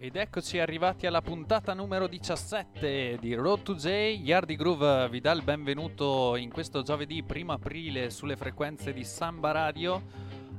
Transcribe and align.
Ed 0.00 0.14
eccoci 0.14 0.60
arrivati 0.60 1.08
alla 1.08 1.22
puntata 1.22 1.74
numero 1.74 2.06
17 2.06 3.18
di 3.20 3.34
Road 3.34 3.62
to 3.62 3.74
J. 3.74 4.16
Yardi 4.22 4.54
Groove 4.54 5.08
vi 5.08 5.20
dà 5.20 5.32
il 5.32 5.42
benvenuto 5.42 6.36
in 6.36 6.52
questo 6.52 6.82
giovedì 6.82 7.24
1 7.28 7.52
aprile 7.52 8.08
sulle 8.10 8.36
frequenze 8.36 8.92
di 8.92 9.02
Samba 9.02 9.50
Radio. 9.50 10.00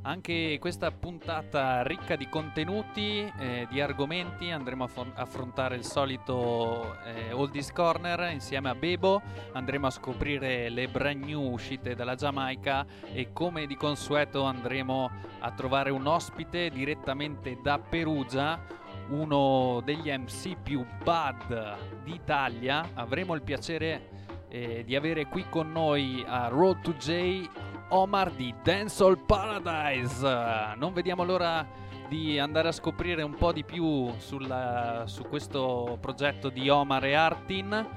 Anche 0.02 0.58
questa 0.60 0.92
puntata 0.92 1.84
ricca 1.84 2.18
di 2.18 2.28
contenuti, 2.28 3.32
eh, 3.40 3.66
di 3.70 3.80
argomenti, 3.80 4.52
andremo 4.52 4.84
a 4.84 4.88
fon- 4.88 5.14
affrontare 5.16 5.78
il 5.78 5.86
solito 5.86 6.98
eh, 7.06 7.32
Oldies 7.32 7.72
Corner 7.72 8.34
insieme 8.34 8.70
a 8.70 8.76
Bebo, 8.76 9.22
andremo 9.54 9.88
a 9.88 9.90
scoprire 9.90 10.68
le 10.68 10.90
brand 10.90 11.24
new 11.24 11.50
uscite 11.50 11.96
dalla 11.96 12.16
Giamaica 12.16 12.86
e 13.14 13.32
come 13.32 13.68
di 13.68 13.78
consueto 13.78 14.44
andremo 14.44 15.10
a 15.40 15.52
trovare 15.52 15.92
un 15.92 16.08
ospite 16.08 16.70
direttamente 16.70 17.58
da 17.64 17.80
Perugia 17.80 18.80
uno 19.10 19.82
degli 19.84 20.10
MC 20.10 20.56
più 20.62 20.86
bad 21.04 22.04
d'Italia. 22.04 22.90
Avremo 22.94 23.34
il 23.36 23.42
piacere 23.42 24.10
eh, 24.50 24.84
di 24.86 24.96
avere 24.96 25.28
qui 25.28 25.46
con 25.50 25.72
noi 25.72 26.24
a 26.28 26.48
Road 26.48 26.82
to 26.82 26.94
J 26.94 27.48
Omar 27.90 28.32
di 28.32 28.54
Dancehall 28.62 29.26
Paradise. 29.26 30.76
Non 30.76 30.94
vediamo 30.94 31.24
l'ora 31.24 31.66
di 32.08 32.40
andare 32.40 32.70
a 32.70 32.72
scoprire 32.72 33.22
un 33.22 33.36
po' 33.36 33.52
di 33.52 33.64
più 33.64 34.12
sulla, 34.18 35.04
su 35.06 35.24
questo 35.24 35.98
progetto 36.02 36.50
di 36.50 36.70
Omar 36.70 37.06
e 37.06 37.14
Artin, 37.14 37.88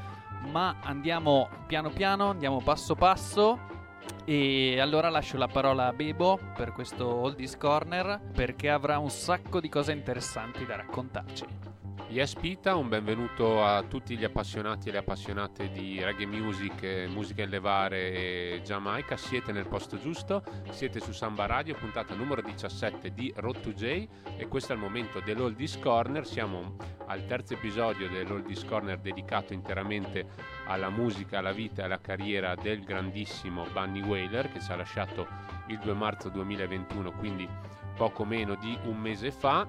ma 0.51 0.77
andiamo 0.83 1.48
piano 1.67 1.91
piano, 1.91 2.31
andiamo 2.31 2.61
passo 2.62 2.95
passo 2.95 3.81
e 4.25 4.78
allora 4.81 5.09
lascio 5.09 5.37
la 5.37 5.48
parola 5.48 5.87
a 5.87 5.92
Bebo 5.92 6.39
per 6.56 6.73
questo 6.73 7.06
Oldies 7.06 7.56
Corner 7.56 8.20
perché 8.33 8.70
avrà 8.70 8.98
un 8.98 9.11
sacco 9.11 9.61
di 9.61 9.69
cose 9.69 9.92
interessanti 9.92 10.64
da 10.64 10.77
raccontarci. 10.77 11.72
Yes 12.12 12.34
Pita, 12.34 12.74
un 12.77 12.91
benvenuto 12.91 13.64
a 13.64 13.82
tutti 13.84 14.18
gli 14.18 14.24
appassionati 14.24 14.91
e 14.91 14.92
le 14.92 14.98
appassionate 14.98 15.70
di 15.70 16.05
reggae 16.05 16.27
music, 16.27 17.06
musica 17.08 17.42
in 17.42 17.48
levare 17.48 18.12
e 18.12 18.60
Giamaica. 18.62 19.16
Siete 19.16 19.50
nel 19.50 19.66
posto 19.66 19.98
giusto, 19.98 20.42
siete 20.72 21.00
su 21.00 21.12
Samba 21.12 21.46
Radio, 21.46 21.74
puntata 21.74 22.14
numero 22.14 22.42
17 22.42 23.14
di 23.14 23.33
Road 23.36 23.60
to 23.60 23.72
J 23.72 24.06
e 24.36 24.46
questo 24.46 24.72
è 24.72 24.74
il 24.74 24.83
momento 24.83 25.20
dell'Oldies 25.20 25.78
Corner. 25.78 26.27
Siamo 26.27 26.77
al 27.06 27.24
terzo 27.24 27.55
episodio 27.55 28.10
dell'Oldies 28.10 28.66
Corner 28.66 28.98
dedicato 28.98 29.55
interamente 29.55 30.27
alla 30.66 30.90
musica, 30.90 31.38
alla 31.38 31.52
vita 31.52 31.80
e 31.80 31.84
alla 31.86 31.98
carriera 31.98 32.55
del 32.55 32.84
grandissimo 32.84 33.64
Bunny 33.72 34.02
Whaler 34.02 34.52
che 34.52 34.60
ci 34.60 34.70
ha 34.70 34.77
lasciato 34.77 35.27
il 35.68 35.78
2 35.78 35.94
marzo 35.94 36.28
2021, 36.28 37.10
quindi 37.12 37.48
poco 37.96 38.27
meno 38.27 38.55
di 38.56 38.77
un 38.84 38.98
mese 38.98 39.30
fa 39.30 39.66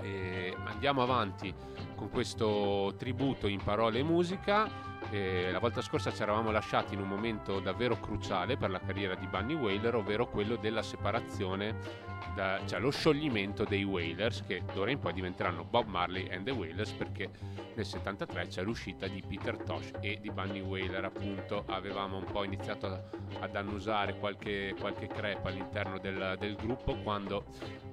e 0.00 0.56
andiamo 0.64 1.02
avanti 1.02 1.54
con 1.94 2.10
questo 2.10 2.94
tributo 2.96 3.46
in 3.46 3.62
parole 3.62 4.00
e 4.00 4.02
musica. 4.02 4.88
E 5.10 5.50
la 5.50 5.58
volta 5.58 5.80
scorsa 5.82 6.12
ci 6.12 6.22
eravamo 6.22 6.50
lasciati 6.50 6.94
in 6.94 7.00
un 7.00 7.08
momento 7.08 7.58
davvero 7.58 7.98
cruciale 7.98 8.56
per 8.56 8.70
la 8.70 8.80
carriera 8.80 9.14
di 9.14 9.26
Bunny 9.26 9.54
Whaler, 9.54 9.96
ovvero 9.96 10.28
quello 10.28 10.56
della 10.56 10.82
separazione 10.82 12.18
da, 12.34 12.60
cioè 12.66 12.80
lo 12.80 12.90
scioglimento 12.90 13.64
dei 13.64 13.84
Wailers 13.84 14.44
che 14.46 14.62
d'ora 14.72 14.90
in 14.90 14.98
poi 14.98 15.12
diventeranno 15.12 15.64
Bob 15.64 15.86
Marley 15.86 16.28
and 16.30 16.44
the 16.44 16.50
Wailers 16.50 16.92
perché 16.92 17.30
nel 17.74 17.84
73 17.84 18.46
c'è 18.48 18.62
l'uscita 18.62 19.06
di 19.06 19.22
Peter 19.26 19.56
Tosh 19.56 19.92
e 20.00 20.18
di 20.20 20.30
Bunny 20.30 20.60
Wailer 20.60 21.04
appunto. 21.04 21.64
Avevamo 21.66 22.18
un 22.18 22.24
po' 22.24 22.44
iniziato 22.44 22.86
a, 22.86 23.02
ad 23.40 23.56
annusare 23.56 24.18
qualche, 24.18 24.74
qualche 24.78 25.06
crepa 25.06 25.48
all'interno 25.48 25.98
del, 25.98 26.36
del, 26.38 26.56
gruppo 26.56 26.96
quando 26.96 27.46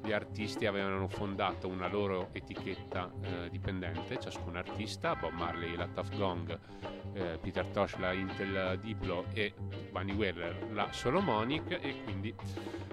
gli 0.04 0.12
artisti 0.12 0.66
avevano 0.66 1.08
fondato 1.08 1.68
una 1.68 1.88
loro 1.88 2.30
etichetta 2.34 3.12
eh, 3.22 3.50
dipendente. 3.50 4.20
Ciascun 4.20 4.58
artista 4.58 5.16
Bob 5.16 5.34
Marley 5.34 5.76
la 5.76 5.88
Tough 5.88 6.16
Gong 6.18 6.60
eh, 7.18 7.38
Peter 7.42 7.66
Tosh 7.68 7.98
la 7.98 8.14
Intel 8.14 8.80
Diplo 8.80 9.26
e 9.34 9.54
Bunny 9.92 10.14
Wailer 10.14 10.72
la 10.72 10.92
Solomonic 10.92 11.72
e 11.82 12.04
quindi 12.04 12.34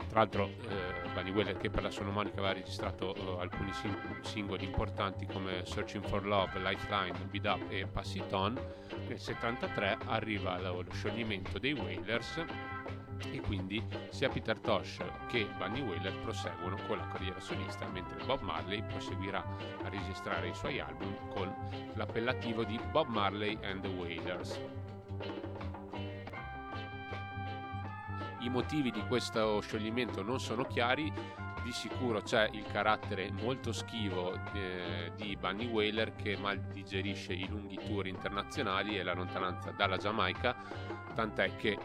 tra 0.09 0.21
l'altro 0.21 0.47
eh, 0.47 1.05
Bunny 1.13 1.31
Weller 1.31 1.57
che 1.57 1.71
per 1.71 1.83
la 1.83 1.91
sonomanica 1.91 2.39
aveva 2.39 2.53
registrato 2.53 3.15
uh, 3.17 3.39
alcuni 3.39 3.73
sing- 3.73 4.21
singoli 4.23 4.65
importanti 4.65 5.27
come 5.27 5.65
Searching 5.65 6.05
for 6.05 6.25
Love, 6.25 6.59
Lifeline, 6.61 7.17
Beat 7.31 7.47
Up 7.47 7.71
e 7.71 7.87
Pass 7.87 8.15
It 8.15 8.33
On, 8.33 8.59
nel 9.09 9.19
73 9.19 9.99
arriva 10.07 10.59
lo, 10.61 10.85
scioglimento 10.93 11.59
dei 11.59 11.73
Wailers 11.73 12.45
e 13.31 13.41
quindi 13.41 13.83
sia 14.11 14.29
Peter 14.29 14.59
Tosh 14.59 14.99
che 15.27 15.49
Bunny 15.57 15.81
Whaler 15.81 16.15
proseguono 16.21 16.77
con 16.87 16.99
la 16.99 17.07
carriera 17.07 17.41
solista 17.41 17.87
mentre 17.89 18.25
Bob 18.25 18.41
Marley 18.43 18.83
proseguirà 18.83 19.45
a 19.83 19.89
registrare 19.89 20.49
i 20.49 20.55
suoi 20.55 20.81
album 20.81 21.17
con 21.29 21.55
l'appellativo 21.95 22.65
di 22.65 22.79
Bob 22.91 23.09
Marley 23.09 23.59
and 23.63 23.81
the 23.81 23.89
Wailers. 23.89 24.61
I 28.41 28.51
motivi 28.51 28.91
di 28.91 29.03
questo 29.07 29.61
scioglimento 29.61 30.23
non 30.23 30.39
sono 30.39 30.65
chiari, 30.65 31.11
di 31.65 31.73
sicuro 31.73 32.21
c'è 32.21 32.47
il 32.53 32.67
carattere 32.71 33.31
molto 33.31 33.73
schivo 33.73 34.39
eh, 34.53 35.13
di 35.17 35.35
Bunny 35.35 35.67
Whaler 35.67 36.15
che 36.15 36.37
mal 36.37 36.61
digerisce 36.61 37.33
i 37.33 37.49
lunghi 37.49 37.79
tour 37.87 38.07
internazionali 38.07 38.99
e 38.99 39.03
la 39.03 39.15
lontananza 39.15 39.71
dalla 39.71 39.97
Giamaica, 39.97 40.55
tant'è 41.15 41.57
che 41.57 41.79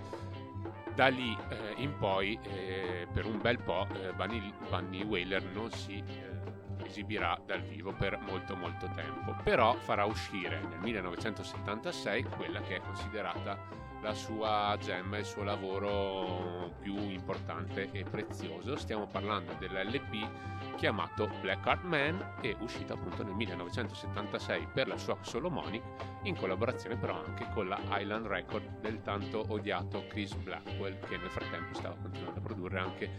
da 1.00 1.08
lì 1.08 1.34
eh, 1.48 1.76
in 1.78 1.96
poi 1.98 2.38
eh, 2.44 3.08
per 3.14 3.26
un 3.26 3.40
bel 3.40 3.58
po' 3.58 3.88
eh, 3.94 4.12
Bunny, 4.12 4.54
Bunny 4.68 5.02
Whaler 5.06 5.42
non 5.54 5.72
si 5.72 6.04
eh, 6.06 6.86
esibirà 6.86 7.40
dal 7.46 7.62
vivo 7.62 7.94
per 7.94 8.20
molto 8.20 8.54
molto 8.58 8.86
tempo, 8.94 9.34
però 9.42 9.76
farà 9.76 10.04
uscire 10.04 10.60
nel 10.60 10.80
1976 10.80 12.24
quella 12.24 12.60
che 12.60 12.76
è 12.76 12.82
considerata 12.82 13.58
la 14.02 14.14
sua 14.14 14.78
gemma, 14.80 15.18
il 15.18 15.26
suo 15.26 15.44
lavoro 15.44 16.74
più 16.80 16.96
importante 17.10 17.90
e 17.92 18.04
prezioso. 18.04 18.76
Stiamo 18.78 19.08
parlando 19.08 19.54
dell'LP 19.60 20.76
chiamato 20.76 21.30
Black 21.42 21.66
Heart 21.66 21.84
Man 21.84 22.36
e 22.42 22.56
uscito 22.60 22.94
appunto 22.94 23.24
nel 23.24 23.34
1976 23.34 24.68
per 24.74 24.88
la 24.88 24.98
sua 24.98 25.18
Solomonic 25.22 25.84
in 26.24 26.38
collaborazione 26.38 26.96
però 26.96 27.22
anche 27.26 27.48
con 27.54 27.68
la 27.68 27.80
Island 28.00 28.28
Record 28.28 28.80
del 28.80 29.02
tanto 29.02 29.44
odiato 29.50 30.06
Chris 30.08 30.34
Blackwell 30.36 31.00
che 31.00 31.18
nel 31.18 31.30
frattempo 31.30 31.74
stava 31.78 31.96
continuando 32.02 32.40
a 32.40 32.44
produrre 32.44 32.80
anche 32.80 33.10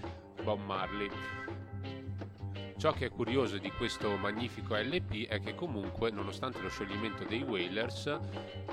Bob 0.43 0.61
Marley. 0.61 1.11
Ciò 2.81 2.93
che 2.93 3.05
è 3.05 3.11
curioso 3.11 3.59
di 3.59 3.71
questo 3.73 4.17
magnifico 4.17 4.75
LP 4.75 5.27
è 5.27 5.39
che 5.39 5.55
comunque, 5.55 6.11
nonostante 6.11 6.63
lo 6.63 6.71
scioglimento 6.71 7.25
dei 7.25 7.43
Wailers, 7.43 8.19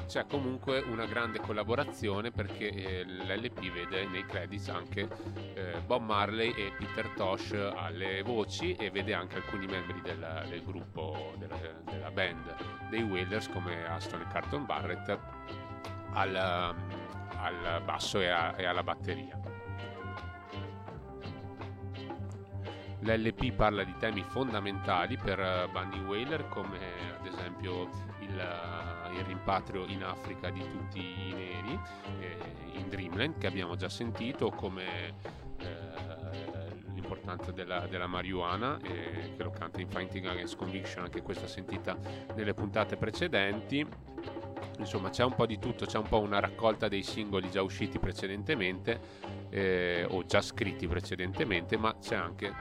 c'è 0.06 0.26
comunque 0.26 0.80
una 0.80 1.06
grande 1.06 1.42
collaborazione 1.42 2.32
perché 2.32 2.70
eh, 2.70 3.04
l'LP 3.04 3.70
vede 3.70 4.06
nei 4.06 4.26
credits 4.26 4.70
anche 4.70 5.10
eh, 5.56 5.82
Bob 5.86 6.04
Marley 6.04 6.54
e 6.54 6.72
Peter 6.78 7.10
Tosh 7.18 7.52
alle 7.52 8.22
voci 8.22 8.76
e 8.76 8.90
vede 8.92 9.14
anche 9.14 9.36
alcuni 9.36 9.66
membri 9.66 10.00
del, 10.00 10.46
del 10.48 10.64
gruppo, 10.64 11.34
della, 11.36 11.58
della, 11.84 12.10
band 12.10 12.56
dei 12.90 13.02
Wailers 13.02 13.50
come 13.50 13.86
Aston 13.90 14.22
e 14.22 14.28
Carton 14.32 14.66
Barrett 14.66 15.20
al, 16.14 16.34
al 16.34 17.82
basso 17.84 18.22
e, 18.22 18.30
a, 18.30 18.54
e 18.56 18.64
alla 18.64 18.84
batteria. 18.84 19.47
L'LP 23.08 23.54
parla 23.54 23.84
di 23.84 23.96
temi 23.98 24.22
fondamentali 24.22 25.16
per 25.18 25.40
eh, 25.40 25.70
Bunny 25.72 26.04
Whaler 26.04 26.50
come 26.50 26.78
ad 27.18 27.26
esempio 27.26 27.90
il, 28.20 28.38
eh, 28.38 29.18
il 29.18 29.24
rimpatrio 29.24 29.86
in 29.86 30.04
Africa 30.04 30.50
di 30.50 30.60
tutti 30.60 31.00
i 31.00 31.34
neri 31.34 31.80
eh, 32.20 32.38
in 32.74 32.90
Dreamland 32.90 33.38
che 33.38 33.48
abbiamo 33.48 33.78
già 33.78 33.88
sentito 33.88 34.50
come 34.50 35.14
eh, 35.60 36.08
l'importanza 36.94 37.52
della, 37.52 37.88
della 37.88 38.08
marijuana 38.08 38.78
eh, 38.82 39.36
che 39.38 39.44
lo 39.44 39.52
canta 39.52 39.80
in 39.80 39.88
Fighting 39.88 40.26
Against 40.26 40.58
Conviction 40.58 41.06
anche 41.06 41.22
questa 41.22 41.48
sentita 41.48 41.98
nelle 42.36 42.54
puntate 42.54 42.98
precedenti. 42.98 43.86
Insomma 44.80 45.10
c'è 45.10 45.24
un 45.24 45.34
po' 45.34 45.46
di 45.46 45.58
tutto, 45.58 45.86
c'è 45.86 45.98
un 45.98 46.08
po' 46.08 46.20
una 46.20 46.40
raccolta 46.40 46.88
dei 46.88 47.02
singoli 47.02 47.50
già 47.50 47.62
usciti 47.64 47.98
precedentemente 47.98 49.00
eh, 49.50 50.06
o 50.08 50.24
già 50.26 50.42
scritti 50.42 50.88
precedentemente, 50.88 51.78
ma 51.78 51.96
c'è 51.98 52.16
anche 52.16 52.54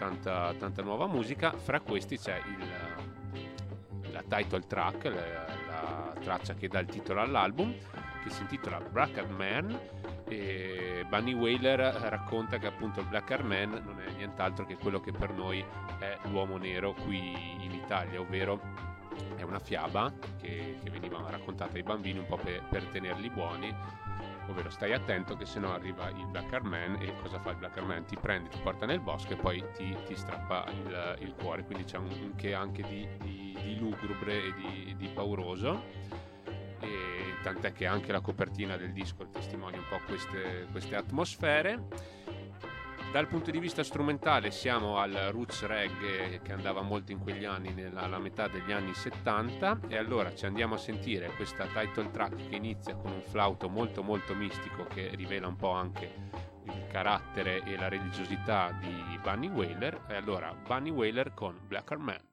tanta, 0.00 0.54
tanta 0.58 0.82
nuova 0.82 1.06
musica. 1.06 1.52
Fra 1.52 1.80
questi 1.80 2.16
c'è 2.16 2.40
il, 2.46 4.10
la 4.10 4.22
title 4.26 4.66
track, 4.66 5.04
la, 5.04 5.46
la, 5.66 6.12
traccia 6.18 6.54
che 6.54 6.68
dà 6.68 6.78
il 6.78 6.86
titolo 6.86 7.20
all'album, 7.20 7.74
che 8.22 8.30
si 8.30 8.40
intitola 8.40 8.80
Bracket 8.80 9.28
Man. 9.28 9.78
E 10.26 11.04
Bunny 11.08 11.34
Whaler 11.34 11.80
racconta 11.80 12.58
che 12.58 12.68
appunto 12.68 13.00
il 13.00 13.06
Black 13.06 13.38
Man 13.42 13.82
non 13.84 14.00
è 14.00 14.10
nient'altro 14.12 14.64
che 14.64 14.76
quello 14.76 15.00
che 15.00 15.12
per 15.12 15.32
noi 15.32 15.62
è 15.98 16.16
l'uomo 16.28 16.56
nero 16.56 16.94
qui 16.94 17.64
in 17.64 17.72
Italia, 17.72 18.20
ovvero 18.20 18.60
è 19.36 19.42
una 19.42 19.58
fiaba 19.58 20.12
che, 20.40 20.78
che 20.82 20.90
veniva 20.90 21.18
raccontata 21.28 21.76
ai 21.76 21.82
bambini 21.82 22.20
un 22.20 22.26
po' 22.26 22.36
per, 22.36 22.62
per 22.70 22.84
tenerli 22.84 23.28
buoni 23.28 23.74
ovvero 24.50 24.70
stai 24.70 24.92
attento 24.92 25.36
che 25.36 25.46
se 25.46 25.58
no 25.58 25.72
arriva 25.72 26.08
il 26.10 26.26
Black 26.26 26.50
Card 26.50 26.66
Man 26.66 26.96
e 27.00 27.14
cosa 27.20 27.38
fa 27.40 27.50
il 27.50 27.56
Black 27.56 27.74
Card 27.74 27.86
Man? 27.86 28.04
Ti 28.04 28.16
prende, 28.16 28.48
ti 28.48 28.58
porta 28.62 28.86
nel 28.86 29.00
bosco 29.00 29.32
e 29.32 29.36
poi 29.36 29.64
ti, 29.74 29.96
ti 30.06 30.14
strappa 30.14 30.66
il, 30.70 31.16
il, 31.20 31.34
cuore, 31.34 31.64
quindi 31.64 31.84
c'è 31.84 31.98
un, 31.98 32.10
un 32.10 32.34
che 32.34 32.54
anche 32.54 32.82
di, 32.82 33.08
di, 33.18 33.56
di 33.62 33.78
lugubre 33.78 34.44
e 34.44 34.54
di, 34.54 34.94
di 34.96 35.08
pauroso. 35.08 35.82
E 36.80 37.34
tant'è 37.42 37.72
che 37.72 37.86
anche 37.86 38.10
la 38.12 38.20
copertina 38.20 38.76
del 38.76 38.92
disco 38.92 39.26
testimonia 39.28 39.78
un 39.78 39.86
po' 39.88 40.00
queste, 40.06 40.66
queste 40.70 40.96
atmosfere 40.96 42.18
dal 43.12 43.26
punto 43.26 43.50
di 43.50 43.58
vista 43.58 43.82
strumentale 43.82 44.52
siamo 44.52 44.98
al 44.98 45.12
roots 45.32 45.66
reggae 45.66 46.40
che 46.42 46.52
andava 46.52 46.80
molto 46.80 47.10
in 47.10 47.18
quegli 47.18 47.44
anni, 47.44 47.72
nella 47.72 48.18
metà 48.18 48.46
degli 48.46 48.70
anni 48.70 48.94
70 48.94 49.80
e 49.88 49.96
allora 49.96 50.32
ci 50.34 50.46
andiamo 50.46 50.76
a 50.76 50.78
sentire 50.78 51.32
questa 51.34 51.66
title 51.66 52.10
track 52.12 52.48
che 52.48 52.54
inizia 52.54 52.94
con 52.94 53.10
un 53.10 53.22
flauto 53.22 53.68
molto 53.68 54.04
molto 54.04 54.34
mistico 54.34 54.84
che 54.84 55.10
rivela 55.14 55.48
un 55.48 55.56
po' 55.56 55.70
anche 55.70 56.12
il 56.64 56.86
carattere 56.88 57.62
e 57.64 57.76
la 57.76 57.88
religiosità 57.88 58.76
di 58.80 59.18
Bunny 59.20 59.48
Whaler 59.48 60.04
e 60.08 60.14
allora 60.14 60.54
Bunny 60.54 60.90
Whaler 60.90 61.34
con 61.34 61.58
Blacker 61.66 61.98
Man. 61.98 62.29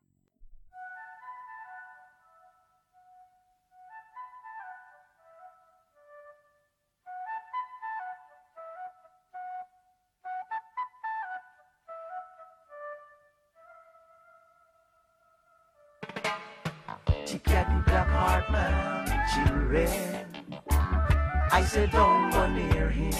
I 21.51 21.62
said, 21.68 21.91
don't 21.91 22.29
go 22.31 22.47
near 22.47 22.89
him. 22.89 23.12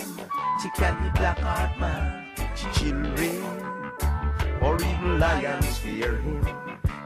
She 0.62 0.70
can 0.78 1.04
be 1.04 1.10
black 1.20 1.40
heart 1.40 1.78
man, 1.78 2.26
children, 2.74 3.44
or 4.62 4.76
even 4.76 5.20
lions 5.20 5.80
fear 5.80 6.16
him. 6.16 6.48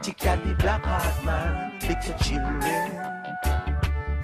She 0.04 0.12
can 0.12 0.44
be 0.44 0.54
black 0.54 0.84
heart 0.84 1.24
man, 1.24 1.72
little 1.80 2.18
children. 2.20 2.92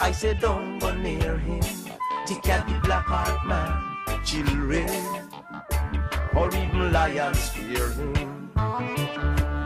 I 0.00 0.12
said, 0.12 0.38
don't 0.38 0.78
go 0.78 0.94
near 0.94 1.36
him. 1.36 1.62
She 2.28 2.36
can 2.36 2.64
be 2.64 2.78
black 2.86 3.06
heart 3.06 3.44
man, 3.44 3.74
children, 4.24 4.88
or 6.36 6.46
even 6.54 6.92
lions 6.92 7.48
fear 7.48 7.90
him. 7.90 9.57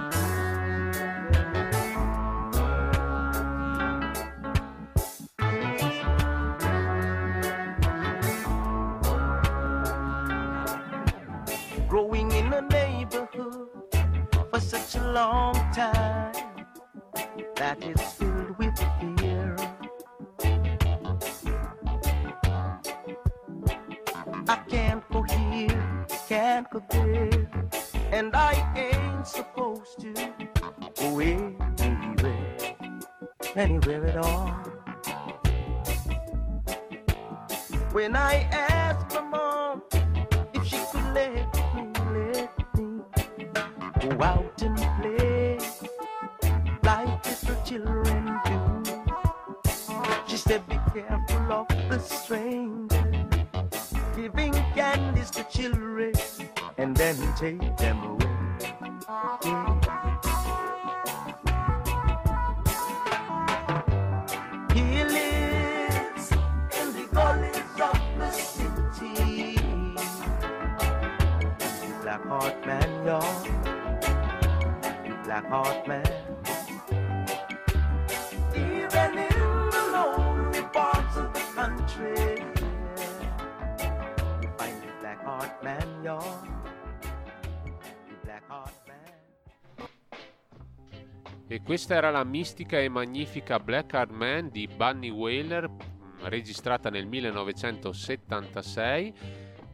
E 91.52 91.60
questa 91.60 91.94
era 91.94 92.10
la 92.10 92.24
mistica 92.24 92.80
e 92.80 92.88
magnifica 92.88 93.60
Black 93.60 93.92
Hard 93.92 94.10
Man 94.10 94.48
di 94.48 94.66
Bunny 94.66 95.10
Whaler, 95.10 95.68
mm, 95.68 95.80
registrata 96.22 96.88
nel 96.88 97.04
1976. 97.04 99.12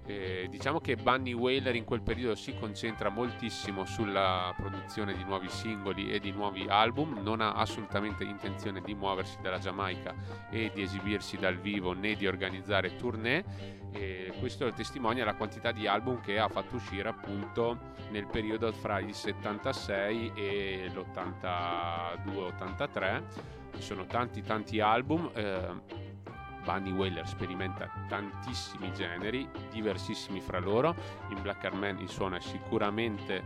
Eh, 0.08 0.46
diciamo 0.48 0.80
che 0.80 0.96
Bunny 0.96 1.34
Whaler 1.34 1.76
in 1.76 1.84
quel 1.84 2.00
periodo 2.00 2.34
si 2.34 2.56
concentra 2.58 3.10
moltissimo 3.10 3.84
sulla 3.84 4.54
produzione 4.56 5.14
di 5.14 5.22
nuovi 5.22 5.50
singoli 5.50 6.10
e 6.10 6.18
di 6.18 6.30
nuovi 6.30 6.64
album, 6.66 7.20
non 7.22 7.42
ha 7.42 7.52
assolutamente 7.52 8.24
intenzione 8.24 8.80
di 8.80 8.94
muoversi 8.94 9.36
dalla 9.42 9.58
Giamaica 9.58 10.14
e 10.48 10.70
di 10.72 10.80
esibirsi 10.80 11.36
dal 11.36 11.58
vivo 11.58 11.92
né 11.92 12.14
di 12.14 12.26
organizzare 12.26 12.96
tournée. 12.96 13.44
E 13.92 14.32
questo 14.38 14.72
testimonia 14.72 15.26
la 15.26 15.34
quantità 15.34 15.72
di 15.72 15.86
album 15.86 16.22
che 16.22 16.38
ha 16.38 16.48
fatto 16.48 16.76
uscire 16.76 17.10
appunto 17.10 17.92
nel 18.10 18.26
periodo 18.26 18.72
fra 18.72 19.00
il 19.00 19.14
76 19.14 20.32
e 20.34 20.90
l'82-83 20.90 23.22
ci 23.76 23.82
sono 23.82 24.06
tanti 24.06 24.40
tanti 24.42 24.80
album 24.80 25.30
eh, 25.34 26.07
Bunny 26.68 26.90
Whaler 26.90 27.26
sperimenta 27.26 27.88
tantissimi 28.08 28.92
generi 28.92 29.48
diversissimi 29.70 30.38
fra 30.38 30.58
loro 30.58 30.94
in 31.30 31.40
Black 31.40 31.64
Armen 31.64 31.98
il 31.98 32.10
suono 32.10 32.36
è 32.36 32.40
sicuramente 32.40 33.36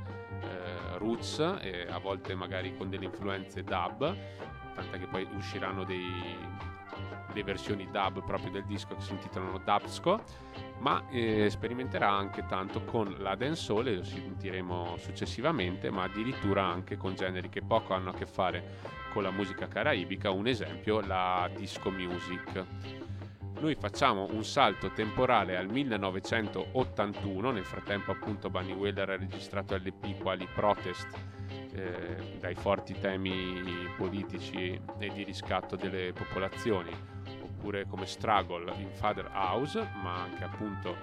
eh, 0.41 0.99
roots 0.99 1.39
a 1.39 1.99
volte 1.99 2.35
magari 2.35 2.77
con 2.77 2.91
delle 2.91 3.05
influenze 3.05 3.63
dub 3.63 4.17
tant'è 4.75 4.99
che 4.99 5.07
poi 5.07 5.29
usciranno 5.37 5.85
dei 5.85 6.37
le 7.35 7.45
versioni 7.45 7.89
dub 7.91 8.25
proprio 8.25 8.51
del 8.51 8.65
disco 8.65 8.95
che 8.95 9.01
si 9.01 9.13
intitolano 9.13 9.59
Dubsco, 9.59 10.23
ma 10.81 11.09
eh, 11.09 11.49
sperimenterà 11.49 12.11
anche 12.11 12.45
tanto 12.47 12.85
con 12.85 13.15
la 13.19 13.35
dancehall 13.35 13.97
lo 13.97 14.05
sentiremo 14.05 14.97
successivamente, 14.99 15.91
ma 15.91 16.03
addirittura 16.03 16.65
anche 16.65 16.97
con 16.97 17.15
generi 17.15 17.49
che 17.49 17.63
poco 17.63 17.95
hanno 17.95 18.11
a 18.11 18.15
che 18.15 18.27
fare 18.27 19.01
con 19.13 19.23
la 19.23 19.31
musica 19.31 19.69
caraibica, 19.69 20.31
un 20.31 20.47
esempio 20.47 21.01
la 21.01 21.49
disco 21.55 21.91
music. 21.91 22.65
Noi 23.63 23.77
facciamo 23.77 24.27
un 24.33 24.43
salto 24.43 24.91
temporale 24.91 25.57
al 25.57 25.69
1981, 25.69 27.53
nel 27.53 27.65
frattempo 27.65 28.11
appunto 28.11 28.51
Bunny 28.51 28.73
Whaler 28.73 29.11
ha 29.11 29.17
registrato 29.17 29.77
LP 29.77 30.21
quali 30.21 30.49
Protest 30.53 31.07
eh, 31.73 32.39
dai 32.41 32.57
forti 32.57 32.99
temi 32.99 33.63
politici 33.97 34.81
e 34.99 35.09
di 35.11 35.23
riscatto 35.23 35.77
delle 35.77 36.13
popolazioni, 36.13 36.91
oppure 37.41 37.87
come 37.87 38.07
Struggle 38.07 38.75
in 38.79 38.91
Father 38.95 39.31
House, 39.33 39.81
ma 40.03 40.23
anche 40.23 40.43
appunto 40.43 40.97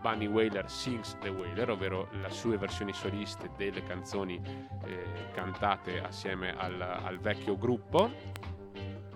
Bunny 0.00 0.26
Whaler 0.26 0.70
Sings 0.70 1.18
the 1.18 1.28
Whaler, 1.28 1.68
ovvero 1.68 2.08
le 2.12 2.30
sue 2.30 2.56
versioni 2.56 2.94
soliste 2.94 3.50
delle 3.58 3.82
canzoni 3.82 4.40
eh, 4.86 5.04
cantate 5.34 6.02
assieme 6.02 6.56
al, 6.56 6.80
al 6.80 7.18
vecchio 7.18 7.58
gruppo 7.58 8.55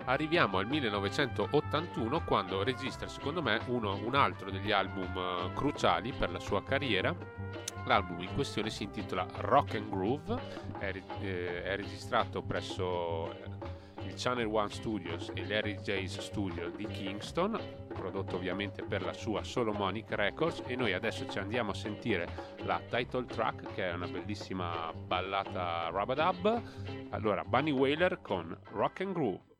arriviamo 0.05 0.57
al 0.57 0.67
1981 0.67 2.23
quando 2.23 2.63
registra 2.63 3.07
secondo 3.07 3.41
me 3.41 3.59
uno, 3.67 3.95
un 4.03 4.15
altro 4.15 4.49
degli 4.49 4.71
album 4.71 5.15
uh, 5.15 5.53
cruciali 5.53 6.11
per 6.13 6.31
la 6.31 6.39
sua 6.39 6.63
carriera. 6.63 7.15
L'album 7.85 8.21
in 8.21 8.33
questione 8.33 8.69
si 8.69 8.83
intitola 8.83 9.25
Rock 9.37 9.75
and 9.75 9.89
Groove, 9.89 10.39
è, 10.77 10.93
eh, 11.21 11.63
è 11.63 11.75
registrato 11.75 12.43
presso 12.43 13.33
eh, 13.33 14.05
il 14.05 14.13
Channel 14.15 14.45
One 14.45 14.69
Studios 14.69 15.31
e 15.33 15.45
l'Harry 15.47 15.77
J's 15.77 16.19
Studio 16.19 16.69
di 16.69 16.85
Kingston, 16.85 17.59
prodotto 17.87 18.35
ovviamente 18.35 18.83
per 18.83 19.03
la 19.03 19.13
sua 19.13 19.43
Solomonic 19.43 20.11
Records 20.11 20.63
e 20.67 20.75
noi 20.75 20.93
adesso 20.93 21.27
ci 21.27 21.39
andiamo 21.39 21.71
a 21.71 21.75
sentire 21.75 22.27
la 22.65 22.79
title 22.87 23.25
track 23.25 23.73
che 23.73 23.89
è 23.89 23.93
una 23.93 24.07
bellissima 24.07 24.93
ballata 24.93 25.87
rubadub. 25.89 26.61
Allora, 27.09 27.43
Bunny 27.43 27.71
Whaler 27.71 28.19
con 28.21 28.55
Rock 28.71 29.01
and 29.01 29.13
Groove. 29.13 29.50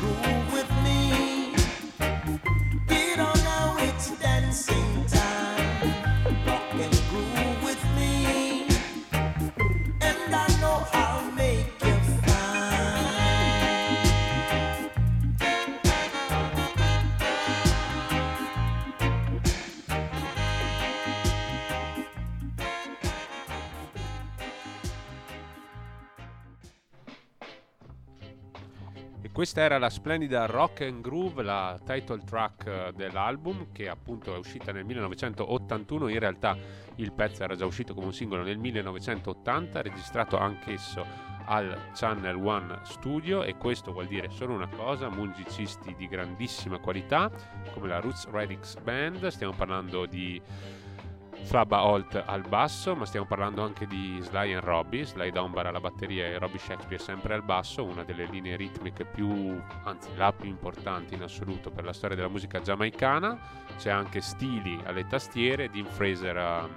groove. 0.00 0.35
Questa 29.56 29.74
era 29.74 29.82
la 29.82 29.88
splendida 29.88 30.44
Rock 30.44 30.82
and 30.82 31.00
Groove, 31.00 31.42
la 31.42 31.80
title 31.82 32.22
track 32.26 32.66
eh, 32.66 32.92
dell'album 32.94 33.72
che 33.72 33.88
appunto 33.88 34.34
è 34.34 34.36
uscita 34.36 34.70
nel 34.70 34.84
1981, 34.84 36.08
in 36.08 36.18
realtà 36.18 36.54
il 36.96 37.10
pezzo 37.14 37.42
era 37.42 37.56
già 37.56 37.64
uscito 37.64 37.94
come 37.94 38.04
un 38.04 38.12
singolo 38.12 38.42
nel 38.42 38.58
1980, 38.58 39.80
registrato 39.80 40.36
anch'esso 40.36 41.02
al 41.46 41.74
Channel 41.94 42.36
One 42.36 42.80
Studio 42.82 43.44
e 43.44 43.56
questo 43.56 43.92
vuol 43.92 44.08
dire 44.08 44.28
solo 44.28 44.52
una 44.52 44.68
cosa, 44.68 45.08
musicisti 45.08 45.94
di 45.96 46.06
grandissima 46.06 46.76
qualità 46.76 47.30
come 47.72 47.88
la 47.88 47.98
Roots 47.98 48.28
Radix 48.28 48.76
Band, 48.80 49.26
stiamo 49.28 49.54
parlando 49.54 50.04
di 50.04 50.38
Flabba 51.42 51.84
Holt 51.84 52.22
al 52.26 52.42
basso, 52.42 52.96
ma 52.96 53.06
stiamo 53.06 53.26
parlando 53.26 53.62
anche 53.62 53.86
di 53.86 54.18
Sly 54.20 54.52
and 54.54 54.64
Robbie, 54.64 55.04
Sly 55.04 55.30
Dunbar 55.30 55.66
alla 55.66 55.80
batteria 55.80 56.26
e 56.26 56.38
Robbie 56.38 56.58
Shakespeare 56.58 57.02
sempre 57.02 57.34
al 57.34 57.42
basso, 57.42 57.84
una 57.84 58.02
delle 58.02 58.24
linee 58.24 58.56
ritmiche 58.56 59.04
più, 59.04 59.60
anzi 59.84 60.08
la 60.16 60.32
più 60.32 60.48
importante 60.48 61.14
in 61.14 61.22
assoluto 61.22 61.70
per 61.70 61.84
la 61.84 61.92
storia 61.92 62.16
della 62.16 62.28
musica 62.28 62.60
giamaicana. 62.60 63.38
C'è 63.76 63.90
anche 63.90 64.20
Stili 64.20 64.80
alle 64.84 65.06
tastiere, 65.06 65.70
Dean 65.70 65.86
Fraser 65.86 66.36
a, 66.36 66.68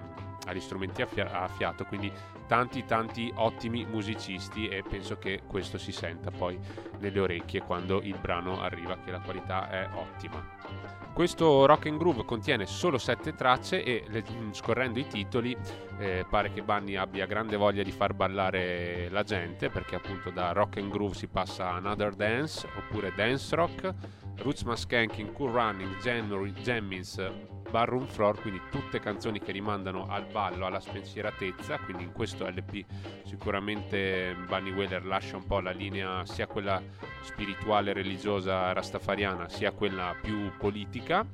agli 0.45 0.59
strumenti 0.59 1.01
a, 1.01 1.07
fia- 1.07 1.41
a 1.41 1.47
fiato, 1.47 1.85
quindi 1.85 2.11
tanti 2.47 2.85
tanti 2.85 3.31
ottimi 3.35 3.85
musicisti 3.85 4.67
e 4.67 4.83
penso 4.87 5.17
che 5.17 5.41
questo 5.45 5.77
si 5.77 5.91
senta 5.91 6.31
poi 6.31 6.59
nelle 6.99 7.19
orecchie 7.19 7.61
quando 7.61 8.01
il 8.01 8.17
brano 8.19 8.61
arriva, 8.61 8.97
che 9.03 9.11
la 9.11 9.19
qualità 9.19 9.69
è 9.69 9.87
ottima. 9.93 10.98
Questo 11.19 11.65
Rock 11.65 11.87
and 11.87 11.97
Groove 11.97 12.23
contiene 12.23 12.65
solo 12.65 12.97
sette 12.97 13.35
tracce 13.35 13.83
e 13.83 14.23
scorrendo 14.51 14.99
i 14.99 15.05
titoli 15.05 15.53
eh, 15.97 16.25
pare 16.29 16.49
che 16.53 16.63
Bunny 16.63 16.95
abbia 16.95 17.25
grande 17.25 17.57
voglia 17.57 17.83
di 17.83 17.91
far 17.91 18.13
ballare 18.13 19.09
la 19.09 19.23
gente 19.23 19.69
perché 19.69 19.95
appunto 19.95 20.29
da 20.29 20.53
Rock 20.53 20.77
and 20.77 20.89
Groove 20.89 21.15
si 21.15 21.27
passa 21.27 21.71
a 21.71 21.75
Another 21.75 22.13
Dance 22.13 22.65
oppure 22.73 23.11
Dance 23.13 23.53
Rock, 23.53 23.93
Roots 24.37 24.61
Maskanking, 24.61 25.33
Cool 25.33 25.51
Running, 25.51 25.99
January, 25.99 26.53
Jemmins, 26.53 27.21
Barroom 27.69 28.05
Floor, 28.07 28.39
quindi 28.41 28.61
tutte 28.69 28.99
canzoni 28.99 29.39
che 29.39 29.51
rimandano 29.51 30.07
al 30.09 30.25
ballo, 30.25 30.65
alla 30.65 30.79
spensieratezza, 30.79 31.77
quindi 31.79 32.03
in 32.03 32.11
questo 32.11 32.47
LP 32.47 32.85
sicuramente 33.25 34.35
Bunny 34.47 34.71
Whaler 34.71 35.05
lascia 35.05 35.37
un 35.37 35.45
po' 35.45 35.59
la 35.59 35.71
linea 35.71 36.25
sia 36.25 36.47
quella 36.47 36.81
spirituale 37.21 37.93
religiosa 37.93 38.71
rastafariana 38.73 39.49
sia 39.49 39.71
quella 39.71 40.15
più 40.19 40.51
politica 40.57 41.25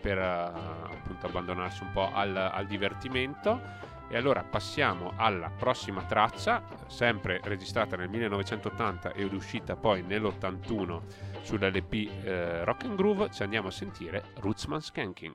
per 0.00 0.18
uh, 0.18 0.92
appunto 0.92 1.26
abbandonarsi 1.26 1.82
un 1.82 1.92
po' 1.92 2.10
al, 2.12 2.36
al 2.36 2.66
divertimento. 2.66 3.90
E 4.08 4.16
allora 4.18 4.42
passiamo 4.42 5.14
alla 5.16 5.48
prossima 5.48 6.02
traccia, 6.02 6.62
sempre 6.86 7.40
registrata 7.44 7.96
nel 7.96 8.10
1980 8.10 9.14
ed 9.14 9.32
uscita 9.32 9.74
poi 9.74 10.02
nell'81 10.02 11.00
sull'LP 11.40 11.92
eh, 12.22 12.64
Rock 12.64 12.84
and 12.84 12.96
Groove, 12.96 13.30
ci 13.30 13.42
andiamo 13.42 13.68
a 13.68 13.70
sentire 13.70 14.22
Rootsman 14.40 14.82
Skanking. 14.82 15.34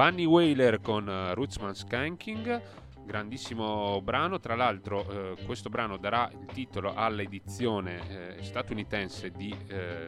Bunny 0.00 0.24
Whaler 0.24 0.80
con 0.80 1.06
uh, 1.06 1.34
Rootsman 1.34 1.74
Skanking, 1.74 2.62
grandissimo 3.04 4.00
brano, 4.00 4.40
tra 4.40 4.54
l'altro 4.54 5.00
uh, 5.00 5.44
questo 5.44 5.68
brano 5.68 5.98
darà 5.98 6.30
il 6.32 6.46
titolo 6.54 6.94
all'edizione 6.94 8.38
uh, 8.38 8.42
statunitense 8.42 9.30
di, 9.30 9.54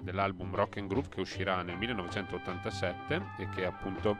dell'album 0.01 0.55
Rock 0.55 0.79
and 0.79 0.89
Groove 0.89 1.09
che 1.11 1.21
uscirà 1.21 1.61
nel 1.61 1.77
1987 1.77 3.23
e 3.37 3.49
che 3.55 3.67
appunto 3.67 4.17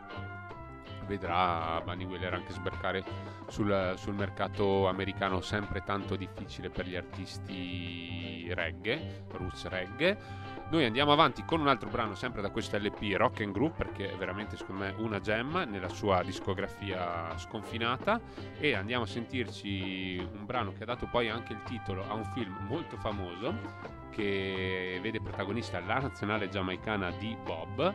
vedrà 1.07 1.81
Bunny 1.85 2.05
Whaler 2.05 2.35
anche 2.35 2.53
sbarcare 2.53 3.05
sul, 3.49 3.95
sul, 3.97 4.15
mercato 4.15 4.89
americano 4.89 5.41
sempre 5.41 5.83
tanto 5.85 6.17
difficile 6.17 6.71
per 6.71 6.87
gli 6.87 6.97
artisti 6.97 8.51
reggae, 8.55 9.25
roots 9.31 9.67
reggae. 9.67 10.51
Noi 10.71 10.87
andiamo 10.87 11.13
avanti 11.13 11.45
con 11.45 11.61
un 11.61 11.69
altro 11.69 11.91
brano 11.91 12.15
sempre 12.15 12.41
da 12.41 12.49
questo 12.49 12.79
LP 12.79 13.15
Rock 13.15 13.43
and 13.43 13.53
Groove 13.53 13.75
perché 13.77 14.11
è 14.11 14.17
veramente 14.17 14.57
secondo 14.57 14.85
me 14.85 14.95
una 14.97 15.21
gem 15.21 15.67
nella 15.69 15.91
sua 15.91 16.23
discografia 16.23 17.37
sconfinata. 17.37 18.21
E 18.59 18.75
andiamo 18.75 19.05
a 19.05 19.07
sentirci 19.07 20.17
un 20.19 20.47
brano 20.47 20.73
che 20.73 20.85
ha 20.85 20.87
dato 20.87 21.07
poi 21.11 21.29
anche 21.29 21.53
il 21.53 21.63
titolo 21.65 22.09
a 22.09 22.15
un 22.15 22.25
film 22.25 22.57
molto 22.67 22.97
famoso 22.97 24.01
che 24.11 24.99
vede 25.03 25.21
protagonista 25.21 25.81
la 25.81 25.99
nazionale 25.99 26.49
giamaicana 26.49 27.11
di 27.13 27.37
Bob 27.43 27.95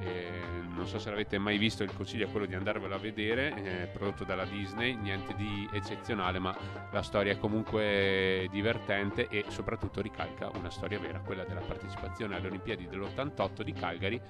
eh, 0.00 0.46
non 0.74 0.86
so 0.86 0.98
se 0.98 1.10
l'avete 1.10 1.38
mai 1.38 1.58
visto, 1.58 1.82
il 1.82 1.92
consiglio 1.92 2.26
è 2.26 2.30
quello 2.30 2.46
di 2.46 2.54
andarvelo 2.54 2.94
a 2.94 2.98
vedere, 2.98 3.54
eh, 3.54 3.86
prodotto 3.86 4.24
dalla 4.24 4.44
Disney, 4.44 4.94
niente 4.94 5.34
di 5.34 5.68
eccezionale, 5.72 6.38
ma 6.38 6.56
la 6.92 7.02
storia 7.02 7.32
è 7.32 7.38
comunque 7.38 8.46
divertente 8.50 9.26
e 9.28 9.46
soprattutto 9.48 10.00
ricalca 10.00 10.50
una 10.54 10.70
storia 10.70 10.98
vera, 10.98 11.20
quella 11.20 11.44
della 11.44 11.60
partecipazione 11.60 12.36
alle 12.36 12.48
Olimpiadi 12.48 12.86
dell'88 12.86 13.62
di 13.62 13.72
Calgary 13.72 14.20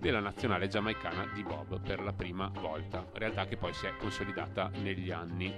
della 0.00 0.20
nazionale 0.20 0.66
giamaicana 0.66 1.30
di 1.32 1.42
Bob 1.42 1.80
per 1.80 2.02
la 2.02 2.12
prima 2.12 2.50
volta, 2.60 3.06
realtà 3.12 3.46
che 3.46 3.56
poi 3.56 3.72
si 3.72 3.86
è 3.86 3.94
consolidata 3.96 4.70
negli 4.82 5.10
anni. 5.10 5.54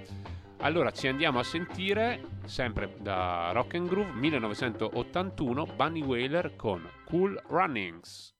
Allora 0.59 0.91
ci 0.91 1.07
andiamo 1.07 1.39
a 1.39 1.43
sentire 1.43 2.21
sempre 2.45 2.95
da 2.99 3.51
Rock 3.53 3.75
and 3.75 3.87
Groove 3.87 4.11
1981 4.11 5.65
Bunny 5.75 6.01
Whaler 6.01 6.55
con 6.55 6.87
Cool 7.05 7.41
Runnings. 7.47 8.33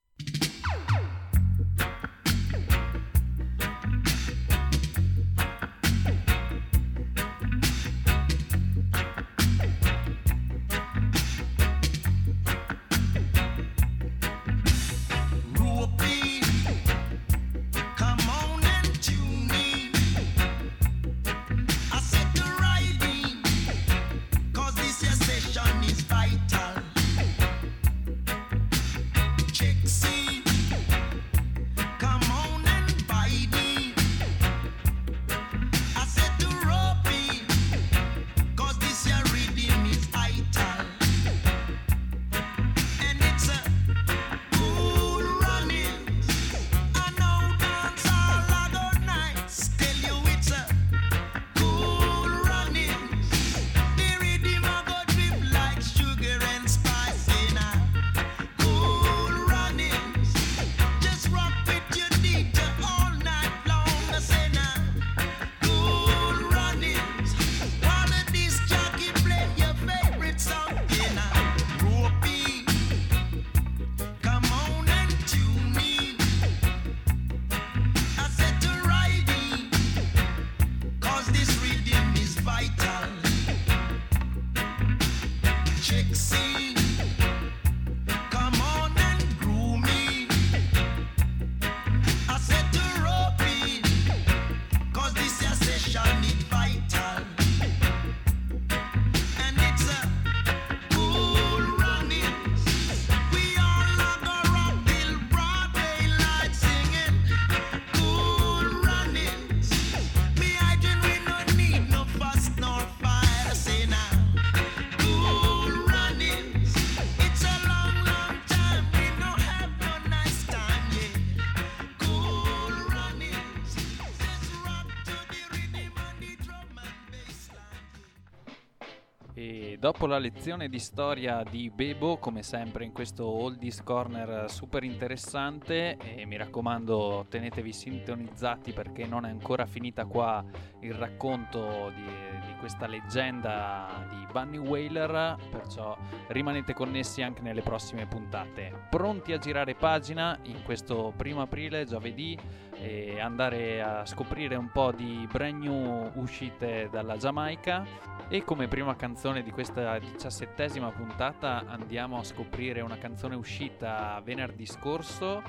Dopo 129.96 130.08
la 130.08 130.20
lezione 130.20 130.68
di 130.68 130.78
storia 130.78 131.42
di 131.50 131.72
Bebo, 131.74 132.18
come 132.18 132.44
sempre 132.44 132.84
in 132.84 132.92
questo 132.92 133.26
Oldies 133.26 133.82
Corner 133.82 134.52
super 134.52 134.84
interessante, 134.84 135.96
e 135.96 136.26
mi 136.26 136.36
raccomando 136.36 137.26
tenetevi 137.30 137.72
sintonizzati 137.72 138.74
perché 138.74 139.06
non 139.06 139.26
è 139.26 139.30
ancora 139.30 139.66
finita 139.66 140.04
qua 140.04 140.44
il 140.82 140.94
racconto 140.94 141.94
di, 141.96 142.04
di 142.04 142.56
questa 142.60 142.88
leggenda 142.88 144.06
di 144.10 144.28
Bunny 144.30 144.58
Whaler, 144.58 145.38
perciò 145.50 145.98
rimanete 146.28 146.74
connessi 146.74 147.22
anche 147.22 147.42
nelle 147.42 147.62
prossime 147.62 148.06
puntate. 148.06 148.88
Pronti 148.90 149.32
a 149.32 149.38
girare 149.38 149.76
pagina 149.76 150.38
in 150.44 150.62
questo 150.64 151.14
primo 151.16 151.42
aprile, 151.42 151.86
giovedì, 151.86 152.38
e 152.78 153.20
andare 153.20 153.82
a 153.82 154.06
scoprire 154.06 154.56
un 154.56 154.70
po' 154.72 154.92
di 154.92 155.28
brand 155.32 155.62
new 155.62 156.12
uscite 156.16 156.90
dalla 156.92 157.18
Giamaica 157.18 157.86
e 158.28 158.44
come 158.44 158.68
prima 158.68 158.96
canzone 158.96 159.44
di 159.44 159.52
questa 159.52 159.98
diciassettesima 160.00 160.90
puntata 160.92 161.64
andiamo 161.68 162.18
a 162.18 162.24
scoprire 162.24 162.82
una 162.82 162.98
canzone 162.98 163.36
uscita 163.36 164.20
venerdì 164.24 164.66
scorso, 164.66 165.42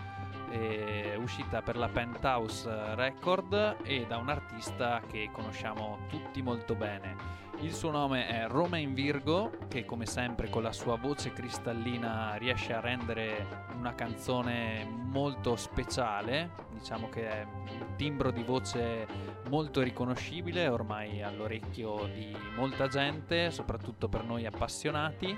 eh, 0.51 1.17
uscita 1.17 1.63
per 1.63 1.77
la 1.77 1.89
Penthouse 1.89 2.95
Record 2.95 3.77
e 3.83 4.07
da 4.07 4.19
un 4.19 4.29
artista 4.29 5.01
che 5.11 5.31
conosciamo 5.33 5.99
tutti 6.09 6.43
molto 6.43 6.75
bene. 6.75 7.46
Il 7.61 7.73
suo 7.73 7.91
nome 7.91 8.29
è 8.29 8.47
Romain 8.47 8.93
Virgo, 8.95 9.51
che 9.69 9.85
come 9.85 10.07
sempre 10.07 10.51
con 10.51 10.63
la 10.63 10.73
sua 10.73 10.97
voce 10.97 11.33
cristallina 11.33 12.35
riesce 12.35 12.75
a 12.75 12.81
rendere 12.81 13.65
una 13.77 13.95
canzone 13.95 14.85
molto 14.85 15.57
speciale, 15.57 16.51
diciamo 16.73 17.09
che 17.09 17.29
è 17.29 17.45
un 17.45 17.95
timbro 17.97 18.31
di 18.31 18.43
voce 18.43 19.07
molto 19.49 19.81
riconoscibile 19.81 20.69
ormai 20.69 21.23
all'orecchio 21.23 22.09
di 22.13 22.37
molta 22.55 22.89
gente, 22.89 23.51
soprattutto 23.51 24.09
per 24.09 24.23
noi 24.25 24.45
appassionati. 24.45 25.37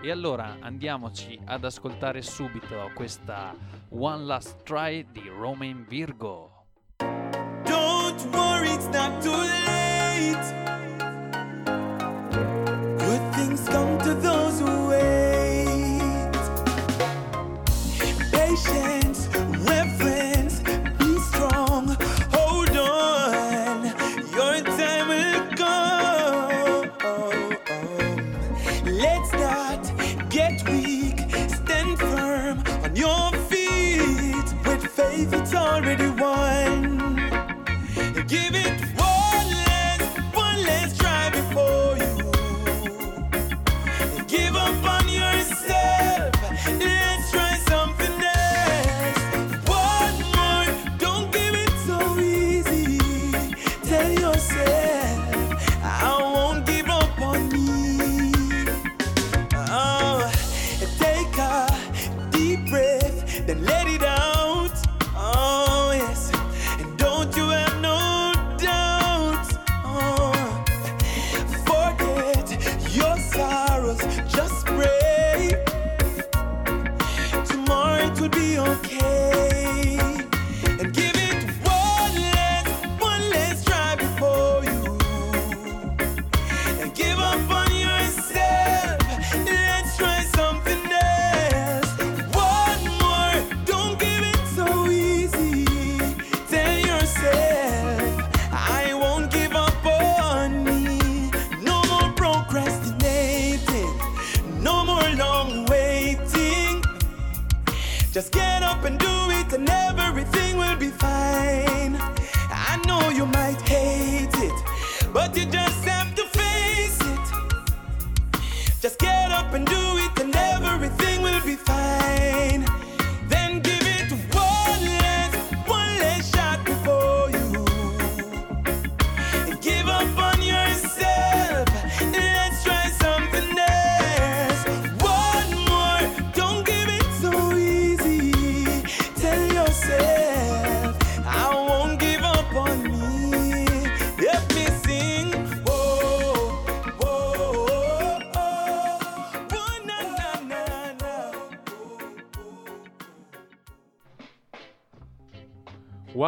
E 0.00 0.10
allora 0.10 0.56
andiamoci 0.60 1.38
ad 1.44 1.64
ascoltare 1.64 2.22
subito 2.22 2.90
questa 2.94 3.54
One 3.90 4.24
Last 4.24 4.62
Try 4.62 5.06
di 5.12 5.28
Romain 5.28 5.84
Virgo. 5.86 6.64
Don't 7.64 8.24
worry, 8.32 8.72
it's 8.72 8.86
not 8.86 9.22
too 9.22 9.36
late. 9.36 10.77
Things 13.58 13.68
come 13.68 13.98
to 13.98 14.14
those 14.14 14.60
who 14.60 14.88
wait. 14.88 15.17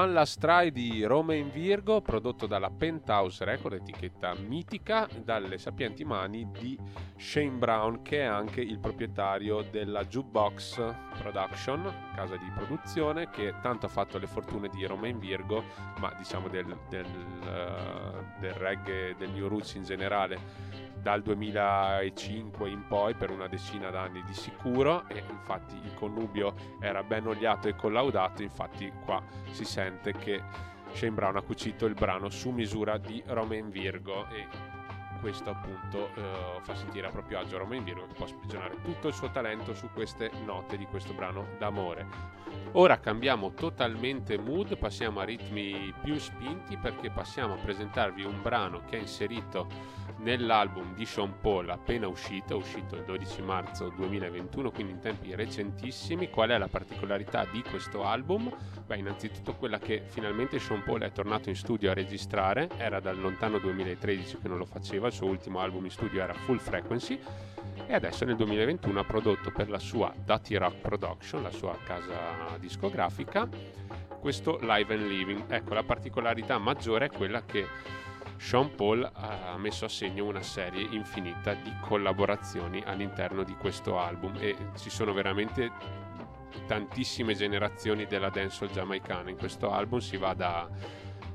One 0.01 0.15
Last 0.15 0.41
Try 0.41 0.71
di 0.71 1.05
Roma 1.05 1.35
in 1.35 1.51
Virgo, 1.51 2.01
prodotto 2.01 2.47
dalla 2.47 2.71
Penthouse 2.71 3.45
Record, 3.45 3.75
etichetta 3.75 4.33
mitica, 4.35 5.07
dalle 5.23 5.59
sapienti 5.59 6.05
mani 6.05 6.51
di 6.51 6.79
Shane 7.19 7.51
Brown, 7.51 8.01
che 8.01 8.21
è 8.21 8.25
anche 8.25 8.63
il 8.63 8.79
proprietario 8.79 9.61
della 9.61 10.07
Jukebox 10.07 10.95
Production, 11.19 12.13
casa 12.15 12.37
di 12.37 12.51
produzione, 12.55 13.29
che 13.29 13.53
tanto 13.61 13.85
ha 13.85 13.91
fatto 13.91 14.17
le 14.17 14.27
fortune 14.27 14.71
di 14.71 14.87
Roma 14.87 15.07
in 15.07 15.19
Virgo, 15.19 15.65
ma 15.99 16.11
diciamo 16.17 16.49
del, 16.49 16.75
del, 16.89 17.05
uh, 17.05 18.41
del 18.41 18.55
reggae, 18.55 19.15
del 19.19 19.29
New 19.33 19.49
Roots 19.49 19.75
in 19.75 19.85
generale 19.85 20.90
dal 21.01 21.23
2005 21.23 22.69
in 22.69 22.87
poi 22.87 23.15
per 23.15 23.31
una 23.31 23.49
decina 23.49 23.91
d'anni 23.91 24.23
di 24.23 24.35
sicuro 24.35 25.09
e 25.09 25.23
infatti 25.29 25.77
il 25.83 25.95
connubio 25.95 26.55
era 26.81 27.03
ben 27.03 27.27
oliato 27.27 27.69
e 27.69 27.75
collaudato 27.75 28.43
infatti 28.43 28.93
qua 29.05 29.23
si 29.51 29.65
sente 29.65 30.13
che 30.13 30.43
Shane 30.93 31.13
Brown 31.13 31.37
ha 31.37 31.43
cucito 31.43 31.87
il 31.87 31.95
brano 31.95 32.29
su 32.29 32.51
misura 32.51 32.99
di 32.99 33.23
Romain 33.27 33.71
Virgo 33.71 34.27
e 34.29 34.47
questo 35.21 35.51
appunto 35.51 36.11
eh, 36.15 36.61
fa 36.63 36.75
sentire 36.75 37.07
a 37.07 37.11
proprio 37.11 37.39
agio 37.39 37.59
Romain 37.59 37.85
Virgo 37.85 38.07
che 38.07 38.15
può 38.15 38.27
sprigionare 38.27 38.81
tutto 38.83 39.09
il 39.09 39.15
suo 39.15 39.31
talento 39.31 39.75
su 39.75 39.89
queste 39.93 40.31
note 40.45 40.77
di 40.77 40.87
questo 40.87 41.13
brano 41.13 41.47
d'amore. 41.59 42.07
Ora 42.73 42.99
cambiamo 42.99 43.53
totalmente 43.53 44.39
mood, 44.39 44.77
passiamo 44.79 45.21
a 45.21 45.25
ritmi 45.25 45.93
più 46.03 46.19
spinti 46.19 46.77
perché 46.77 47.11
passiamo 47.11 47.55
a 47.55 47.59
presentarvi 47.59 48.25
un 48.25 48.41
brano 48.43 48.83
che 48.87 48.97
è 48.97 49.01
inserito 49.01 49.69
nell'album 50.19 50.95
di 50.95 51.07
Sean 51.07 51.41
Paul 51.41 51.71
appena 51.71 52.07
uscito, 52.07 52.57
uscito 52.57 52.97
il 52.97 53.05
12 53.05 53.43
marzo 53.43 53.89
2021, 53.97 54.71
quindi 54.71 54.93
in 54.93 55.01
tempi 55.01 55.35
recentissimi. 55.35 56.31
Qual 56.31 56.51
è 56.51 56.59
la 56.59 56.69
particolarità 56.69 57.47
di 57.51 57.63
questo 57.63 58.05
album? 58.05 58.55
Beh, 58.87 58.97
innanzitutto 58.97 59.55
quella 59.55 59.79
che 59.79 60.03
finalmente 60.07 60.59
Sean 60.59 60.83
Paul 60.83 61.03
è 61.03 61.13
tornato 61.13 61.49
in 61.49 61.57
studio 61.57 61.91
a 61.91 61.95
registrare, 61.95 62.69
era 62.77 63.01
dal 63.01 63.19
lontano 63.19 63.59
2013 63.59 64.39
che 64.39 64.49
non 64.49 64.59
lo 64.59 64.65
faceva, 64.65 65.07
il 65.07 65.13
suo 65.13 65.27
ultimo 65.27 65.61
album 65.61 65.85
in 65.85 65.91
studio 65.91 66.23
era 66.23 66.35
Full 66.35 66.59
Frequency 66.59 67.21
e 67.87 67.95
adesso 67.95 68.25
nel 68.25 68.37
2021 68.37 69.01
ha 69.01 69.05
prodotto 69.05 69.51
per 69.51 69.69
la 69.69 69.79
sua 69.79 70.13
Dutty 70.25 70.57
Rock 70.57 70.77
Production, 70.77 71.43
la 71.43 71.51
sua 71.51 71.77
casa 71.83 72.57
discografica, 72.59 73.49
questo 74.21 74.59
Live 74.61 74.95
and 74.95 75.07
Living. 75.07 75.45
Ecco, 75.49 75.75
la 75.75 75.83
particolarità 75.83 76.59
maggiore 76.59 77.07
è 77.07 77.11
quella 77.11 77.45
che 77.45 77.67
Sean 78.41 78.75
Paul 78.75 79.09
ha 79.13 79.57
messo 79.59 79.85
a 79.85 79.89
segno 79.89 80.25
una 80.25 80.41
serie 80.43 80.89
infinita 80.91 81.53
di 81.53 81.73
collaborazioni 81.83 82.83
all'interno 82.85 83.45
di 83.45 83.55
questo 83.55 83.99
album 83.99 84.35
e 84.41 84.57
ci 84.77 84.89
sono 84.89 85.13
veramente 85.13 85.71
tantissime 86.67 87.35
generazioni 87.35 88.07
della 88.07 88.31
dancehall 88.31 88.73
giamaicana 88.73 89.29
in 89.29 89.37
questo 89.37 89.71
album 89.71 89.99
si 89.99 90.17
va 90.17 90.33
da 90.33 90.69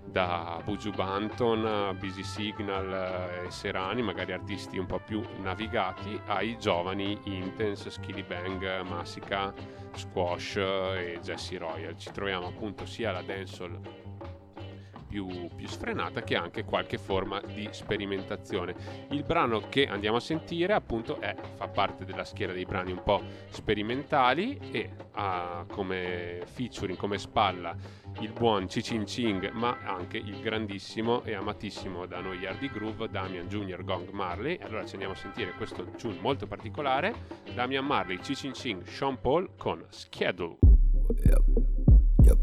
da 0.04 0.62
Buju 0.64 0.92
Banton, 0.92 1.96
Busy 2.00 2.24
Signal 2.24 3.46
e 3.46 3.52
Serani, 3.52 4.02
magari 4.02 4.32
artisti 4.32 4.78
un 4.78 4.86
po' 4.86 5.00
più 5.00 5.22
navigati, 5.42 6.18
ai 6.28 6.58
giovani 6.58 7.20
Intense, 7.26 7.92
Skilly 7.92 8.24
Bang, 8.24 8.82
Massica, 8.84 9.54
Squash 9.94 10.56
e 10.56 11.20
Jesse 11.22 11.58
Royal. 11.58 11.98
Ci 11.98 12.12
troviamo 12.12 12.48
appunto 12.48 12.86
sia 12.86 13.12
la 13.12 13.24
dancehall 13.24 14.05
più, 15.16 15.50
più, 15.56 15.66
sfrenata 15.66 16.24
che 16.24 16.36
anche 16.36 16.66
qualche 16.66 16.98
forma 16.98 17.40
di 17.40 17.70
sperimentazione. 17.72 18.76
Il 19.12 19.24
brano 19.24 19.70
che 19.70 19.88
andiamo 19.88 20.18
a 20.18 20.20
sentire 20.20 20.74
appunto 20.74 21.22
è, 21.22 21.34
fa 21.56 21.70
parte 21.70 22.04
della 22.04 22.26
schiera 22.26 22.52
dei 22.52 22.66
brani 22.66 22.92
un 22.92 23.02
po' 23.02 23.22
sperimentali 23.50 24.60
e 24.72 24.90
ha 25.14 25.66
come 25.72 26.42
featuring, 26.46 26.98
come 26.98 27.18
spalla 27.18 27.74
il 28.20 28.32
buon 28.34 28.68
Cicin 28.68 29.06
Ching 29.06 29.52
ma 29.52 29.78
anche 29.86 30.18
il 30.18 30.42
grandissimo 30.42 31.24
e 31.24 31.34
amatissimo 31.34 32.06
da 32.06 32.20
noi 32.20 32.46
Hardy 32.46 32.70
Groove 32.70 33.08
Damian 33.10 33.48
Junior 33.48 33.86
Gong 33.86 34.10
Marley. 34.10 34.58
Allora 34.62 34.86
ci 34.86 34.94
andiamo 34.94 35.14
a 35.14 35.18
sentire 35.18 35.54
questo 35.54 35.86
tune 35.98 36.18
molto 36.20 36.46
particolare. 36.46 37.14
Damian 37.54 37.86
Marley, 37.86 38.20
Cicin 38.22 38.52
Ching, 38.52 38.84
Sean 38.84 39.20
Paul 39.22 39.52
con 39.58 39.86
Schedule. 39.88 40.58
Yep, 41.24 41.44
yep, 42.26 42.40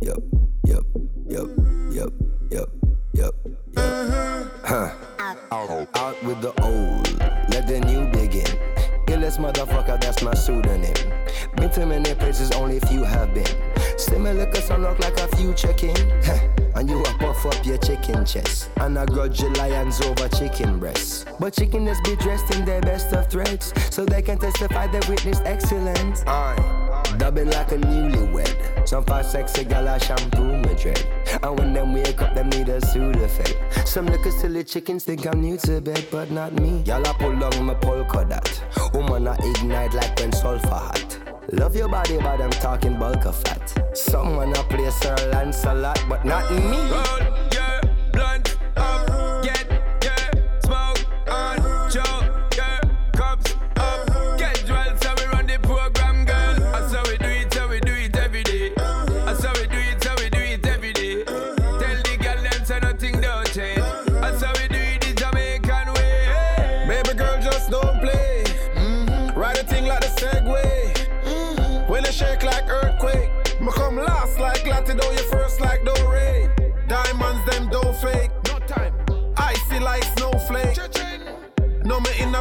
yep, 0.00 0.49
yep, 0.70 0.82
yep. 1.26 1.30
Yep, 1.30 1.48
yep, 1.90 2.12
yep, 2.50 2.68
yep, 3.12 3.34
yep. 3.72 3.84
Huh. 4.62 4.90
Out 5.50 6.22
with 6.22 6.40
the 6.42 6.52
old, 6.62 7.18
let 7.50 7.66
the 7.66 7.80
new 7.80 8.06
begin. 8.12 8.46
Illest 9.06 9.38
motherfucker, 9.38 10.00
that's 10.00 10.22
my 10.22 10.34
pseudonym. 10.34 10.94
Been 11.56 11.70
to 11.70 11.86
many 11.86 12.14
places, 12.14 12.52
only 12.52 12.78
few 12.80 13.02
have 13.02 13.34
been. 13.34 13.46
Similar 13.98 14.46
cause 14.46 14.70
I 14.70 14.76
look 14.76 14.98
like 15.00 15.18
a 15.18 15.28
future 15.36 15.72
king. 15.72 15.96
and 16.76 16.88
you 16.88 17.00
a 17.00 17.14
puff 17.18 17.44
up 17.46 17.66
your 17.66 17.78
chicken 17.78 18.24
chest. 18.24 18.70
And 18.76 18.96
I 18.96 19.06
grudge 19.06 19.40
your 19.40 19.52
lions 19.54 20.00
over 20.02 20.28
chicken 20.28 20.78
breasts. 20.78 21.24
But 21.40 21.54
chicken 21.54 21.84
be 22.04 22.16
dressed 22.16 22.54
in 22.54 22.64
their 22.64 22.80
best 22.80 23.12
of 23.12 23.28
threads. 23.28 23.72
So 23.90 24.04
they 24.04 24.22
can 24.22 24.38
testify 24.38 24.86
they 24.86 25.00
witnessed 25.08 25.42
excellence. 25.44 26.22
Aye. 26.26 26.89
Dubbing 27.30 27.50
like 27.52 27.70
a 27.70 27.76
newlywed. 27.76 28.88
Some 28.88 29.04
fast 29.04 29.30
sexy 29.30 29.62
gal 29.62 29.86
a 29.86 30.00
shampoo 30.00 30.56
my 30.56 30.74
dread. 30.74 31.06
And 31.44 31.56
when 31.56 31.72
them 31.72 31.92
wake 31.92 32.20
up, 32.20 32.34
them 32.34 32.50
need 32.50 32.68
a 32.68 32.80
Sudafed. 32.80 33.86
Some 33.86 34.06
little 34.06 34.32
silly 34.32 34.64
chickens 34.64 35.04
think 35.04 35.24
I'm 35.28 35.40
new 35.40 35.56
to 35.58 35.80
bed, 35.80 36.08
but 36.10 36.32
not 36.32 36.52
me. 36.54 36.82
Y'all 36.86 37.06
a 37.06 37.14
pull 37.14 37.44
on 37.44 37.66
my 37.66 37.74
polka 37.74 38.24
dot. 38.28 38.60
Woman 38.92 39.28
I 39.28 39.36
ignite 39.36 39.94
like 39.94 40.18
when 40.18 40.32
sulfur 40.32 40.70
hot. 40.70 41.18
Love 41.52 41.76
your 41.76 41.88
body, 41.88 42.16
but 42.16 42.40
I'm 42.40 42.50
talking 42.50 42.98
bulk 42.98 43.24
of 43.24 43.36
fat. 43.36 43.96
Someone 43.96 44.50
a 44.50 44.64
play 44.64 44.90
Sir 44.90 45.14
Lancelot, 45.30 46.04
but 46.08 46.24
not 46.24 46.50
me. 46.50 47.49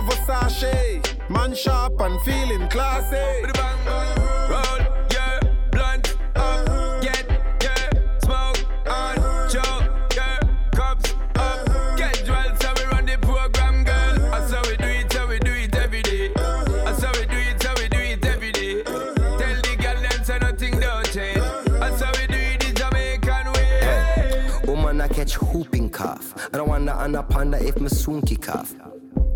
Versace. 0.10 1.30
Man 1.30 1.54
sharp 1.56 2.00
and 2.02 2.20
feeling 2.22 2.68
classy. 2.70 3.16
Uh, 3.56 4.48
roll, 4.50 5.06
yeah, 5.12 5.40
blunt 5.72 6.18
up, 6.36 6.66
get, 7.02 7.26
yeah, 7.62 7.90
smoke 8.24 8.58
on, 8.88 9.16
choke, 9.50 10.16
yeah, 10.16 10.40
cups 10.72 11.14
up, 11.36 11.66
get 11.98 12.24
drilled, 12.26 12.62
so 12.62 12.74
we 12.78 12.84
run 12.92 13.06
the 13.06 13.18
program, 13.22 13.84
girl. 13.84 14.16
That's 14.32 14.52
how 14.52 14.62
we 14.70 14.76
do 14.78 14.86
it, 14.86 15.14
how 15.14 15.28
we 15.28 15.40
do 15.40 15.52
it 15.52 15.76
every 15.76 16.02
day. 16.02 16.32
That's 16.36 17.04
how 17.04 17.12
we 17.14 17.26
do 17.26 17.38
it, 17.38 17.64
how 17.64 17.74
we 17.78 17.88
do 17.88 17.98
it 18.00 18.26
every 18.26 18.52
day. 18.52 18.84
Tell 18.84 19.62
the 19.62 19.78
girl 19.80 20.02
them 20.02 20.24
say 20.24 20.40
nothing 20.40 20.80
don't 20.80 21.12
change. 21.12 21.40
That's 21.80 22.02
how 22.02 22.12
we 22.20 22.28
do 22.28 22.38
it 22.38 22.60
the 22.60 22.74
Jamaican 22.74 23.54
way. 23.54 23.80
Hey, 23.82 24.50
woman, 24.66 25.02
I 25.02 25.08
catch 25.08 25.40
whooping 25.42 25.92
cough. 25.92 26.34
I 26.54 26.58
don't 26.58 26.68
wanna 26.70 26.94
underponder 26.94 27.62
if 27.62 27.80
my 27.80 27.88
soon 27.88 28.22
kick 28.22 28.50
off. 28.50 28.74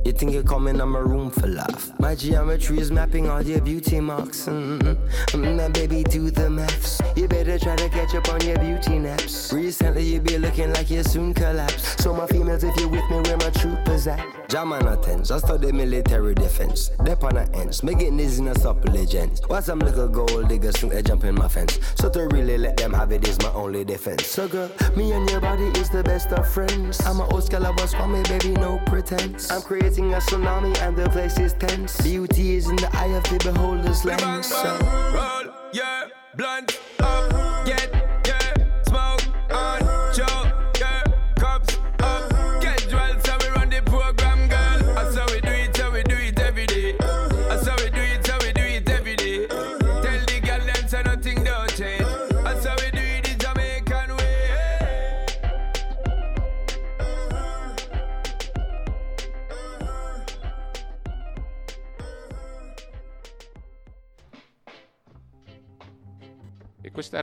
You 0.06 0.12
think 0.12 0.34
you're 0.34 0.44
coming 0.44 0.82
on 0.82 0.90
my 0.90 1.00
room 1.00 1.30
for 1.32 1.48
laugh? 1.48 1.98
My 1.98 2.14
geometry 2.14 2.78
is 2.80 2.92
mapping 2.92 3.30
all 3.30 3.42
your 3.42 3.62
beauty 3.62 4.02
marks. 4.02 4.48
Mm-mm. 4.48 4.98
Mm, 5.28 5.74
baby, 5.74 6.04
do 6.04 6.30
the 6.30 6.50
maths. 6.50 7.02
You 7.16 7.30
better 7.30 7.58
try 7.58 7.78
to 7.78 7.88
catch 7.88 8.14
up 8.14 8.28
on 8.28 8.42
your 8.42 8.58
beauty 8.60 9.00
naps. 9.00 9.54
Recently, 9.54 10.04
you 10.04 10.20
be 10.20 10.38
looking 10.38 10.74
like 10.74 10.90
you 10.90 11.04
soon 11.04 11.34
collapse. 11.34 11.96
So, 12.04 12.14
my 12.14 12.28
females, 12.28 12.66
if 12.66 12.76
you're 12.78 12.90
with 12.90 13.10
me, 13.10 13.22
where 13.22 13.38
my 13.38 13.50
troopers 13.52 14.08
at? 14.08 14.26
Jam 14.50 14.74
on 14.74 14.86
I 14.86 15.38
study 15.38 15.72
military 15.72 16.36
defense. 16.36 16.90
Dep 17.04 17.24
on 17.24 17.36
the 17.36 17.50
ends, 17.56 17.82
making 17.82 18.18
this 18.18 18.40
in 18.40 18.50
a 18.50 18.54
legends. 18.92 19.42
Why 19.48 19.62
some 19.62 19.80
little 19.80 20.10
gold 20.10 20.50
diggers 20.50 20.76
think 20.76 20.92
they 20.94 21.02
jump 21.02 21.24
in 21.24 21.36
my 21.36 21.48
fence? 21.48 21.80
So, 21.96 22.10
to 22.10 22.28
really 22.28 22.58
let 22.58 22.76
them 22.76 22.94
have 22.94 23.14
it 23.14 23.28
is 23.28 23.40
my 23.40 23.52
only 23.54 23.86
defense. 23.86 24.28
So, 24.28 24.50
girl, 24.50 24.70
me 24.98 25.14
and 25.14 25.30
your 25.30 25.40
body 25.40 25.68
is 25.80 25.90
the 25.90 26.04
best 26.04 26.28
of 26.34 26.48
friends. 26.48 27.00
I'm 27.06 27.22
a 27.22 27.26
Oscar 27.34 27.60
was 27.78 27.94
for 27.94 28.08
me, 28.08 28.22
baby, 28.24 28.52
no 28.52 28.80
pretense. 28.86 29.50
I'm 29.50 29.62
a 30.00 30.18
tsunami 30.18 30.76
and 30.82 30.96
the 30.96 31.08
place 31.10 31.38
is 31.40 31.54
tense. 31.54 32.02
Beauty 32.02 32.56
is 32.56 32.68
in 32.68 32.76
the 32.78 32.90
eye 32.94 33.14
of 33.16 33.24
the 33.24 33.38
beholder's 33.44 34.04
lens. 34.04 34.48
So. 34.48 34.78
Roll, 35.14 35.54
yeah, 35.72 36.08
blunt 36.36 36.80
up, 37.00 37.66
get 37.66 38.03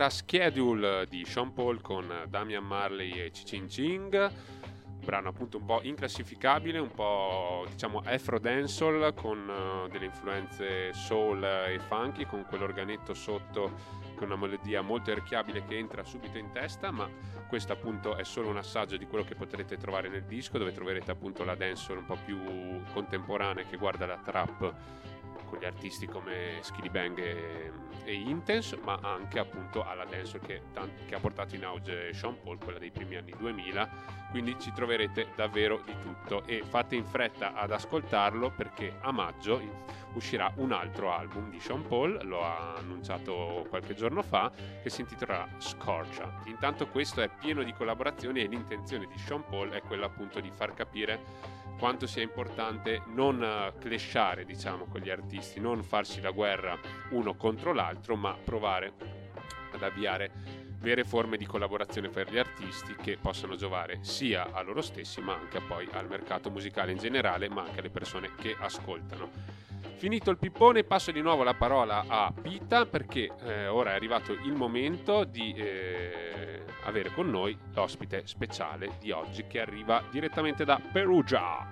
era 0.01 0.09
Schedule 0.09 1.05
di 1.11 1.27
Sean 1.27 1.53
Paul 1.53 1.83
con 1.83 2.11
Damian 2.27 2.65
Marley 2.65 3.21
e 3.21 3.31
Cicin 3.33 3.67
Ching. 3.67 4.33
Brano 5.05 5.29
appunto 5.29 5.59
un 5.59 5.67
po' 5.67 5.81
inclassificabile, 5.83 6.79
un 6.79 6.91
po' 6.91 7.67
diciamo 7.69 8.01
afro 8.07 8.39
dancehall 8.39 9.13
con 9.13 9.47
uh, 9.47 9.89
delle 9.89 10.07
influenze 10.07 10.95
soul 10.95 11.45
e 11.45 11.79
funky 11.81 12.25
con 12.25 12.47
quell'organetto 12.49 13.13
sotto 13.13 13.73
con 14.15 14.29
una 14.29 14.37
melodia 14.37 14.81
molto 14.81 15.11
orecchiabile 15.11 15.65
che 15.67 15.77
entra 15.77 16.03
subito 16.03 16.39
in 16.39 16.51
testa, 16.51 16.91
ma 16.91 17.07
questo 17.47 17.75
appunto 17.75 18.17
è 18.17 18.25
solo 18.25 18.49
un 18.49 18.57
assaggio 18.57 18.97
di 18.97 19.07
quello 19.07 19.25
che 19.25 19.35
potrete 19.35 19.77
trovare 19.77 20.09
nel 20.09 20.25
disco, 20.25 20.57
dove 20.57 20.73
troverete 20.73 21.11
appunto 21.11 21.45
la 21.45 21.55
dancehall 21.55 21.99
un 21.99 22.07
po' 22.07 22.17
più 22.25 22.41
contemporanea 22.95 23.65
che 23.65 23.77
guarda 23.77 24.07
la 24.07 24.17
trap 24.17 24.75
con 25.45 25.59
gli 25.59 25.65
artisti 25.65 26.07
come 26.07 26.59
Skilly 26.61 26.89
Bang 26.89 27.19
e, 27.19 27.73
e 28.05 28.13
Intense, 28.15 28.79
ma 28.83 28.99
anche 29.03 29.39
appunto 29.39 29.85
alla 29.85 30.05
dancehall 30.05 30.45
che, 30.45 30.63
che, 31.07 31.15
ha 31.15 31.19
portato 31.19 31.55
in 31.55 31.65
auge 31.65 32.13
Sean 32.13 32.41
Paul, 32.43 32.59
quella 32.59 32.79
dei 32.79 32.91
primi 32.91 33.17
anni 33.17 33.35
2000. 33.37 34.19
Quindi 34.31 34.57
ci 34.61 34.73
troverete 34.73 35.29
davvero 35.35 35.81
di 35.85 35.95
tutto 36.01 36.45
e 36.47 36.63
fate 36.65 36.95
in 36.95 37.05
fretta 37.05 37.53
ad 37.53 37.73
ascoltarlo 37.73 38.53
perché 38.53 38.97
a 39.01 39.11
maggio 39.11 39.61
uscirà 40.15 40.53
un 40.57 40.73
altro 40.73 41.13
album 41.13 41.51
di 41.51 41.59
Sean 41.61 41.87
Paul, 41.87 42.21
lo 42.25 42.45
ha 42.45 42.75
annunciato 42.75 43.67
qualche 43.69 43.95
giorno 43.95 44.23
fa, 44.23 44.51
che 44.83 44.89
si 44.89 45.01
intitolerà 45.01 45.49
Scorcia. 45.59 46.41
Intanto 46.45 46.87
questo 46.89 47.23
è 47.23 47.29
pieno 47.29 47.63
di 47.63 47.73
collaborazioni 47.73 48.41
e 48.41 48.47
l'intenzione 48.47 49.07
di 49.07 49.19
Sean 49.19 49.45
Paul 49.49 49.71
è 49.71 49.83
quella 49.83 50.07
appunto 50.07 50.41
di 50.41 50.51
far 50.51 50.75
capire 50.75 51.59
quanto 51.81 52.07
sia 52.07 52.23
importante 52.23 53.01
non 53.07 53.41
uh, 53.41 53.79
clashare 53.79 54.45
diciamo 54.45 54.85
con 54.85 55.01
gli 55.01 55.09
artisti, 55.09 55.61
non 55.61 55.83
farsi 55.83 56.21
la 56.21 56.31
guerra 56.31 56.79
uno 57.13 57.35
contro 57.35 57.73
l'altro, 57.73 58.17
ma 58.17 58.37
provare 58.37 58.93
ad 59.73 59.83
avviare 59.83 60.31
vere 60.81 61.05
forme 61.05 61.39
di 61.39 61.47
collaborazione 61.47 62.11
per 62.11 62.31
gli 62.31 62.37
artisti 62.37 62.95
che 62.97 63.17
possano 63.17 63.57
giovare 63.57 63.99
sia 64.03 64.53
a 64.53 64.61
loro 64.61 64.83
stessi 64.83 65.23
ma 65.23 65.35
anche 65.35 65.61
poi 65.61 65.89
al 65.93 66.07
mercato 66.07 66.51
musicale 66.51 66.93
in 66.93 66.99
generale 66.99 67.49
ma 67.49 67.63
anche 67.63 67.81
alle 67.81 67.91
persone 67.91 68.35
che 68.37 68.55
ascoltano. 68.59 69.31
Finito 70.01 70.31
il 70.31 70.39
pippone 70.39 70.83
passo 70.83 71.11
di 71.13 71.21
nuovo 71.21 71.43
la 71.43 71.53
parola 71.53 72.07
a 72.09 72.33
Pita 72.33 72.87
perché 72.87 73.31
eh, 73.45 73.67
ora 73.67 73.91
è 73.91 73.95
arrivato 73.97 74.33
il 74.33 74.55
momento 74.55 75.25
di 75.25 75.53
eh, 75.53 76.65
avere 76.85 77.13
con 77.13 77.29
noi 77.29 77.55
l'ospite 77.75 78.23
speciale 78.27 78.93
di 78.99 79.11
oggi 79.11 79.47
che 79.47 79.61
arriva 79.61 80.03
direttamente 80.11 80.65
da 80.65 80.81
Perugia. 80.91 81.69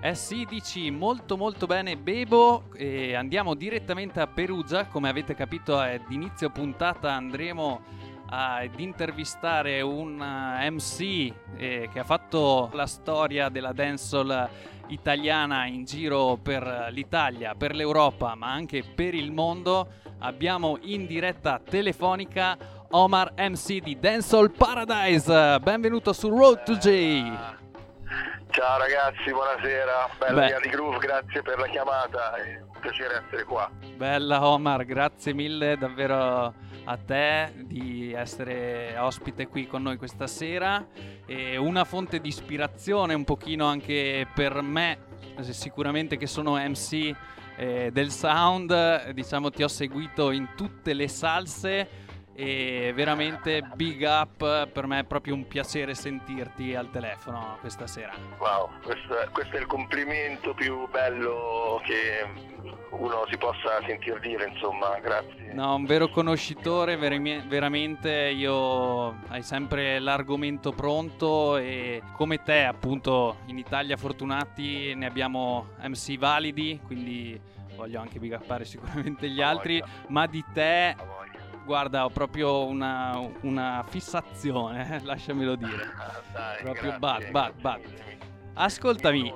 Eh 0.00 0.14
sì, 0.14 0.46
dici 0.48 0.90
molto 0.90 1.36
molto 1.36 1.66
bene 1.66 1.98
Bebo 1.98 2.72
e 2.74 3.14
andiamo 3.14 3.54
direttamente 3.54 4.20
a 4.20 4.26
Perugia, 4.26 4.86
come 4.86 5.10
avete 5.10 5.34
capito 5.34 5.76
ad 5.76 6.00
inizio 6.08 6.48
puntata 6.48 7.12
andremo 7.12 7.82
ad 8.28 8.78
intervistare 8.78 9.80
un 9.80 10.20
uh, 10.20 10.72
MC 10.72 11.32
eh, 11.56 11.88
che 11.92 11.98
ha 11.98 12.04
fatto 12.04 12.70
la 12.72 12.86
storia 12.86 13.48
della 13.48 13.72
dancehall 13.72 14.48
italiana 14.88 15.66
in 15.66 15.84
giro 15.84 16.38
per 16.40 16.88
l'Italia, 16.90 17.54
per 17.54 17.74
l'Europa, 17.74 18.34
ma 18.34 18.52
anche 18.52 18.82
per 18.82 19.14
il 19.14 19.32
mondo. 19.32 19.88
Abbiamo 20.20 20.78
in 20.82 21.06
diretta 21.06 21.60
telefonica 21.62 22.56
Omar 22.90 23.32
MC 23.36 23.80
di 23.80 23.98
Dancehall 23.98 24.52
Paradise. 24.56 25.58
Benvenuto 25.60 26.12
su 26.12 26.28
Road 26.28 26.62
to 26.62 26.76
J. 26.76 27.54
Ciao 28.50 28.78
ragazzi, 28.78 29.30
buonasera. 29.30 30.08
Bella 30.18 30.48
Yadi 30.48 30.68
Groove, 30.70 30.98
grazie 30.98 31.42
per 31.42 31.58
la 31.58 31.66
chiamata. 31.66 32.32
Un 32.76 32.80
piacere 32.80 33.24
essere 33.24 33.44
qua. 33.44 33.70
Bella 33.96 34.46
Omar, 34.46 34.84
grazie 34.84 35.32
mille 35.32 35.76
davvero 35.76 36.54
a 36.84 36.96
te 36.96 37.52
di 37.64 38.12
essere 38.12 38.96
ospite 38.98 39.48
qui 39.48 39.66
con 39.66 39.82
noi 39.82 39.96
questa 39.96 40.26
sera. 40.26 40.86
E 41.26 41.56
una 41.56 41.84
fonte 41.84 42.20
di 42.20 42.28
ispirazione 42.28 43.14
un 43.14 43.24
pochino 43.24 43.66
anche 43.66 44.28
per 44.32 44.60
me, 44.60 44.98
sicuramente 45.40 46.16
che 46.16 46.26
sono 46.26 46.56
MC 46.56 47.14
eh, 47.56 47.90
del 47.90 48.10
sound, 48.10 49.10
diciamo 49.10 49.50
ti 49.50 49.62
ho 49.62 49.68
seguito 49.68 50.30
in 50.30 50.50
tutte 50.54 50.92
le 50.92 51.08
salse 51.08 52.04
e 52.36 52.92
veramente 52.94 53.62
big 53.74 54.02
up, 54.02 54.68
per 54.68 54.86
me 54.86 55.00
è 55.00 55.04
proprio 55.04 55.34
un 55.34 55.48
piacere 55.48 55.94
sentirti 55.94 56.74
al 56.74 56.90
telefono 56.90 57.56
questa 57.60 57.86
sera. 57.86 58.12
Wow, 58.38 58.68
questo 58.82 59.18
è, 59.18 59.28
questo 59.30 59.56
è 59.56 59.60
il 59.60 59.66
complimento 59.66 60.52
più 60.52 60.86
bello 60.90 61.80
che 61.84 62.54
uno 62.90 63.24
si 63.30 63.38
possa 63.38 63.80
sentir 63.86 64.20
dire, 64.20 64.48
insomma, 64.48 64.98
grazie. 65.00 65.54
No, 65.54 65.74
un 65.74 65.86
vero 65.86 66.08
conoscitore, 66.08 66.96
veramente 66.96 68.10
io 68.10 69.16
hai 69.28 69.42
sempre 69.42 69.98
l'argomento 69.98 70.72
pronto 70.72 71.56
e 71.56 72.02
come 72.12 72.42
te 72.42 72.64
appunto 72.64 73.38
in 73.46 73.56
Italia 73.56 73.96
fortunati 73.96 74.94
ne 74.94 75.06
abbiamo 75.06 75.68
MC 75.80 76.18
validi, 76.18 76.78
quindi 76.84 77.40
voglio 77.74 78.00
anche 78.00 78.18
big 78.18 78.38
upare 78.40 78.64
sicuramente 78.64 79.28
gli 79.28 79.40
altri, 79.40 79.82
ma 80.08 80.26
di 80.26 80.44
te 80.52 80.96
Guarda, 81.66 82.04
ho 82.04 82.10
proprio 82.10 82.64
una, 82.64 83.20
una 83.40 83.84
fissazione, 83.88 85.00
lasciamelo 85.02 85.56
dire. 85.56 85.90
Dai, 86.32 86.62
proprio 86.62 86.96
grazie, 86.96 87.30
bad, 87.30 87.30
bad, 87.30 87.60
bad. 87.60 87.80
Ascoltami, 88.54 89.34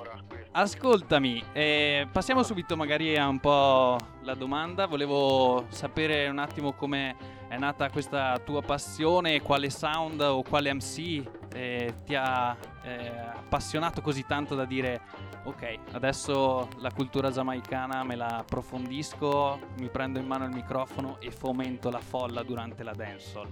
ascoltami, 0.52 1.42
eh, 1.52 2.06
passiamo 2.10 2.44
subito 2.44 2.76
magari 2.76 3.16
a 3.16 3.26
un 3.26 3.40
po' 3.40 3.98
la 4.22 4.34
domanda. 4.34 4.86
Volevo 4.86 5.66
sapere 5.70 6.28
un 6.28 6.38
attimo 6.38 6.72
come 6.72 7.16
è 7.50 7.58
nata 7.58 7.90
questa 7.90 8.38
tua 8.38 8.62
passione, 8.62 9.42
quale 9.42 9.70
sound 9.70 10.20
o 10.20 10.40
quale 10.44 10.72
MC 10.72 11.24
eh, 11.52 11.94
ti 12.04 12.14
ha 12.14 12.56
eh, 12.82 13.08
appassionato 13.08 14.00
così 14.00 14.24
tanto 14.24 14.54
da 14.54 14.64
dire 14.64 15.00
ok, 15.42 15.78
adesso 15.90 16.68
la 16.78 16.92
cultura 16.92 17.32
giamaicana 17.32 18.04
me 18.04 18.14
la 18.14 18.36
approfondisco, 18.38 19.72
mi 19.78 19.88
prendo 19.88 20.20
in 20.20 20.28
mano 20.28 20.44
il 20.44 20.52
microfono 20.52 21.18
e 21.20 21.32
fomento 21.32 21.90
la 21.90 21.98
folla 21.98 22.44
durante 22.44 22.84
la 22.84 22.92
dancehall? 22.92 23.48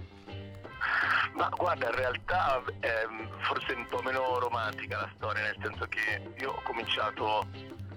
Ma 1.33 1.49
guarda, 1.49 1.89
in 1.89 1.95
realtà 1.95 2.63
è 2.79 3.05
forse 3.39 3.73
un 3.73 3.85
po' 3.89 4.01
meno 4.01 4.39
romantica 4.39 5.01
la 5.01 5.09
storia, 5.17 5.41
nel 5.43 5.57
senso 5.61 5.85
che 5.87 6.21
io 6.39 6.51
ho 6.51 6.61
cominciato, 6.63 7.45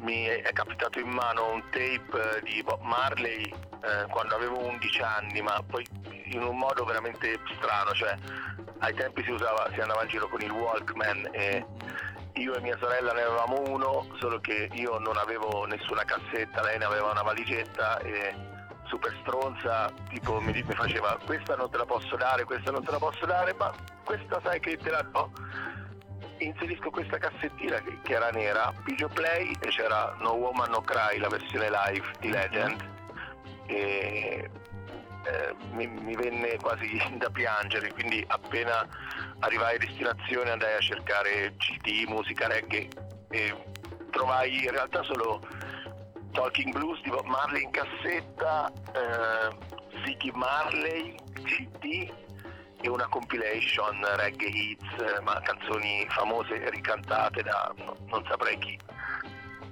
mi 0.02 0.24
è 0.24 0.52
capitato 0.52 0.98
in 0.98 1.08
mano 1.08 1.52
un 1.52 1.62
tape 1.70 2.42
di 2.44 2.62
Bob 2.62 2.80
Marley 2.82 3.42
eh, 3.44 4.06
quando 4.10 4.34
avevo 4.34 4.58
11 4.58 5.02
anni, 5.02 5.40
ma 5.42 5.62
poi 5.66 5.84
in 6.24 6.42
un 6.42 6.56
modo 6.56 6.84
veramente 6.84 7.38
strano, 7.56 7.92
cioè 7.92 8.16
ai 8.78 8.94
tempi 8.94 9.22
si, 9.22 9.30
usava, 9.30 9.68
si 9.72 9.80
andava 9.80 10.02
in 10.02 10.08
giro 10.08 10.28
con 10.28 10.40
il 10.40 10.50
Walkman 10.50 11.28
e 11.32 11.64
io 12.34 12.54
e 12.54 12.60
mia 12.60 12.76
sorella 12.78 13.12
ne 13.12 13.22
avevamo 13.22 13.62
uno, 13.66 14.06
solo 14.18 14.40
che 14.40 14.68
io 14.72 14.98
non 14.98 15.16
avevo 15.16 15.66
nessuna 15.66 16.04
cassetta, 16.04 16.62
lei 16.62 16.78
ne 16.78 16.84
aveva 16.84 17.10
una 17.10 17.22
valigetta 17.22 17.98
e 18.00 18.34
super 18.84 19.16
stronza, 19.20 19.92
tipo 20.08 20.40
mi, 20.40 20.52
mi 20.52 20.74
faceva 20.74 21.18
questa 21.24 21.54
non 21.54 21.70
te 21.70 21.76
la 21.76 21.86
posso 21.86 22.16
dare, 22.16 22.44
questa 22.44 22.70
non 22.70 22.82
te 22.84 22.90
la 22.90 22.98
posso 22.98 23.24
dare, 23.26 23.54
ma 23.54 23.72
questa 24.04 24.40
sai 24.42 24.58
che 24.60 24.76
te 24.78 24.90
la 24.90 25.02
do. 25.02 25.30
Inserisco 26.42 26.90
questa 26.90 27.18
cassettina 27.18 27.81
che, 27.81 27.98
che 28.02 28.14
era 28.14 28.31
nera, 28.31 28.72
pigio 28.85 29.09
play 29.09 29.52
e 29.61 29.68
c'era 29.68 30.14
No 30.20 30.33
Woman 30.33 30.70
No 30.70 30.81
Cry, 30.81 31.18
la 31.18 31.28
versione 31.28 31.70
live 31.70 32.07
di 32.20 32.31
Legend. 32.31 32.90
E 33.66 34.50
eh, 35.24 35.55
mi, 35.72 35.87
mi, 35.87 36.14
venne 36.16 36.57
quasi 36.57 37.00
da 37.16 37.31
piangere, 37.31 37.92
quindi 37.92 38.24
appena 38.26 38.87
arrivai 39.40 39.76
a 39.76 39.78
destinazione 39.78 40.50
andai 40.50 40.74
a 40.74 40.81
cercare 40.81 41.55
CD, 41.57 42.05
musica 42.09 42.48
reggae 42.48 42.88
e 43.31 43.55
trovai 44.11 44.64
in 44.64 44.70
realtà 44.70 45.02
solo 45.05 45.40
Talking 46.33 46.72
Blues 46.72 47.00
di 47.02 47.11
Bob 47.11 47.26
Marley 47.26 47.62
in 47.62 47.70
cassetta, 47.70 48.70
eh, 48.94 49.57
Ziggy 50.05 50.31
Marley 50.35 51.14
CD 51.44 52.12
e 52.83 52.88
una 52.88 53.07
compilation 53.07 54.05
reggae 54.16 54.49
hits, 54.49 55.21
ma 55.23 55.40
canzoni 55.40 56.05
famose 56.09 56.68
ricantate 56.71 57.42
da 57.42 57.73
no, 57.77 57.97
non 58.09 58.25
saprei 58.29 58.59
chi. 58.59 58.79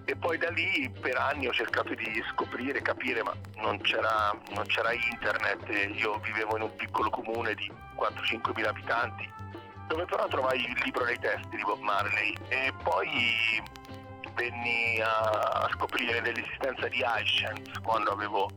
E 0.05 0.16
poi 0.16 0.38
da 0.38 0.49
lì 0.51 0.90
per 1.01 1.16
anni 1.16 1.46
ho 1.49 1.53
cercato 1.53 1.92
di 1.94 2.23
scoprire, 2.31 2.81
capire, 2.83 3.23
ma 3.23 3.35
non 3.57 3.81
c'era, 3.81 4.33
non 4.55 4.64
c'era 4.66 4.92
internet, 4.92 5.68
io 5.94 6.18
vivevo 6.18 6.57
in 6.57 6.62
un 6.62 6.75
piccolo 6.77 7.11
comune 7.11 7.55
di 7.55 7.70
4-5 7.96 8.53
mila 8.55 8.70
abitanti, 8.70 9.29
dove 9.88 10.05
però 10.07 10.27
trovai 10.29 10.64
il 10.64 10.81
libro 10.85 11.05
dei 11.05 11.18
testi 11.18 11.57
di 11.57 11.62
Bob 11.62 11.81
Marley. 11.81 12.35
E 12.49 12.73
poi 12.83 13.62
venni 14.35 15.01
a 15.01 15.68
scoprire 15.73 16.20
dell'esistenza 16.23 16.88
di 16.88 17.05
iScience 17.23 17.73
quando 17.83 18.12
avevo 18.12 18.49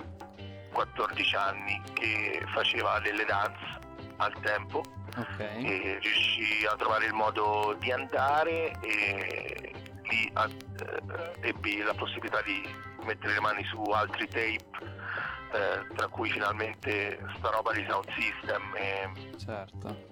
14 0.72 1.36
anni 1.36 1.82
che 1.94 2.44
faceva 2.54 3.00
delle 3.00 3.26
dance 3.26 3.82
al 4.18 4.34
tempo 4.42 4.84
okay. 5.18 5.64
e 5.66 6.00
riuscì 6.02 6.66
a 6.66 6.76
trovare 6.76 7.06
il 7.06 7.14
modo 7.14 7.76
di 7.80 7.92
andare 7.92 8.72
e 8.82 9.72
lì 10.04 10.32
eh, 10.36 11.48
ebbi 11.48 11.82
la 11.82 11.94
possibilità 11.94 12.42
di 12.42 12.62
mettere 13.06 13.34
le 13.34 13.40
mani 13.40 13.64
su 13.66 13.82
altri 13.82 14.28
tape 14.28 14.66
eh, 15.54 15.96
tra 15.96 16.08
cui 16.08 16.30
finalmente 16.30 17.20
sta 17.38 17.50
roba 17.50 17.72
di 17.74 17.86
Sound 17.88 18.08
System 18.18 18.62
e, 18.76 19.12
certo. 19.38 20.08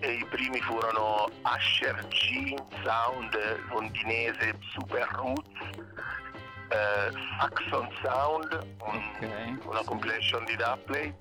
e 0.00 0.12
i 0.12 0.24
primi 0.26 0.60
furono 0.60 1.28
Asher 1.42 2.06
G 2.08 2.54
Sound 2.84 3.36
londinese 3.70 4.56
Super 4.72 5.08
Roots 5.12 5.50
eh, 6.70 7.10
Saxon 7.40 7.88
Sound, 8.02 8.76
un- 8.82 9.06
Ok, 9.20 9.64
una 9.66 9.82
compilation 9.84 10.44
di 10.44 10.54
dubplate 10.54 11.16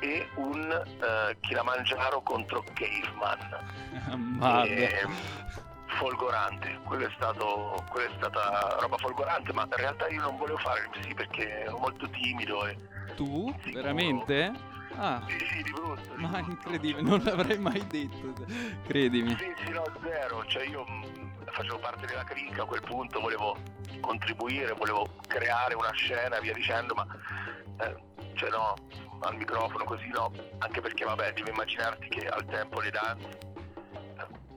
e 0.00 0.28
un 0.34 0.70
eh, 0.70 1.36
Kilimanjaro 1.40 2.20
contro 2.22 2.64
Caveman. 2.74 4.36
Madre. 4.38 5.02
E, 5.02 5.08
folgorante, 5.98 6.78
quello 6.84 7.06
è, 7.06 7.10
stato, 7.14 7.84
quello 7.90 8.10
è 8.10 8.14
stata 8.16 8.76
roba 8.80 8.96
folgorante, 8.96 9.52
ma 9.52 9.62
in 9.62 9.76
realtà 9.76 10.08
io 10.08 10.20
non 10.20 10.36
volevo 10.36 10.58
fare 10.58 10.82
l'MC 10.86 11.14
perché 11.14 11.62
ero 11.62 11.78
molto 11.78 12.08
timido 12.10 12.66
e 12.66 12.76
Tu? 13.16 13.52
Sicuro. 13.62 13.82
Veramente? 13.82 14.52
Ah, 14.96 15.22
sì 15.28 15.38
sì 15.46 15.62
di 15.62 15.70
brutto. 15.70 16.14
di 16.14 16.22
ma 16.22 16.28
brutto. 16.28 16.50
incredibile, 16.50 17.02
non 17.02 17.22
l'avrei 17.22 17.58
mai 17.58 17.86
detto, 17.86 18.32
credimi. 18.86 19.36
Sì, 19.36 19.52
sì, 19.64 19.72
no, 19.72 19.84
zero, 20.02 20.44
cioè 20.46 20.66
io 20.66 20.84
mh, 20.84 21.44
facevo 21.50 21.78
parte 21.78 22.06
della 22.06 22.24
cricca 22.24 22.62
a 22.62 22.66
quel 22.66 22.82
punto, 22.82 23.20
volevo 23.20 23.56
contribuire, 24.00 24.72
volevo 24.72 25.08
creare 25.26 25.74
una 25.74 25.92
scena 25.92 26.36
e 26.36 26.40
via 26.40 26.52
dicendo, 26.52 26.94
ma 26.94 27.06
eh, 27.80 27.96
cioè 28.34 28.50
no, 28.50 28.74
al 29.20 29.36
microfono 29.36 29.84
così 29.84 30.08
no, 30.08 30.32
anche 30.58 30.80
perché 30.80 31.04
vabbè, 31.04 31.32
devi 31.32 31.50
immaginarti 31.50 32.08
che 32.08 32.26
al 32.26 32.44
tempo 32.46 32.80
le 32.80 32.90
danze, 32.90 33.38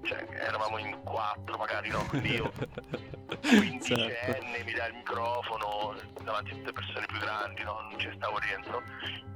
cioè 0.04 0.26
eravamo 0.32 0.78
in 0.78 1.02
quattro 1.04 1.58
magari, 1.58 1.90
no? 1.90 2.06
Quindi 2.08 2.36
io 2.36 2.52
certo. 2.58 3.58
quindicenne 3.58 4.64
mi 4.66 4.74
dà 4.74 4.88
il 4.88 4.96
microfono 4.96 5.96
davanti 6.24 6.52
a 6.52 6.56
tutte 6.56 6.74
persone 6.74 7.06
più 7.06 7.20
grandi, 7.20 7.64
no? 7.64 7.80
non 7.90 8.00
ci 8.00 8.10
stavo 8.16 8.40
dentro. 8.40 8.82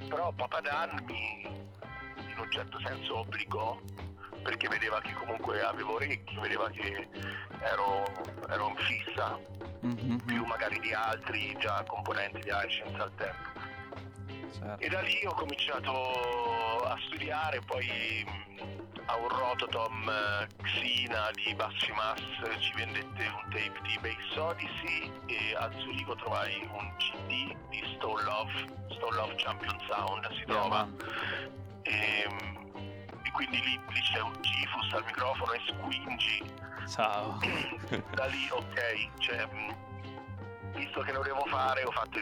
Però 0.08 0.32
Papadan 0.32 1.04
mi 1.06 1.42
in 1.44 2.38
un 2.38 2.52
certo 2.52 2.80
senso 2.86 3.20
obbligò 3.20 3.80
perché 4.44 4.68
vedeva 4.70 5.02
che 5.02 5.14
comunque 5.14 5.62
avevo 5.62 5.96
orecchio, 5.96 6.40
vedeva 6.40 6.70
che 6.70 7.08
ero, 7.60 8.06
ero 8.48 8.70
in 8.70 8.76
fissa 8.78 9.38
Mhm, 9.82 10.18
più 10.26 10.44
magari 10.46 10.80
di 10.80 10.92
altri 10.92 11.56
già 11.60 11.84
componenti 11.88 12.42
di 12.42 12.50
iScience 12.66 12.98
al 12.98 13.12
tempo. 13.16 13.60
Certo. 14.52 14.84
E 14.84 14.90
da 14.90 15.02
lì 15.02 15.26
ho 15.26 15.34
cominciato 15.34 16.82
a 16.84 16.98
studiare, 17.06 17.60
poi 17.62 18.26
mh, 18.26 19.02
a 19.06 19.16
un 19.16 19.28
Rototom 19.28 20.10
eh, 20.10 20.48
Xina 20.64 21.32
di 21.34 21.54
Bassi 21.56 21.92
Mass 21.92 22.22
ci 22.60 22.74
vendette 22.76 23.26
un 23.26 23.50
tape 23.52 23.80
di 23.84 23.98
Bass 24.02 24.38
Odyssey 24.38 25.12
e 25.28 25.56
a 25.56 25.70
Zurigo 25.78 26.16
trovai 26.16 26.68
un 26.72 26.94
CD 26.98 27.56
di 27.70 27.96
Stone 27.96 28.24
Love, 28.24 28.54
Stone 28.96 29.16
Love 29.16 29.36
Champion 29.38 29.78
Sound 29.90 30.32
si 30.34 30.44
trova. 30.46 30.86
man. 30.86 30.98
E, 31.84 32.28
quindi 33.32 33.62
lì, 33.62 33.80
lì 33.90 34.02
c'è 34.02 34.20
un 34.20 34.34
Gifus 34.42 34.94
al 34.94 35.06
microfono 35.06 35.52
e 35.54 35.62
Squingy 35.68 36.56
Ciao. 36.88 37.38
da 38.16 38.26
lì 38.26 38.50
ok, 38.50 39.10
cioè, 39.20 39.46
mh, 39.46 39.76
visto 40.74 41.02
che 41.02 41.12
lo 41.12 41.22
devo 41.22 41.46
fare, 41.46 41.84
ho 41.84 41.92
fatto 41.92 42.20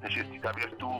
necessità 0.00 0.52
virtù, 0.52 0.96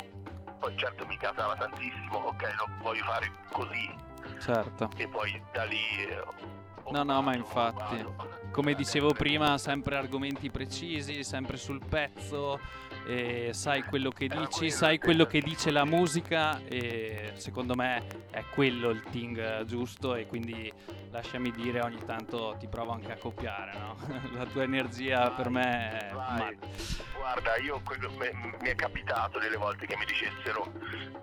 poi 0.65 0.77
certo 0.79 1.05
mi 1.07 1.17
casava 1.19 1.55
tantissimo, 1.57 2.17
ok, 2.19 2.55
lo 2.57 2.69
voglio 2.83 3.05
fare 3.05 3.31
così 3.53 3.95
Certo. 4.41 4.89
e 4.97 5.07
poi 5.09 5.43
da 5.53 5.65
lì... 5.65 5.77
eh, 6.09 6.53
No, 6.91 7.03
no, 7.03 7.23
ma 7.23 7.35
infatti. 7.35 8.05
Come 8.51 8.75
dicevo 8.75 9.12
prima, 9.15 9.57
sempre 9.57 9.97
argomenti 9.97 10.51
precisi, 10.51 11.25
sempre 11.25 11.57
sul 11.57 11.83
pezzo, 11.85 12.61
e 13.07 13.51
sai 13.53 13.83
quello 13.83 14.11
che 14.11 14.29
dici, 14.29 14.71
sai 14.71 14.99
quello 14.99 15.27
che 15.27 15.41
dice 15.41 15.71
la 15.71 15.85
musica 15.85 16.61
e 16.67 17.33
secondo 17.37 17.75
me 17.75 18.03
è 18.31 18.43
quello 18.51 18.91
il 18.91 19.03
ting 19.11 19.65
giusto 19.65 20.15
e 20.15 20.27
quindi 20.27 20.73
lasciami 21.11 21.51
dire 21.53 21.81
ogni 21.81 22.03
tanto 22.05 22.57
ti 22.59 22.67
provo 22.67 22.93
anche 22.93 23.13
a 23.13 23.17
copiare, 23.17 23.73
no? 23.79 23.97
La 24.37 24.45
tua 24.47 24.63
energia 24.65 25.31
per 25.31 25.49
me 25.51 26.09
è 26.09 26.13
matta. 26.13 26.51
Guarda, 27.17 27.57
io 27.57 27.81
quello- 27.85 28.11
me- 28.19 28.33
mi 28.61 28.69
è 28.69 28.75
capitato 28.75 29.39
delle 29.39 29.57
volte 29.57 29.87
che 29.87 29.97
mi 29.97 30.05
dicessero 30.07 30.73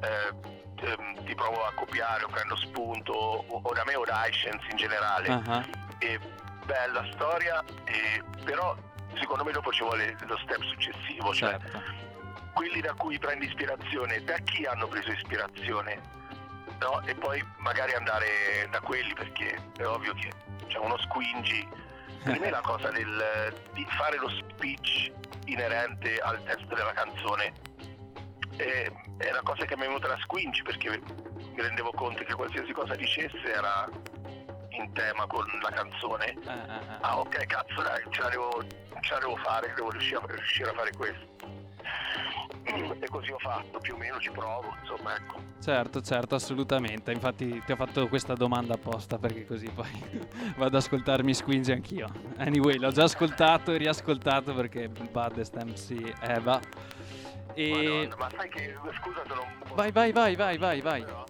eh, 0.01 0.85
ehm, 0.85 1.25
ti 1.25 1.35
provo 1.35 1.65
a 1.65 1.71
copiare 1.73 2.23
o 2.23 2.27
prendo 2.27 2.55
spunto 2.55 3.11
o, 3.11 3.59
o 3.63 3.73
da 3.73 3.83
me 3.85 3.95
o 3.95 4.05
da 4.05 4.25
iScience 4.27 4.65
in 4.71 4.77
generale. 4.77 5.27
Ah, 5.27 5.65
e 5.99 6.19
bella 6.65 7.05
storia, 7.11 7.63
e- 7.85 8.23
però 8.45 8.75
secondo 9.15 9.43
me 9.43 9.51
dopo 9.51 9.71
ci 9.71 9.83
vuole 9.83 10.15
lo 10.25 10.37
step 10.37 10.61
successivo, 10.63 11.33
cioè 11.33 11.57
certo. 11.59 11.81
quelli 12.53 12.81
da 12.81 12.93
cui 12.93 13.17
prendi 13.17 13.45
ispirazione, 13.45 14.23
da 14.23 14.37
chi 14.39 14.65
hanno 14.65 14.87
preso 14.87 15.11
ispirazione, 15.11 15.99
no? 16.79 17.01
E 17.05 17.15
poi 17.15 17.43
magari 17.57 17.93
andare 17.93 18.67
da 18.69 18.79
quelli 18.81 19.13
perché 19.13 19.57
è 19.77 19.85
ovvio 19.85 20.13
che 20.13 20.31
c'è 20.67 20.77
uno 20.77 20.97
squingy. 20.97 21.67
Per 22.23 22.39
me 22.39 22.49
la 22.49 22.61
cosa 22.65 22.89
del, 22.91 23.53
di 23.73 23.85
fare 23.97 24.17
lo 24.17 24.29
speech 24.29 25.11
inerente 25.45 26.17
al 26.19 26.43
testo 26.43 26.75
della 26.75 26.93
canzone 26.93 27.51
è, 28.57 28.91
è 29.17 29.29
una 29.31 29.41
cosa 29.43 29.65
che 29.65 29.75
mi 29.75 29.83
è 29.83 29.87
venuta 29.87 30.07
da 30.07 30.17
squingy 30.21 30.61
perché 30.61 30.99
mi 30.99 31.61
rendevo 31.61 31.91
conto 31.91 32.23
che 32.23 32.33
qualsiasi 32.33 32.71
cosa 32.73 32.95
dicesse 32.95 33.41
era 33.43 33.89
in 34.71 34.91
tema 34.93 35.25
con 35.27 35.45
la 35.61 35.69
canzone 35.69 36.25
Eh, 36.25 36.33
eh, 36.33 36.51
eh. 36.53 36.97
Ah 37.01 37.19
ok 37.19 37.45
cazzo 37.45 37.81
dai, 37.81 38.01
ce 38.09 38.21
la 38.21 38.29
devo, 38.29 38.63
ce 39.01 39.13
la 39.13 39.19
devo 39.19 39.35
fare, 39.37 39.73
devo 39.75 39.89
riuscire 39.91 40.17
a, 40.17 40.25
riuscire 40.27 40.69
a 40.69 40.73
fare 40.73 40.91
questo. 40.91 41.29
E 42.63 43.07
così 43.09 43.31
ho 43.31 43.39
fatto, 43.39 43.79
più 43.79 43.95
o 43.95 43.97
meno 43.97 44.19
ci 44.19 44.29
provo, 44.29 44.73
insomma 44.81 45.15
ecco. 45.15 45.39
Certo, 45.61 46.01
certo, 46.01 46.35
assolutamente. 46.35 47.11
Infatti 47.11 47.61
ti 47.65 47.71
ho 47.71 47.75
fatto 47.75 48.07
questa 48.07 48.33
domanda 48.35 48.75
apposta 48.75 49.17
perché 49.17 49.45
così 49.45 49.67
poi 49.69 49.89
vado 50.55 50.65
ad 50.65 50.75
ascoltarmi 50.75 51.33
Squingy 51.33 51.71
anch'io. 51.71 52.07
Anyway, 52.37 52.77
l'ho 52.77 52.91
già 52.91 53.03
ascoltato 53.03 53.71
e 53.73 53.77
riascoltato 53.77 54.53
perché 54.53 54.87
Baddest 54.87 55.55
MC 55.61 56.13
Eva. 56.21 56.59
E 57.53 58.07
Madonna, 58.07 58.15
ma 58.17 58.29
sai 58.37 58.49
che, 58.49 58.77
scusa 59.01 59.23
se 59.27 59.33
non 59.33 59.45
vai, 59.73 59.91
vai, 59.91 60.11
vai, 60.11 60.35
vai, 60.35 60.57
vai, 60.57 60.81
vai. 60.81 61.03
però, 61.03 61.23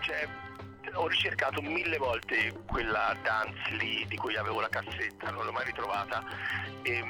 Cioè, 0.00 0.28
ho 0.94 1.06
ricercato 1.08 1.60
mille 1.62 1.96
volte 1.98 2.52
quella 2.66 3.14
dance 3.22 3.70
lì 3.72 4.04
di 4.06 4.16
cui 4.16 4.36
avevo 4.36 4.60
la 4.60 4.68
cassetta, 4.68 5.30
non 5.30 5.44
l'ho 5.44 5.52
mai 5.52 5.64
ritrovata. 5.64 6.24
E 6.82 7.02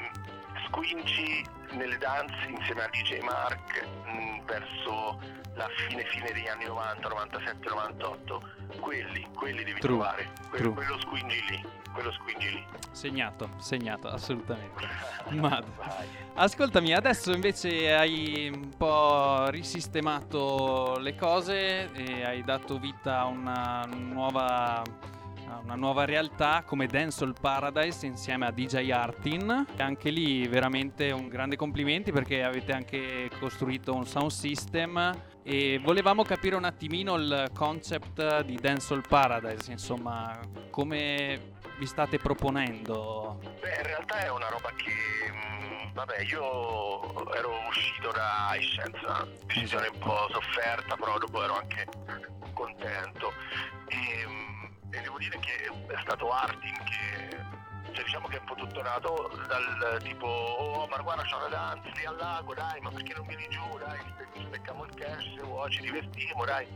Squingy 0.67 1.43
nelle 1.71 1.97
dance 1.97 2.33
insieme 2.47 2.83
a 2.83 2.89
DJ 2.89 3.19
Mark 3.21 3.85
mh, 4.05 4.45
verso 4.45 5.19
la 5.55 5.67
fine 5.87 6.03
fine 6.05 6.31
degli 6.31 6.47
anni 6.47 6.65
90, 6.65 7.07
97, 7.09 7.69
98. 7.69 8.41
Quelli, 8.79 9.27
quelli 9.35 9.63
devi 9.63 9.79
True, 9.79 9.97
trovare. 9.97 10.29
Que- 10.49 10.57
true. 10.59 10.73
quello 10.73 10.99
Squingy 11.01 11.41
lì, 11.49 11.65
quello 11.91 12.11
Squingy 12.13 12.49
lì. 12.49 12.65
Segnato, 12.91 13.49
segnato, 13.57 14.07
assolutamente. 14.07 14.87
Ma- 15.31 15.61
Vai. 15.75 16.07
Ascoltami, 16.35 16.93
adesso 16.93 17.31
invece 17.33 17.93
hai 17.93 18.49
un 18.53 18.69
po' 18.77 19.49
risistemato 19.49 20.97
le 20.99 21.15
cose 21.15 21.91
e 21.91 22.23
hai 22.23 22.43
dato 22.43 22.77
vita 22.79 23.19
a 23.19 23.25
una 23.25 23.85
nuova, 23.87 24.81
una 25.57 25.75
nuova 25.75 26.05
realtà 26.05 26.63
come 26.65 26.85
Dancehall 26.87 27.33
Paradise 27.39 28.05
insieme 28.05 28.45
a 28.45 28.51
DJ 28.51 28.89
Artin. 28.91 29.65
E 29.75 29.81
Anche 29.81 30.09
lì 30.09 30.47
veramente 30.47 31.11
un 31.11 31.27
grande 31.27 31.55
complimenti 31.55 32.11
perché 32.11 32.43
avete 32.43 32.71
anche 32.71 33.29
costruito 33.39 33.93
un 33.93 34.05
sound 34.05 34.31
system 34.31 35.17
e 35.43 35.79
volevamo 35.83 36.23
capire 36.23 36.55
un 36.55 36.65
attimino 36.65 37.15
il 37.15 37.49
concept 37.53 38.41
di 38.43 38.55
Dancehall 38.55 39.03
Paradise, 39.07 39.71
insomma, 39.71 40.39
come 40.69 41.53
vi 41.79 41.85
state 41.85 42.17
proponendo. 42.17 43.39
Beh, 43.59 43.75
in 43.77 43.83
realtà 43.83 44.25
è 44.25 44.29
una 44.29 44.49
roba 44.49 44.69
che, 44.75 45.31
mh, 45.31 45.93
vabbè, 45.93 46.19
io 46.29 47.33
ero 47.33 47.51
uscito 47.67 48.11
da 48.11 48.51
una 49.07 49.27
decisione 49.45 49.87
un 49.87 49.99
po' 49.99 50.27
sofferta, 50.31 50.95
però 50.95 51.17
dopo 51.17 51.41
ero 51.41 51.55
anche 51.57 51.87
contento. 52.53 53.31
E, 53.87 54.27
mh, 54.27 54.48
e 54.91 55.01
devo 55.01 55.17
dire 55.17 55.37
che 55.39 55.71
è 55.87 55.99
stato 56.01 56.31
Artin 56.31 56.77
che, 56.83 57.37
cioè 57.93 58.03
diciamo 58.03 58.27
che 58.27 58.37
è 58.37 58.39
un 58.39 58.45
po' 58.45 58.55
tutto 58.55 58.81
nato 58.81 59.31
dal 59.47 59.99
tipo, 60.03 60.27
oh 60.27 60.87
ma 60.87 60.97
guarda 60.97 61.23
c'è 61.23 61.35
una 61.35 61.47
danza 61.47 61.89
lì 61.95 62.05
al 62.05 62.15
lago, 62.17 62.53
dai, 62.53 62.79
ma 62.81 62.89
perché 62.91 63.13
non 63.13 63.27
vieni 63.27 63.47
giù, 63.49 63.77
dai, 63.77 63.99
ci 64.33 64.43
becchiamo 64.45 64.85
il 64.85 64.93
cash 64.95 65.33
se 65.35 65.41
vuoi, 65.41 65.71
ci 65.71 65.81
divertiamo, 65.81 66.45
dai. 66.45 66.67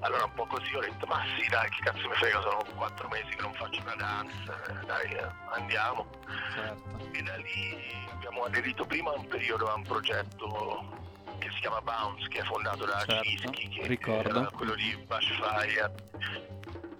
Allora 0.00 0.24
un 0.24 0.32
po' 0.34 0.46
così 0.46 0.74
ho 0.74 0.80
detto, 0.80 1.06
ma 1.06 1.22
sì 1.38 1.48
dai, 1.48 1.68
che 1.70 1.82
cazzo 1.82 2.08
mi 2.08 2.14
frega, 2.14 2.40
sono 2.40 2.64
quattro 2.74 3.08
mesi 3.08 3.34
che 3.34 3.42
non 3.42 3.52
faccio 3.54 3.80
una 3.80 3.94
danza, 3.96 4.54
dai, 4.84 5.12
eh, 5.12 5.26
andiamo. 5.52 6.06
Certo. 6.54 7.08
E 7.12 7.22
da 7.22 7.36
lì 7.36 8.06
abbiamo 8.12 8.44
aderito 8.44 8.84
prima 8.84 9.10
a 9.10 9.14
un 9.14 9.26
periodo 9.26 9.70
a 9.70 9.74
un 9.74 9.82
progetto 9.82 11.04
che 11.38 11.50
si 11.50 11.60
chiama 11.60 11.80
Bounce, 11.80 12.28
che 12.28 12.40
è 12.40 12.44
fondato 12.44 12.84
da 12.84 13.04
Certo, 13.04 13.22
Cischi, 13.22 13.68
che 13.68 13.86
ricordo. 13.86 14.28
era 14.28 14.50
quello 14.50 14.74
di 14.74 14.96
Bushfire. 15.06 16.54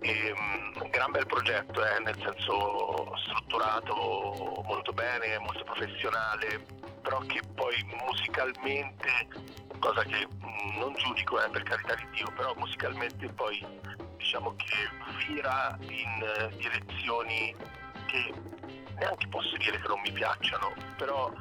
E, 0.06 0.32
un 0.32 0.88
gran 0.90 1.10
bel 1.10 1.26
progetto, 1.26 1.84
eh, 1.84 1.98
nel 2.04 2.16
senso 2.22 3.12
strutturato 3.16 4.62
molto 4.64 4.92
bene, 4.92 5.36
molto 5.38 5.64
professionale, 5.64 6.64
però 7.02 7.18
che 7.26 7.40
poi 7.54 7.74
musicalmente, 8.04 9.08
cosa 9.80 10.04
che 10.04 10.28
mm, 10.28 10.78
non 10.78 10.94
giudico 10.94 11.42
eh, 11.42 11.48
per 11.50 11.64
carità 11.64 11.96
di 11.96 12.06
Dio, 12.12 12.30
però 12.36 12.54
musicalmente 12.56 13.26
poi 13.32 13.66
diciamo 14.16 14.54
che 14.54 14.88
vira 15.26 15.76
in 15.80 16.50
direzioni 16.56 17.54
che 18.06 18.32
neanche 18.98 19.26
posso 19.26 19.56
dire 19.56 19.80
che 19.80 19.88
non 19.88 20.00
mi 20.02 20.12
piacciono, 20.12 20.72
però 20.96 21.32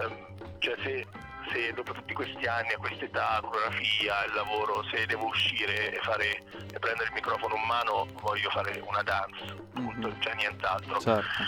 ehm, 0.00 0.58
cioè 0.58 0.76
se, 0.82 1.06
se 1.52 1.72
dopo 1.72 1.92
tutti 1.92 2.14
questi 2.14 2.46
anni, 2.46 2.72
a 2.72 2.78
quest'età, 2.78 3.40
coreografia, 3.42 4.24
il 4.24 4.32
lavoro, 4.34 4.82
se 4.90 5.06
devo 5.06 5.26
uscire 5.26 5.92
e, 5.94 5.98
fare, 6.02 6.28
e 6.72 6.78
prendere 6.78 7.04
il 7.08 7.12
microfono 7.14 7.54
in 7.56 7.62
mano, 7.66 8.06
voglio 8.20 8.50
fare 8.50 8.80
una 8.86 9.02
dance, 9.02 9.44
appunto, 9.50 10.08
Mhm. 10.08 10.20
cioè 10.20 10.34
nient'altro. 10.34 11.00
Certo. 11.00 11.42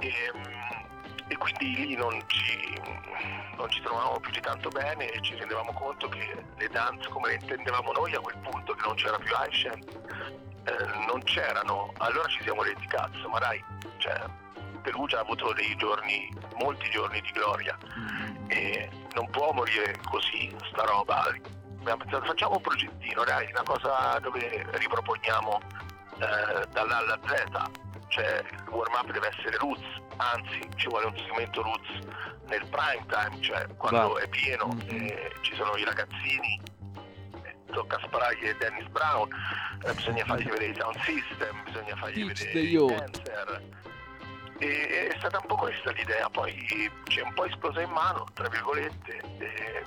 E, 0.00 0.12
e 1.28 1.36
quindi 1.36 1.74
lì 1.86 1.96
non 1.96 2.22
ci, 2.26 2.80
non 3.56 3.70
ci 3.70 3.80
trovavamo 3.80 4.20
più 4.20 4.30
di 4.30 4.40
tanto 4.40 4.68
bene 4.68 5.10
e 5.10 5.22
ci 5.22 5.34
rendevamo 5.36 5.72
conto 5.72 6.08
che 6.08 6.44
le 6.56 6.68
dance 6.68 7.08
come 7.08 7.28
le 7.28 7.34
intendevamo 7.34 7.92
noi 7.92 8.14
a 8.14 8.20
quel 8.20 8.36
punto, 8.38 8.74
che 8.74 8.82
non 8.86 8.94
c'era 8.96 9.16
più 9.18 9.34
Aishen, 9.34 9.82
eh, 10.64 11.06
non 11.06 11.22
c'erano. 11.22 11.92
Allora 11.98 12.28
ci 12.28 12.42
siamo 12.42 12.62
detti 12.62 12.86
cazzo, 12.86 13.28
ma 13.28 13.38
dai, 13.38 13.62
cioè, 13.98 14.20
Perugia 14.84 15.16
ha 15.16 15.20
avuto 15.22 15.52
dei 15.54 15.74
giorni, 15.76 16.30
molti 16.56 16.88
giorni 16.90 17.20
di 17.22 17.30
gloria 17.32 17.76
Mm. 17.98 18.50
e 18.50 18.90
non 19.14 19.28
può 19.30 19.50
morire 19.52 19.96
così 20.10 20.54
sta 20.70 20.84
roba. 20.84 21.24
Facciamo 22.26 22.56
un 22.56 22.60
progettino, 22.60 23.24
dai, 23.24 23.48
una 23.50 23.62
cosa 23.62 24.18
dove 24.20 24.66
riproponiamo 24.72 25.60
eh, 26.18 26.66
dall'A 26.70 26.96
alla 26.98 27.18
Z, 27.26 27.44
cioè 28.08 28.42
il 28.50 28.68
warm 28.68 28.92
up 28.94 29.10
deve 29.10 29.28
essere 29.28 29.56
roots, 29.56 29.84
anzi 30.16 30.60
ci 30.76 30.86
vuole 30.88 31.06
un 31.06 31.16
segmento 31.16 31.62
roots 31.62 31.90
nel 32.48 32.66
prime 32.68 33.04
time, 33.08 33.40
cioè 33.40 33.66
quando 33.76 34.12
Va. 34.14 34.20
è 34.20 34.28
pieno 34.28 34.66
Mhm. 34.66 34.88
e 34.90 35.32
ci 35.40 35.54
sono 35.56 35.76
i 35.76 35.84
ragazzini, 35.84 36.60
eh, 37.42 37.56
tocca 37.72 37.98
sparagli 38.04 38.46
e 38.48 38.56
Dennis 38.56 38.86
Brown, 38.88 39.28
eh, 39.84 39.92
bisogna 39.94 40.24
fargli 40.24 40.44
vedere 40.48 40.66
i 40.66 40.74
sound 40.78 40.98
system, 41.00 41.62
bisogna 41.64 41.96
fargli 41.96 42.24
Teach 42.26 42.38
vedere 42.38 42.52
the 42.52 42.58
i 42.60 42.70
youth. 42.70 42.98
dancer. 42.98 43.62
E 44.58 45.08
è 45.12 45.18
stata 45.18 45.38
un 45.40 45.46
po' 45.46 45.56
questa 45.56 45.90
l'idea, 45.92 46.28
poi 46.30 46.54
ci 47.04 47.18
è 47.18 47.22
un 47.22 47.34
po' 47.34 47.44
esplosa 47.46 47.80
in 47.80 47.90
mano, 47.90 48.26
tra 48.34 48.48
virgolette, 48.48 49.20
e, 49.38 49.84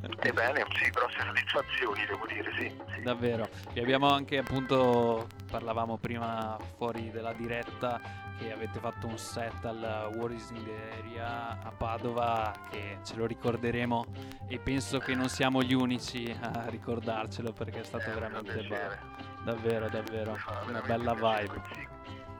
ebbene, 0.28 0.64
sì, 0.76 0.90
grosse 0.90 1.20
soddisfazioni 1.20 2.06
devo 2.06 2.26
dire, 2.26 2.52
sì. 2.56 2.82
sì. 2.94 3.02
Davvero. 3.02 3.48
Vi 3.72 3.80
abbiamo 3.80 4.10
anche 4.12 4.38
appunto, 4.38 5.26
parlavamo 5.50 5.96
prima 5.96 6.56
fuori 6.76 7.10
della 7.10 7.32
diretta, 7.32 8.00
che 8.38 8.52
avete 8.52 8.78
fatto 8.78 9.08
un 9.08 9.18
set 9.18 9.64
al 9.64 10.10
War 10.14 10.30
is 10.30 10.50
in 10.50 10.62
the 10.64 10.98
Area 11.00 11.58
a 11.60 11.72
Padova, 11.76 12.54
che 12.70 12.98
ce 13.02 13.16
lo 13.16 13.26
ricorderemo 13.26 14.06
e 14.46 14.58
penso 14.60 15.00
che 15.00 15.16
non 15.16 15.28
siamo 15.28 15.60
gli 15.62 15.74
unici 15.74 16.32
a 16.40 16.66
ricordarcelo 16.68 17.52
perché 17.52 17.80
è 17.80 17.84
stato 17.84 18.10
Eh, 18.10 18.14
veramente 18.14 18.62
bello. 18.62 18.96
Davvero, 19.42 19.88
davvero. 19.88 20.38
Una 20.68 20.80
bella 20.82 21.14
vibe. 21.14 21.62
sì. 21.72 21.87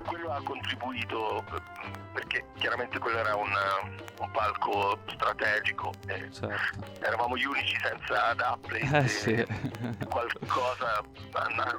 Quello 0.08 0.32
ha 0.32 0.42
contribuito 0.42 1.38
eh, 1.38 1.60
perché 2.12 2.44
chiaramente 2.56 2.98
quello 2.98 3.18
era 3.18 3.34
un, 3.36 3.50
un 4.20 4.30
palco 4.30 4.98
strategico, 5.06 5.92
e 6.06 6.28
Certo. 6.32 6.84
eravamo 7.00 7.36
gli 7.36 7.44
unici 7.44 7.76
senza 7.80 8.32
Dapplate, 8.34 8.96
Eh 9.04 9.08
sì. 9.08 9.46
qualcosa 10.08 11.02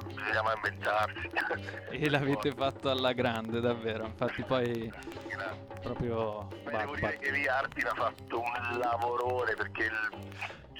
bisognava 0.06 0.54
inventarsi. 0.54 1.30
e 1.90 2.08
l'avete 2.08 2.52
fatto 2.52 2.90
alla 2.90 3.12
grande, 3.12 3.60
davvero. 3.60 4.04
Infatti 4.06 4.42
poi 4.42 4.90
Grazie. 5.28 5.66
proprio... 5.82 6.48
Ma 6.64 6.78
devo 6.78 6.94
dire 6.94 7.18
che 7.18 7.48
Artin 7.48 7.86
ha 7.86 7.94
fatto 7.94 8.40
un 8.40 8.78
lavorone 8.78 9.54
perché 9.54 9.84
il, 9.84 10.10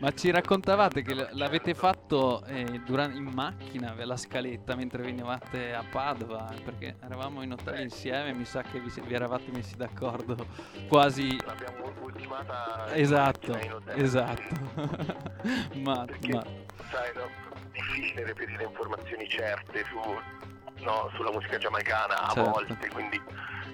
Ma 0.01 0.13
ci 0.15 0.31
raccontavate 0.31 1.03
che 1.03 1.15
l'avete 1.33 1.75
fatto 1.75 2.43
eh, 2.47 2.61
in 2.61 3.31
macchina, 3.35 3.95
la 4.03 4.17
scaletta, 4.17 4.75
mentre 4.75 5.03
venivate 5.03 5.75
a 5.75 5.85
Padova, 5.91 6.51
perché 6.65 6.97
eravamo 7.05 7.43
in 7.43 7.53
hotel 7.53 7.81
insieme, 7.81 8.33
mi 8.33 8.47
sa 8.47 8.63
che 8.63 8.81
vi, 8.81 8.91
vi 9.07 9.15
eravate 9.15 9.51
messi 9.53 9.77
d'accordo 9.77 10.47
quasi... 10.89 11.39
l'abbiamo 11.45 11.93
ultimata 12.01 12.87
in 12.95 13.01
Esatto, 13.03 13.59
in 13.59 13.73
hotel, 13.75 14.03
esatto. 14.03 14.55
ma, 15.81 16.05
Perché, 16.07 16.33
ma 16.33 16.45
sai, 16.91 17.13
no, 17.15 17.29
difficile 17.71 18.25
reperire 18.25 18.65
informazioni 18.65 19.29
certe 19.29 19.85
su, 19.85 20.83
no, 20.83 21.11
sulla 21.15 21.31
musica 21.31 21.59
giamaicana 21.59 22.23
a 22.23 22.33
Certo. 22.33 22.51
volte, 22.51 22.89
quindi 22.89 23.21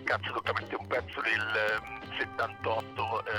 cazzo 0.07 0.33
mettere 0.55 0.77
un 0.79 0.87
pezzo 0.87 1.21
del 1.21 1.81
ehm, 1.83 2.17
78, 2.17 3.25
eh, 3.27 3.33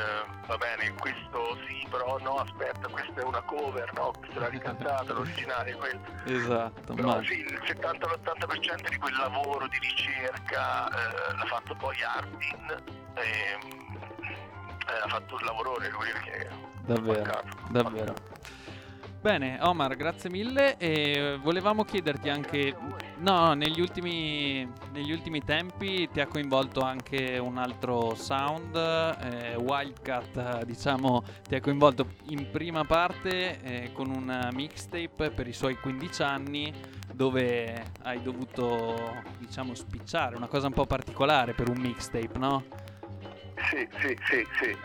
va 0.46 0.58
bene, 0.58 0.94
questo 1.00 1.58
sì, 1.66 1.88
però 1.90 2.18
no, 2.20 2.40
aspetta, 2.40 2.88
questa 2.90 3.22
è 3.22 3.24
una 3.24 3.42
cover, 3.42 3.92
no, 3.94 4.12
questa 4.20 4.40
l'ha 4.42 4.50
ricantata, 4.50 5.14
l'originale 5.14 5.72
è 5.72 5.76
quella. 5.76 6.00
esatto, 6.26 6.94
Però 6.94 7.08
ma 7.08 7.24
sì, 7.24 7.40
il 7.40 7.62
70-80% 7.66 8.90
di 8.90 8.98
quel 8.98 9.16
lavoro 9.16 9.68
di 9.68 9.80
ricerca 9.80 10.88
eh, 10.88 11.36
l'ha 11.36 11.46
fatto 11.46 11.74
poi 11.76 11.96
Artin, 12.04 12.84
ehm, 13.14 13.98
eh, 14.88 15.00
ha 15.04 15.08
fatto 15.08 15.36
un 15.36 15.46
lavorone 15.46 15.90
lui 15.90 16.12
che 16.24 16.50
davvero, 16.82 17.24
mancato, 17.24 17.58
davvero. 17.70 18.14
Bene, 19.28 19.58
Omar, 19.60 19.98
grazie 19.98 20.30
mille 20.30 20.78
e 20.78 21.38
volevamo 21.42 21.84
chiederti 21.84 22.30
anche... 22.30 22.74
No, 23.18 23.52
negli 23.56 23.82
ultimi, 23.82 24.66
negli 24.94 25.12
ultimi 25.12 25.44
tempi 25.44 26.08
ti 26.10 26.22
ha 26.22 26.28
coinvolto 26.28 26.80
anche 26.80 27.38
un 27.38 27.58
altro 27.58 28.16
sound, 28.16 28.74
eh, 28.74 29.56
Wildcat, 29.58 30.64
diciamo, 30.64 31.26
ti 31.46 31.56
ha 31.56 31.60
coinvolto 31.60 32.08
in 32.30 32.50
prima 32.50 32.86
parte 32.86 33.60
eh, 33.64 33.92
con 33.92 34.12
un 34.12 34.50
mixtape 34.54 35.32
per 35.32 35.46
i 35.46 35.54
suoi 35.54 35.76
15 35.76 36.24
anni 36.24 36.74
dove 37.14 37.84
hai 38.04 38.22
dovuto, 38.22 39.14
diciamo, 39.40 39.74
spicciare, 39.74 40.38
una 40.38 40.48
cosa 40.48 40.68
un 40.68 40.74
po' 40.74 40.86
particolare 40.86 41.52
per 41.52 41.68
un 41.68 41.80
mixtape, 41.80 42.38
no? 42.38 42.64
Sì, 43.70 43.86
sì, 44.00 44.18
sì, 44.30 44.48
sì. 44.62 44.78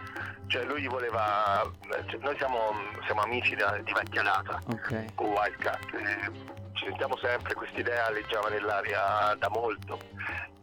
Cioè 0.47 0.65
lui 0.65 0.87
voleva. 0.87 1.63
cioè, 2.09 2.19
noi 2.21 2.37
siamo, 2.37 2.59
siamo 3.07 3.23
amici 3.23 3.55
da- 3.55 3.79
di 3.83 3.93
vecchia 3.93 4.23
data 4.23 4.61
Ok, 4.71 5.15
con 5.15 5.29
Wildcat. 5.31 5.95
eh, 5.95 6.31
ci 6.75 6.85
sentiamo 6.87 7.17
sempre, 7.19 7.55
questa 7.55 7.79
idea 7.81 8.11
leggiava 8.11 8.49
nell'aria 8.49 9.35
da 9.39 9.49
molto. 9.49 9.99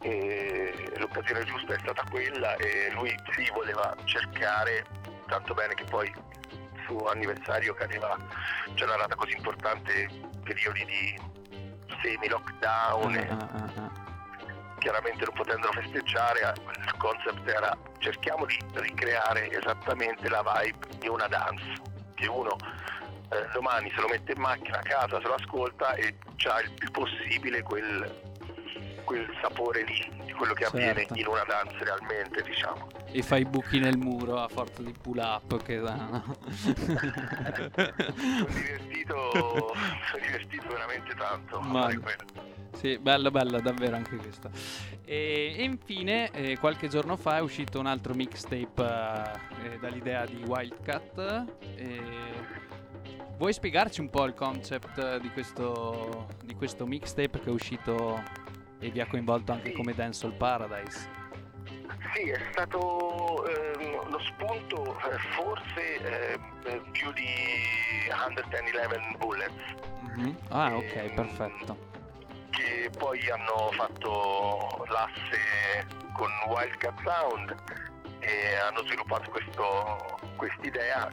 E 0.02 0.92
l'occasione 0.98 1.44
giusta 1.44 1.74
è 1.74 1.80
stata 1.80 2.04
quella 2.10 2.56
e 2.56 2.90
lui 2.94 3.14
sì 3.36 3.50
voleva 3.54 3.94
cercare, 4.06 4.86
tanto 5.28 5.54
bene 5.54 5.74
che 5.74 5.84
poi 5.84 6.08
il 6.08 6.82
suo 6.86 7.10
anniversario 7.10 7.74
cadeva, 7.74 8.18
c'era 8.76 8.94
una 8.94 9.02
data 9.04 9.16
così 9.16 9.36
importante, 9.36 10.08
periodi 10.44 10.86
di 10.86 11.20
semi-lockdown. 12.02 13.18
Ah, 13.18 13.38
ah, 13.40 13.50
ah, 13.52 13.72
ah. 13.84 14.08
Chiaramente 14.80 15.24
non 15.26 15.34
potendolo 15.36 15.72
festeggiare, 15.74 16.42
eh, 16.42 16.54
il 16.80 16.98
concept 16.98 17.48
era 17.48 17.78
cerchiamo 18.00 18.46
di 18.46 18.58
ricreare 18.74 19.52
esattamente 19.52 20.28
la 20.30 20.42
vibe 20.42 20.98
di 20.98 21.08
una 21.08 21.28
dance, 21.28 21.64
che 22.16 22.28
uno 22.28 22.56
eh, 23.30 23.48
domani 23.54 23.92
se 23.94 24.02
lo 24.02 24.08
mette 24.08 24.34
in 24.34 24.42
macchina 24.42 24.80
a 24.80 24.82
casa, 24.82 25.20
se 25.22 25.28
lo 25.28 25.36
ascolta 25.36 25.94
e 25.94 26.16
c'ha 26.38 26.62
il 26.62 26.72
più 26.72 26.90
possibile 26.92 27.62
quel, 27.62 28.22
quel 29.04 29.28
sapore 29.42 29.84
lì, 29.84 30.26
di 30.26 30.32
quello 30.34 30.54
che 30.54 30.66
avviene 30.66 31.00
Certo. 31.00 31.14
in 31.14 31.28
una 31.28 31.44
dance 31.48 31.78
realmente, 31.84 32.42
diciamo. 32.42 32.88
E 33.12 33.22
fai 33.22 33.46
buchi 33.46 33.80
nel 33.80 33.98
muro 33.98 34.40
a 34.40 34.48
forza 34.48 34.82
di 34.82 34.94
pull 35.00 35.18
up 35.18 35.62
che 35.64 35.80
da, 35.80 35.96
no? 35.96 36.36
Sono 36.56 36.86
divertito, 38.48 39.32
sono 39.32 40.24
divertito 40.24 40.68
veramente 40.68 41.16
tanto 41.16 41.58
a 41.58 41.62
Ma-. 41.62 41.92
Sì, 42.74 42.98
bello, 42.98 43.30
bello, 43.32 43.60
davvero 43.60 43.96
anche 43.96 44.16
questo. 44.18 44.50
E, 45.06 45.56
e 45.58 45.64
infine, 45.64 46.30
eh, 46.32 46.58
qualche 46.58 46.88
giorno 46.88 47.18
fa 47.18 47.38
è 47.38 47.42
uscito 47.42 47.80
un 47.80 47.88
altro 47.88 48.14
mixtape 48.14 48.84
eh, 49.64 49.80
dall'idea 49.80 50.26
di 50.26 50.44
Wildcat. 50.46 51.46
E 51.76 52.02
vuoi 53.38 53.54
spiegarci 53.54 54.02
un 54.02 54.10
po' 54.10 54.26
il 54.26 54.34
concept 54.34 55.18
di 55.20 55.30
questo, 55.30 56.28
di 56.44 56.54
questo 56.56 56.86
mixtape 56.86 57.40
che 57.40 57.50
è 57.50 57.52
uscito 57.52 58.22
e 58.80 58.90
vi 58.92 59.02
ha 59.02 59.08
coinvolto 59.08 59.52
anche 59.52 59.72
come 59.74 59.94
Dancehall 59.94 60.36
Paradise? 60.38 61.18
Sì, 62.14 62.30
è 62.30 62.40
stato 62.52 63.46
ehm, 63.46 64.10
lo 64.10 64.20
spunto 64.20 64.98
eh, 65.00 65.18
forse 65.36 65.96
eh, 66.02 66.40
eh, 66.66 66.82
più 66.92 67.12
di 67.14 67.28
111 68.10 69.18
Bullets, 69.18 69.54
Mhm. 70.02 70.36
Ah, 70.50 70.76
ok, 70.76 70.96
Ehm, 70.96 71.14
perfetto. 71.14 71.89
Che 72.50 72.90
poi 72.98 73.30
hanno 73.30 73.72
fatto 73.72 74.86
l'asse 74.90 75.88
con 76.14 76.30
Wildcat 76.48 77.00
Sound 77.04 77.56
e 78.20 78.56
hanno 78.56 78.84
sviluppato 78.84 79.32
quest'idea 80.36 81.10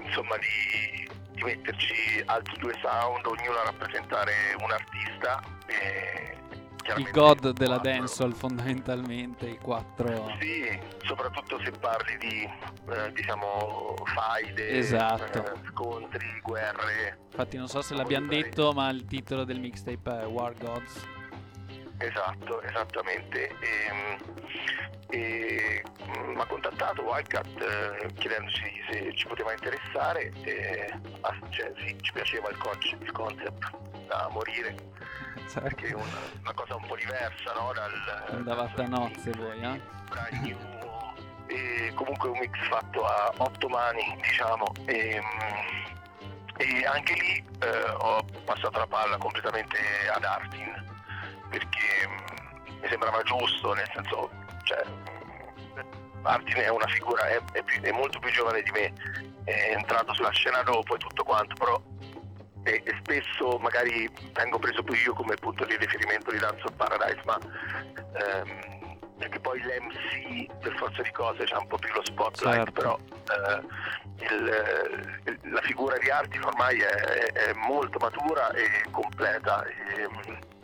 insomma 0.00 0.36
di, 0.38 1.08
di 1.32 1.42
metterci 1.44 2.22
altri 2.26 2.58
due 2.58 2.74
sound, 2.80 3.24
ognuno 3.26 3.58
a 3.58 3.64
rappresentare 3.64 4.32
un 4.60 4.70
artista 4.70 5.40
e 5.66 6.36
Il 6.96 7.10
god 7.10 7.50
della 7.50 7.78
dancehall 7.78 8.32
fondamentalmente, 8.32 9.46
i 9.46 9.58
quattro... 9.58 10.34
Sì, 10.40 10.78
soprattutto 11.04 11.60
se 11.62 11.70
parli 11.72 12.16
di 12.18 12.42
eh, 12.90 13.12
diciamo 13.12 13.94
faide, 14.04 14.70
Esatto. 14.70 15.44
eh, 15.44 15.58
scontri, 15.70 16.40
guerre. 16.42 17.18
Infatti 17.30 17.56
non 17.56 17.68
so 17.68 17.82
se 17.82 17.94
l'abbiamo 17.94 18.28
detto, 18.28 18.72
ma 18.72 18.88
il 18.88 19.04
titolo 19.04 19.44
del 19.44 19.60
mixtape 19.60 20.22
è 20.22 20.26
War 20.26 20.54
Gods. 20.54 21.06
Esatto, 21.98 22.62
esattamente. 22.62 23.48
E, 23.48 24.18
e 25.10 25.84
mm, 26.06 26.34
mi 26.34 26.40
ha 26.40 26.46
contattato 26.46 27.02
Wildcat 27.02 27.46
eh, 27.60 28.12
chiedendoci 28.14 28.82
se 28.90 29.12
ci 29.14 29.26
poteva 29.26 29.52
interessare 29.52 30.32
e 30.42 30.92
ah, 31.20 31.34
cioè, 31.50 31.72
sì, 31.78 31.96
ci 32.00 32.12
piaceva 32.12 32.48
il, 32.50 32.56
conce- 32.58 32.96
il 33.00 33.12
concept 33.12 33.70
da 34.08 34.28
morire 34.32 34.74
Certo. 35.48 35.60
perché 35.60 35.86
è 35.88 35.94
una, 35.94 36.18
una 36.40 36.52
cosa 36.52 36.74
un 36.74 36.86
po' 36.86 36.96
diversa 36.96 37.52
no? 37.54 37.72
dal 37.72 38.24
Andavate 38.30 38.82
a 38.82 38.86
nozze 38.86 39.30
voi, 39.32 39.60
eh? 39.60 40.56
e 41.46 41.92
comunque 41.94 42.28
un 42.28 42.38
mix 42.38 42.52
fatto 42.68 43.06
a 43.06 43.32
otto 43.38 43.68
mani 43.68 44.18
diciamo 44.20 44.66
e, 44.86 45.20
mm, 45.20 46.26
e 46.58 46.84
anche 46.86 47.14
lì 47.14 47.44
eh, 47.60 47.90
ho 47.96 48.22
passato 48.44 48.78
la 48.78 48.86
palla 48.86 49.16
completamente 49.16 49.78
ad 50.12 50.24
Artin 50.24 50.84
perché 51.48 52.06
mm, 52.06 52.80
mi 52.80 52.88
sembrava 52.88 53.22
giusto 53.22 53.72
nel 53.72 53.88
senso 53.94 54.30
cioè 54.64 54.82
mm, 54.86 56.26
Artin 56.26 56.56
è 56.56 56.68
una 56.68 56.86
figura 56.88 57.26
è, 57.28 57.40
è 57.52 57.62
più- 57.62 57.80
è 57.80 57.92
molto 57.92 58.18
più 58.18 58.30
giovane 58.30 58.62
di 58.62 58.70
me 58.72 58.92
è 59.44 59.72
entrato 59.74 60.12
sulla 60.12 60.30
scena 60.30 60.62
dopo 60.62 60.94
e 60.94 60.98
tutto 60.98 61.24
quanto 61.24 61.54
però 61.54 61.80
e, 62.68 62.82
e 62.84 62.94
spesso 63.00 63.58
magari 63.58 64.08
vengo 64.32 64.58
preso 64.58 64.82
più 64.82 64.94
io 64.94 65.14
come 65.14 65.34
punto 65.36 65.64
di 65.64 65.76
riferimento 65.76 66.30
di 66.30 66.38
Dance 66.38 66.62
of 66.64 66.72
Paradise 66.74 67.20
ma 67.24 67.38
ehm, 68.12 68.96
perché 69.18 69.40
poi 69.40 69.60
l'MC 69.60 70.58
per 70.60 70.76
forza 70.76 71.02
di 71.02 71.10
cose 71.10 71.44
c'ha 71.44 71.58
un 71.58 71.66
po' 71.66 71.78
più 71.78 71.92
lo 71.92 72.04
spotlight 72.04 72.56
Certo. 72.64 72.72
però 72.72 72.98
eh, 73.30 74.24
il- 74.34 75.20
il- 75.24 75.52
la 75.52 75.60
figura 75.62 75.96
di 75.98 76.10
Artin 76.10 76.44
ormai 76.44 76.78
è, 76.78 77.32
è 77.32 77.52
molto 77.54 77.98
matura 77.98 78.50
e 78.52 78.66
completa 78.90 79.64
e, 79.64 80.08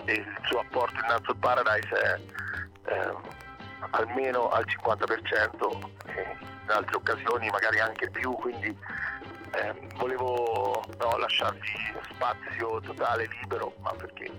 e 0.05 0.13
il 0.13 0.39
suo 0.45 0.61
apporto 0.61 0.95
in 1.01 1.07
Dance 1.09 1.31
of 1.31 1.39
Paradise 1.39 1.89
è 1.89 2.21
ehm, 2.93 3.21
almeno 3.91 4.49
al 4.51 4.65
50% 4.67 5.91
e 6.07 6.37
in 6.65 6.71
altre 6.71 6.97
occasioni 6.97 7.49
magari 7.51 7.79
anche 7.81 8.09
più 8.11 8.33
quindi 8.35 8.77
ehm, 9.57 9.97
volevo 9.97 10.83
no, 10.99 11.17
lasciargli 11.19 11.61
spazio 12.13 12.81
totale 12.81 13.29
libero 13.41 13.75
ma 13.81 13.93
perché, 13.93 14.31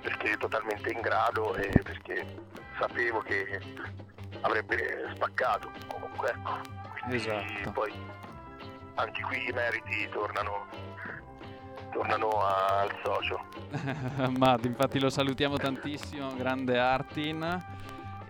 perché 0.00 0.32
è 0.32 0.36
totalmente 0.36 0.90
in 0.90 1.00
grado 1.00 1.54
e 1.54 1.68
perché 1.82 2.26
sapevo 2.78 3.20
che 3.20 3.60
avrebbe 4.42 5.10
spaccato 5.14 5.70
comunque 5.88 6.30
ecco. 6.30 6.60
quindi 6.98 7.16
Esatto. 7.16 7.70
poi 7.72 7.92
anche 8.94 9.22
qui 9.22 9.48
i 9.48 9.52
meriti 9.52 10.08
tornano 10.10 10.66
tornano 11.92 12.28
al 12.44 12.90
socio 13.02 13.44
Matt, 14.38 14.64
infatti 14.64 14.98
lo 14.98 15.10
salutiamo 15.10 15.56
tantissimo, 15.56 16.34
grande 16.36 16.78
Artin. 16.78 17.76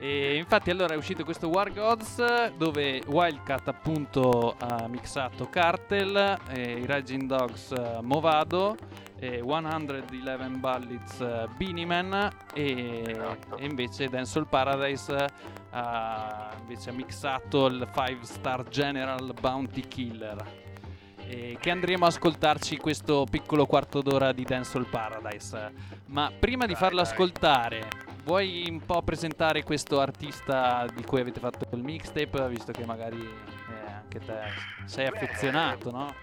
E 0.00 0.36
infatti 0.36 0.70
allora 0.70 0.94
è 0.94 0.96
uscito 0.96 1.24
questo 1.24 1.48
War 1.48 1.72
Gods 1.72 2.52
dove 2.56 3.02
Wildcat 3.06 3.66
appunto 3.68 4.54
ha 4.58 4.86
mixato 4.86 5.48
Cartel, 5.48 6.38
eh, 6.50 6.78
i 6.78 6.86
Raging 6.86 7.22
Dogs 7.24 7.72
eh, 7.72 7.98
Movado, 8.02 8.76
eh, 9.18 9.42
111 9.44 10.58
Bullets 10.58 11.20
eh, 11.20 11.46
Beanie 11.56 12.30
e, 12.54 13.02
Esatto. 13.08 13.56
e 13.56 13.64
invece 13.64 14.08
Dancehall 14.08 14.46
Paradise 14.48 15.16
eh, 15.16 15.26
ha 15.70 16.52
invece 16.60 16.92
mixato 16.92 17.66
il 17.66 17.88
5 17.92 18.18
Star 18.22 18.62
General 18.68 19.34
Bounty 19.40 19.80
Killer 19.88 20.66
e 21.26 21.58
che 21.60 21.70
andremo 21.70 22.04
a 22.04 22.08
ascoltarci 22.08 22.78
questo 22.78 23.26
piccolo 23.28 23.66
quarto 23.66 24.00
d'ora 24.00 24.32
di 24.32 24.44
Dancehall 24.44 24.86
Paradise. 24.88 25.72
Ma 26.06 26.30
prima 26.38 26.64
di 26.64 26.72
Dai, 26.72 26.80
farlo 26.80 27.02
dai. 27.02 27.10
ascoltare, 27.10 27.88
vuoi 28.28 28.66
un 28.68 28.84
po' 28.84 29.00
presentare 29.00 29.62
questo 29.62 30.00
artista 30.00 30.84
di 30.94 31.02
cui 31.02 31.20
avete 31.20 31.40
fatto 31.40 31.66
il 31.72 31.82
mixtape, 31.82 32.48
visto 32.48 32.72
che 32.72 32.84
magari 32.84 33.18
eh, 33.18 33.90
anche 33.90 34.18
te 34.20 34.38
sei 34.84 35.08
Beh, 35.08 35.16
affezionato, 35.16 35.90
no? 35.90 36.14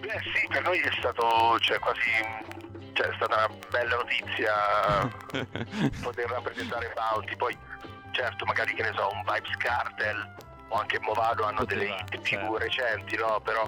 Beh 0.00 0.20
sì, 0.34 0.46
per 0.48 0.62
noi 0.62 0.78
è 0.78 0.90
stato 0.98 1.58
cioè, 1.60 1.78
quasi 1.78 2.10
cioè, 2.92 3.06
è 3.06 3.14
stata 3.14 3.46
una 3.46 3.58
bella 3.70 3.96
notizia 3.96 4.52
poter 6.02 6.28
rappresentare 6.28 6.92
Bounty, 6.94 7.36
poi 7.36 7.56
certo 8.10 8.44
magari 8.44 8.74
che 8.74 8.82
ne 8.82 8.92
so, 8.94 9.08
un 9.10 9.22
Vibes 9.22 9.56
Cartel 9.56 10.34
o 10.68 10.76
anche 10.78 11.00
Movado 11.00 11.44
hanno 11.44 11.60
Poteva, 11.60 11.80
delle 11.80 11.94
hit 11.94 12.20
più 12.20 12.36
certo. 12.36 12.58
recenti, 12.58 13.16
no? 13.16 13.40
Però 13.42 13.66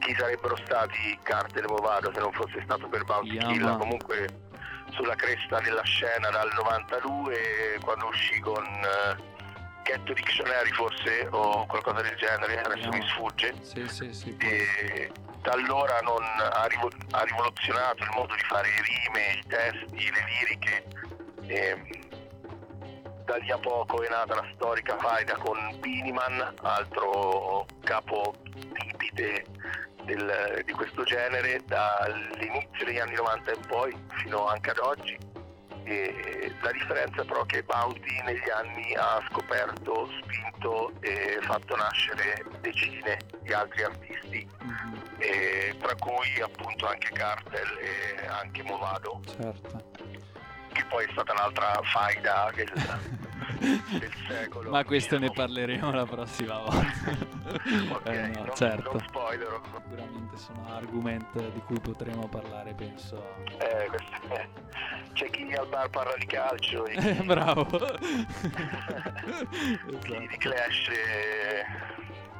chi 0.00 0.14
sarebbero 0.14 0.56
stati 0.56 1.18
Cartel 1.22 1.64
e 1.64 1.68
Movado 1.68 2.12
se 2.12 2.20
non 2.20 2.32
fosse 2.32 2.60
stato 2.64 2.86
per 2.88 3.04
Bounty 3.04 3.32
Yeah, 3.32 3.46
Kill? 3.46 3.62
man. 3.62 3.78
Comunque 3.78 4.48
sulla 4.92 5.14
cresta 5.14 5.60
della 5.60 5.82
scena 5.82 6.30
dal 6.30 6.50
92 6.54 7.78
quando 7.82 8.06
uscì 8.06 8.38
con 8.40 8.64
eh, 8.64 9.28
Get 9.84 10.12
Dictionary 10.12 10.70
forse 10.70 11.26
o 11.30 11.66
qualcosa 11.66 12.02
del 12.02 12.16
genere, 12.16 12.60
adesso 12.60 12.88
Yeah. 12.88 12.96
mi 12.98 13.06
sfugge 13.08 13.54
sì, 13.62 13.88
sì, 13.88 14.12
sì. 14.12 14.36
e 14.38 15.10
da 15.42 15.52
allora 15.52 15.98
non 16.02 16.22
ha, 16.22 16.66
rivo- 16.66 16.90
ha 17.12 17.22
rivoluzionato 17.22 18.02
il 18.02 18.10
modo 18.14 18.34
di 18.34 18.42
fare 18.42 18.68
le 18.68 18.82
rime, 18.82 19.40
i 19.42 19.46
testi, 19.46 20.10
le 20.10 20.24
liriche. 20.28 20.84
E 21.46 21.99
da 23.30 23.36
lì 23.36 23.50
a 23.52 23.58
poco 23.58 24.02
è 24.02 24.08
nata 24.08 24.34
la 24.34 24.46
storica 24.56 24.96
faida 24.98 25.36
con 25.36 25.56
Biniman, 25.78 26.52
altro 26.62 27.64
capo 27.84 28.34
tipite 28.72 29.44
del- 30.02 30.62
di 30.64 30.72
questo 30.72 31.04
genere 31.04 31.60
dall'inizio 31.64 32.84
degli 32.84 32.98
anni 32.98 33.14
90 33.14 33.52
in 33.52 33.66
poi 33.68 33.96
fino 34.16 34.48
anche 34.48 34.70
ad 34.70 34.78
oggi. 34.78 35.16
E 35.84 36.52
la 36.60 36.72
differenza 36.72 37.24
però 37.24 37.42
è 37.44 37.46
che 37.46 37.62
Bounty 37.62 38.20
negli 38.24 38.50
anni 38.50 38.94
ha 38.96 39.22
scoperto, 39.30 40.08
spinto 40.22 40.92
e 41.00 41.38
fatto 41.42 41.76
nascere 41.76 42.44
decine 42.60 43.16
di 43.42 43.52
altri 43.52 43.84
artisti 43.84 44.48
Mhm, 44.60 45.02
e 45.18 45.76
tra 45.80 45.94
cui 45.94 46.40
appunto 46.40 46.86
anche 46.88 47.10
Cartel 47.12 47.78
e 47.78 48.26
anche 48.26 48.62
Movado, 48.64 49.20
certo. 49.24 49.88
Che 50.72 50.84
poi 50.88 51.04
è 51.04 51.08
stata 51.12 51.32
un'altra 51.32 51.80
faida 51.82 52.50
del, 52.54 52.70
del 53.98 54.12
secolo. 54.28 54.70
Ma 54.70 54.84
questo 54.84 55.18
ne 55.18 55.30
parleremo 55.30 55.90
la 55.92 56.06
prossima 56.06 56.58
volta. 56.58 56.92
Ok, 57.90 58.06
Eh, 58.08 58.26
no, 58.28 58.44
non, 58.44 58.54
certo. 58.54 58.92
non 58.92 59.00
spoilerò. 59.06 59.60
Sicuramente 59.82 60.36
sono 60.36 60.66
argomenti 60.76 61.50
di 61.52 61.60
cui 61.66 61.80
potremo 61.80 62.28
parlare, 62.28 62.72
penso. 62.74 63.34
Eh, 63.58 63.86
questo- 63.88 64.34
eh, 64.34 64.48
C'è 65.12 65.28
chi 65.30 65.52
al 65.52 65.66
bar 65.66 65.88
parla 65.90 66.14
di 66.16 66.26
calcio 66.26 66.86
Eh, 66.86 66.96
chi, 66.96 67.22
bravo. 67.24 67.64
chi 67.66 67.78
di 70.18 70.26
esatto. 70.26 70.36
Clash. 70.38 70.90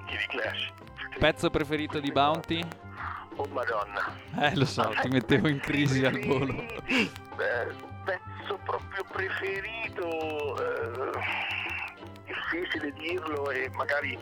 Chi 0.06 0.16
di 0.16 0.26
Clash. 0.28 0.72
Pezzo 1.18 1.50
preferito 1.50 1.98
di 2.00 2.10
Bounty? 2.12 2.62
Oh 3.36 3.46
madonna. 3.52 4.16
Eh, 4.38 4.54
lo 4.56 4.64
so, 4.64 4.92
ti 5.00 5.08
mettevo 5.08 5.48
in 5.48 5.58
crisi 5.60 6.04
al 6.04 6.18
volo. 6.20 6.54
Beh, 7.36 7.88
pezzo 8.04 8.58
proprio 8.64 9.04
preferito, 9.04 10.56
eh, 10.56 11.10
difficile 12.26 12.92
dirlo 12.92 13.50
e 13.50 13.68
magari 13.70 14.18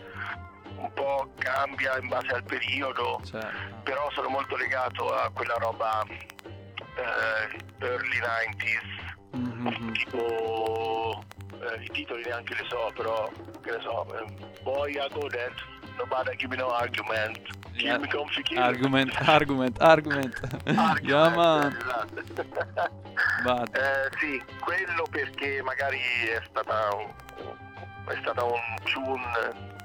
un 0.76 0.92
po' 0.92 1.32
cambia 1.38 1.98
in 1.98 2.08
base 2.08 2.28
al 2.34 2.44
periodo, 2.44 3.20
Certo. 3.24 3.80
però 3.82 4.10
sono 4.12 4.28
molto 4.28 4.56
legato 4.56 5.12
a 5.12 5.30
quella 5.30 5.54
roba 5.58 6.04
eh, 6.08 7.58
early 7.84 8.18
90s, 8.18 9.06
Mhm. 9.32 9.92
tipo 9.92 11.24
eh, 11.60 11.82
i 11.82 11.88
titoli 11.90 12.22
neanche 12.24 12.54
li 12.54 12.66
so, 12.68 12.90
però 12.94 13.28
che 13.62 13.70
ne 13.72 13.80
so, 13.80 14.06
eh, 14.14 14.24
Boy 14.62 14.92
I 14.92 15.08
go 15.12 15.26
nobody 15.98 16.36
give 16.36 16.48
me 16.50 16.56
no 16.56 16.68
argument, 16.70 17.38
kill 17.76 17.86
Yeah. 17.86 17.98
me 17.98 18.08
kill. 18.08 18.58
Argument, 18.58 19.10
argument, 19.28 19.76
argument. 19.80 20.34
Argument, 20.66 21.02
Yeah, 21.02 21.34
man. 21.34 21.76
esatto. 23.40 23.72
Eh, 23.72 24.10
sì, 24.18 24.42
quello 24.60 25.04
perché 25.10 25.62
magari 25.62 25.98
è 25.98 26.40
stata 26.48 26.94
un, 26.94 27.12
è 28.06 28.16
stata 28.20 28.42
un 28.44 28.60
tune 28.84 29.76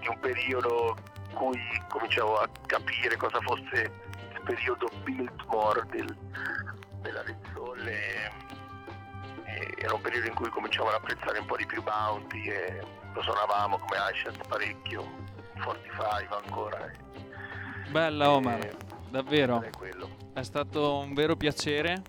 di 0.00 0.08
un 0.08 0.18
periodo 0.20 0.96
in 1.28 1.34
cui 1.34 1.60
cominciavo 1.88 2.38
a 2.40 2.48
capire 2.66 3.16
cosa 3.16 3.40
fosse 3.40 3.90
il 4.32 4.40
periodo 4.44 4.88
Biltmore 5.04 5.84
del, 5.90 6.16
della 7.02 7.22
e 9.44 9.74
era 9.78 9.94
un 9.94 10.00
periodo 10.00 10.26
in 10.26 10.34
cui 10.34 10.48
cominciavo 10.50 10.88
ad 10.88 10.94
apprezzare 10.94 11.38
un 11.38 11.46
po' 11.46 11.56
di 11.56 11.66
più 11.66 11.82
Bounty 11.82 12.48
e 12.48 12.80
lo 13.12 13.22
suonavamo 13.22 13.78
come 13.78 13.96
iShot 14.12 14.46
parecchio, 14.46 15.17
45 15.62 16.36
ancora. 16.44 16.90
Bella 17.90 18.30
Omar, 18.30 18.60
e- 18.64 18.76
davvero. 19.10 19.62
è. 19.62 19.70
È 20.34 20.42
stato 20.42 20.98
un 20.98 21.14
vero 21.14 21.36
piacere. 21.36 22.02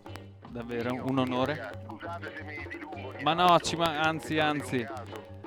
Davvero, 0.49 0.93
Io- 0.95 1.03
un 1.05 1.15
io, 1.17 1.21
onore. 1.21 1.55
ragazzi, 1.55 1.85
Scusate 1.85 2.33
se 2.35 2.43
mi 2.43 2.65
dilungo. 2.69 3.11
di 3.15 3.23
Ma 3.23 3.33
no, 3.33 3.59
ci 3.59 3.75
ma- 3.75 3.99
anzi, 3.99 4.39
anzi. 4.39 4.85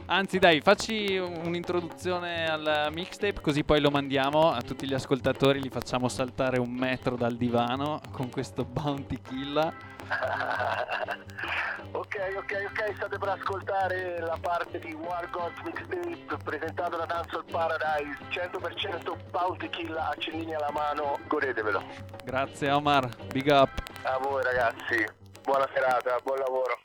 Anzi, 0.07 0.39
dai, 0.39 0.61
facci 0.61 1.17
un'introduzione 1.17 2.47
al 2.47 2.89
mixtape, 2.93 3.41
così 3.41 3.65
poi 3.65 3.81
lo 3.81 3.91
mandiamo 3.91 4.51
a 4.53 4.61
tutti 4.61 4.87
gli 4.87 4.95
ascoltatori. 4.95 5.61
Li 5.61 5.71
facciamo 5.71 6.09
saltare 6.09 6.59
un 6.59 6.71
metro 6.71 7.17
dal 7.17 7.37
divano 7.37 8.01
con 8.11 8.29
questo 8.31 8.65
Bounty 8.65 9.21
Kill. 9.23 9.73
ok, 11.93 12.17
ok, 12.37 12.53
ok, 12.71 12.95
state 12.97 13.19
per 13.19 13.29
ascoltare 13.29 14.19
la 14.21 14.39
parte 14.41 14.79
di 14.79 14.93
War 14.93 15.29
Gods 15.31 15.61
Mixtape 15.65 16.37
presentato 16.45 16.97
da 16.97 17.05
Dancehall 17.05 17.45
Paradise, 17.51 18.19
100% 18.31 19.17
Bounty 19.31 19.69
Kill, 19.71 19.97
accendini 19.97 20.55
alla 20.55 20.71
mano, 20.73 21.19
godetevelo. 21.29 21.83
Grazie 22.25 22.71
Omar, 22.71 23.09
big 23.33 23.47
up. 23.49 23.71
A 24.03 24.19
voi 24.19 24.43
ragazzi, 24.43 25.07
buona 25.43 25.69
serata, 25.75 26.19
buon 26.23 26.39
lavoro. 26.39 26.79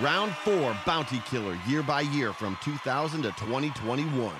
Round 0.00 0.32
4 0.42 0.74
Bounty 0.84 1.20
Killer 1.20 1.56
year 1.66 1.82
by 1.82 2.00
year 2.00 2.32
from 2.32 2.56
2000 2.62 3.22
to 3.22 3.32
2021. 3.36 4.32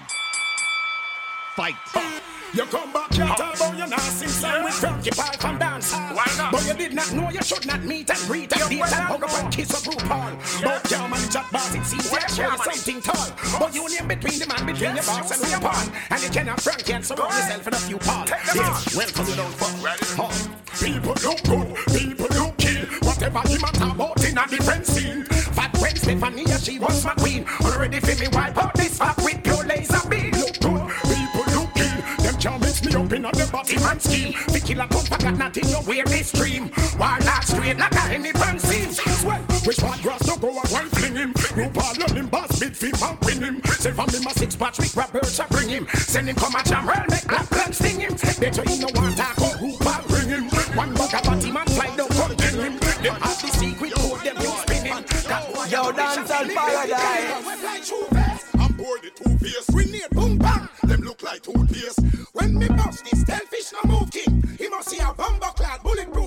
Fight! 1.54 2.33
You 2.52 2.64
come 2.66 2.92
back 2.92 3.12
here, 3.12 3.26
talk 3.26 3.56
about 3.56 3.78
your 3.78 3.86
nasty 3.88 4.26
song 4.28 4.64
with 4.64 4.74
Frankie 4.74 5.10
Paul 5.10 5.32
from 5.38 5.58
dance 5.58 5.92
hall. 5.92 6.50
But 6.52 6.66
you 6.66 6.74
did 6.74 6.94
not 6.94 7.12
know 7.12 7.30
you 7.30 7.42
should 7.42 7.66
not 7.66 7.82
meet 7.84 8.10
and 8.10 8.18
greet 8.26 8.52
and 8.52 8.70
date 8.70 8.80
and 8.80 8.92
hug 8.92 9.24
up 9.24 9.30
and 9.42 9.52
kiss 9.52 9.70
a 9.70 9.90
RuPaul. 9.90 10.62
But 10.62 10.90
your 10.90 11.08
man 11.08 11.30
chat 11.30 11.46
boss, 11.50 11.74
it 11.74 11.84
seems 11.84 12.12
like 12.12 12.36
you're 12.36 12.56
something 12.56 13.00
tall. 13.00 13.58
But 13.58 13.74
you 13.74 13.88
name 13.88 14.08
between 14.08 14.38
the 14.38 14.46
man 14.46 14.66
between 14.66 14.94
your 14.94 15.04
boss 15.04 15.30
and 15.30 15.40
RuPaul. 15.42 15.94
And 16.10 16.22
you 16.22 16.30
cannot 16.30 16.60
Frankie 16.60 16.92
and 16.92 17.04
surround 17.04 17.32
yourself 17.32 17.66
in 17.66 17.74
a 17.74 17.76
few 17.76 17.98
Paul. 17.98 18.26
Yes, 18.28 18.96
welcome 18.96 19.26
you 19.26 19.36
don't 19.36 19.54
fuck. 19.54 19.98
Oh. 20.18 20.64
People 20.82 21.14
look 21.22 21.42
good, 21.44 21.76
people 21.94 22.26
look 22.36 22.56
kill. 22.58 22.84
Whatever 23.02 23.40
him 23.48 23.62
a 23.62 23.72
talk 23.72 23.94
about 23.94 24.24
in 24.24 24.36
a 24.36 24.46
different 24.48 24.86
scene. 24.86 25.24
Fat 25.24 25.76
when 25.78 25.96
Stephanie, 25.96 26.46
she 26.58 26.78
was 26.78 27.04
my 27.04 27.14
queen. 27.14 27.46
Already 27.62 28.00
feel 28.00 28.18
me 28.18 28.28
wipe 28.32 28.56
out 28.58 28.74
this 28.74 28.98
fat 28.98 29.16
with 29.22 29.42
pure 29.42 29.64
laser 29.64 30.08
beam. 30.08 30.32
Look 30.32 30.63
can't 32.94 32.94
mix 32.94 32.94
me 32.94 33.04
up 33.04 33.12
in 33.12 33.24
a 33.24 33.32
the 33.32 33.50
body 33.50 33.76
man 33.78 34.00
scheme. 34.00 34.32
The 34.48 34.60
killer 34.60 34.86
come 34.88 35.04
forgot 35.04 35.36
nothing, 35.36 35.68
you 35.68 35.80
wear 35.86 36.04
this 36.04 36.28
stream. 36.28 36.68
Why 36.96 37.18
not 37.24 37.44
straight 37.44 37.78
like 37.78 37.94
a 37.94 38.02
any 38.14 38.32
pan 38.32 38.58
seams? 38.58 39.00
Well, 39.24 39.40
which 39.64 39.82
one 39.82 40.00
grass 40.02 40.20
to 40.26 40.38
go 40.38 40.48
and 40.48 40.68
one 40.70 40.88
fling 40.90 41.16
him? 41.16 41.34
You 41.56 41.70
ball 41.70 42.02
on 42.02 42.16
him, 42.16 42.28
boss, 42.28 42.60
big 42.60 42.74
feet, 42.74 43.00
man, 43.00 43.18
win 43.22 43.42
him. 43.42 43.62
Say 43.64 43.92
from 43.92 44.08
him 44.10 44.26
a 44.26 44.30
six 44.30 44.56
patch, 44.56 44.78
with 44.78 44.96
Roberts, 44.96 45.40
I 45.40 45.46
bring 45.48 45.68
him. 45.68 45.86
Send 45.94 46.28
him 46.28 46.36
come 46.36 46.54
a 46.54 46.62
jam, 46.62 46.86
well, 46.86 47.04
make 47.10 47.26
black 47.26 47.48
plan 47.50 47.72
sting 47.72 48.00
him. 48.00 48.14
Better 48.14 48.62
in 48.62 48.80
no 48.80 48.88
one 48.94 49.14
talk, 49.14 49.40
or 49.40 49.56
who 49.58 49.78
ball 49.78 50.02
bring 50.08 50.28
him. 50.28 50.44
One 50.76 50.94
bug 50.94 51.14
a 51.14 51.22
body 51.22 51.50
man, 51.50 51.66
fly 51.66 51.96
down, 51.96 52.08
come 52.08 52.36
kill 52.36 52.62
him. 52.62 52.78
Them 52.78 53.14
have 53.20 53.40
the 53.42 53.48
secret 53.48 53.94
code, 53.94 54.20
them 54.20 54.36
you 54.40 54.52
spin 54.62 54.84
him. 54.86 55.04
Yo, 55.70 55.92
Dancehall 55.92 56.54
Paradise. 56.54 58.44
I'm 58.54 58.72
bored 58.72 59.02
the 59.02 59.10
two 59.10 59.38
face. 59.38 59.70
Grenade, 59.70 60.10
boom, 60.12 60.38
bang. 60.38 60.68
Look 61.04 61.22
like 61.22 61.42
toothpaste. 61.42 62.00
When 62.32 62.58
me 62.58 62.66
bust 62.66 63.04
this 63.04 63.20
selfish 63.26 63.72
no 63.72 63.90
move 63.90 64.10
king. 64.10 64.42
He 64.56 64.70
must 64.70 64.88
see 64.88 64.98
a 65.00 65.12
bomber 65.12 65.52
clad 65.54 65.83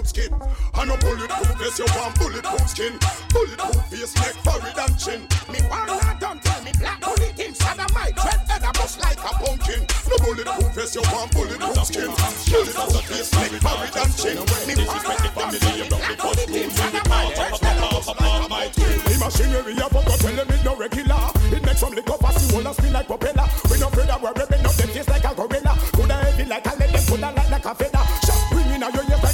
skin. 0.07 0.31
And 0.75 0.91
a 0.91 0.97
bulletproof 0.97 1.51
face, 1.59 1.79
you 1.79 1.85
want 1.95 2.17
bulletproof 2.19 2.69
skin. 2.69 2.93
Bulletproof 3.29 3.85
face, 3.91 4.15
neck, 4.15 4.35
forehead 4.41 4.77
and 4.79 4.95
chin. 4.97 5.21
Me 5.51 5.59
want 5.69 5.87
not 5.87 6.19
done 6.19 6.39
tell 6.39 6.63
me 6.63 6.71
black 6.79 7.01
bullet 7.01 7.35
him. 7.35 7.53
Sodomite, 7.53 8.15
dread 8.15 8.41
head 8.47 8.63
a 8.63 8.71
bust 8.73 8.99
like 9.01 9.19
a 9.19 9.31
pumpkin. 9.43 9.81
No 10.07 10.15
bulletproof 10.23 10.71
face, 10.73 10.95
you 10.95 11.03
want 11.11 11.31
bulletproof 11.31 11.85
skin. 11.85 12.07
Bulletproof 12.07 13.03
face, 13.05 13.31
neck, 13.33 13.51
forehead 13.61 13.97
and 13.97 14.13
chin. 14.17 14.37
Me 14.67 14.73
want 14.87 15.03
not 15.03 15.35
done 15.35 15.51
tell 15.59 15.75
me 15.75 15.83
black 15.91 16.17
bullet 16.17 16.49
him. 16.49 16.69
Sodomite, 16.71 17.35
dread 17.35 17.59
head 17.59 17.77
a 17.77 17.87
bust 17.91 18.07
like 18.07 18.23
a 18.23 18.47
pumpkin. 18.47 18.99
The 19.07 19.15
machinery 19.19 19.73
up, 19.81 19.91
but 19.91 20.05
tell 20.19 20.35
them 20.35 20.49
it 20.49 20.63
no 20.63 20.75
regular. 20.75 21.19
It 21.51 21.63
makes 21.65 21.83
lick 21.83 22.09
up 22.09 22.23
as 22.23 22.47
you 22.47 22.55
wanna 22.55 22.73
spin 22.73 22.93
like 22.93 23.07
propeller. 23.07 23.47
We 23.69 23.79
no 23.79 23.87
afraid 23.87 24.09
of 24.09 24.21
we're 24.21 24.33
ripping 24.33 24.65
up 24.65 24.73
them 24.73 24.89
face 24.89 25.09
like 25.09 25.25
a 25.25 25.35
gorilla. 25.35 25.73
Coulda 25.93 26.15
heavy 26.15 26.45
like 26.45 26.65
a 26.65 26.75
lead, 26.79 26.93
them 26.93 27.03
coulda 27.07 27.31
light 27.35 27.49
like 27.51 27.65
a 27.65 27.75
feather. 27.75 28.36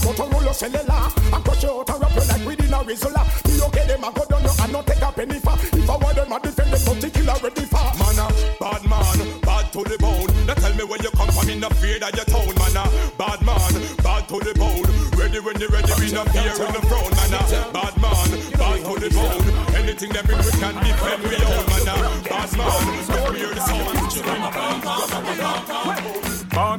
Motorola 0.03 0.53
cellular. 0.53 1.07
And 1.33 1.43
crush 1.43 1.63
you 1.63 1.71
out 1.71 1.89
and 1.89 2.01
wrap 2.01 2.15
you 2.15 2.25
like 2.27 2.45
within 2.45 2.73
a 2.73 2.79
Rizzola. 2.83 3.23
Be 3.43 3.61
okay, 3.67 3.87
them 3.87 4.03
a 4.03 4.11
go 4.11 4.23
down 4.25 4.43
you 4.43 4.53
and 4.59 4.71
not 4.71 4.85
take 4.87 5.01
a 5.01 5.11
penny 5.11 5.39
for. 5.39 5.55
If 5.55 5.89
I 5.89 5.95
want 5.97 6.15
them 6.15 6.31
a 6.31 6.39
defend 6.39 6.71
them, 6.73 6.81
not 6.85 7.01
to 7.01 7.09
kill 7.09 7.29
a 7.29 7.35
ready 7.39 7.65
for. 7.65 7.87
Man 7.99 8.19
a 8.19 8.27
bad 8.59 8.83
man, 8.85 9.17
bad 9.41 9.65
to 9.73 9.81
the 9.83 9.97
bone. 9.99 10.29
Now 10.45 10.55
tell 10.55 10.73
me 10.75 10.83
where 10.83 11.01
you 11.01 11.11
come 11.11 11.31
from, 11.31 11.49
in 11.49 11.59
the 11.59 11.69
fear 11.79 11.97
of 12.03 12.13
your 12.13 12.27
town, 12.27 12.53
man 12.59 12.77
a 12.77 12.85
bad 13.17 13.39
man, 13.47 13.73
bad 14.03 14.27
to 14.27 14.37
the 14.43 14.53
bone. 14.59 14.87
Ready 15.15 15.39
when 15.39 15.59
you 15.59 15.67
ready, 15.71 15.93
we 15.99 16.11
no 16.11 16.23
fear 16.35 16.51
in 16.51 16.71
the 16.75 16.81
throne, 16.83 17.13
man 17.15 17.33
a 17.33 17.41
bad 17.71 17.95
man, 18.03 18.29
bad 18.59 18.79
to 18.83 18.93
the 18.99 19.09
bone. 19.15 19.47
Anything 19.79 20.11
that 20.11 20.27
we 20.27 20.35
can 20.35 20.75
defend 20.83 21.23
we 21.23 21.35
own, 21.47 21.65
man 21.71 21.87
a 21.87 21.95
bad 22.27 22.51
man. 22.57 22.81
Don't 23.07 23.35
hear 23.35 23.53
the 23.53 23.61
sound. 23.61 24.72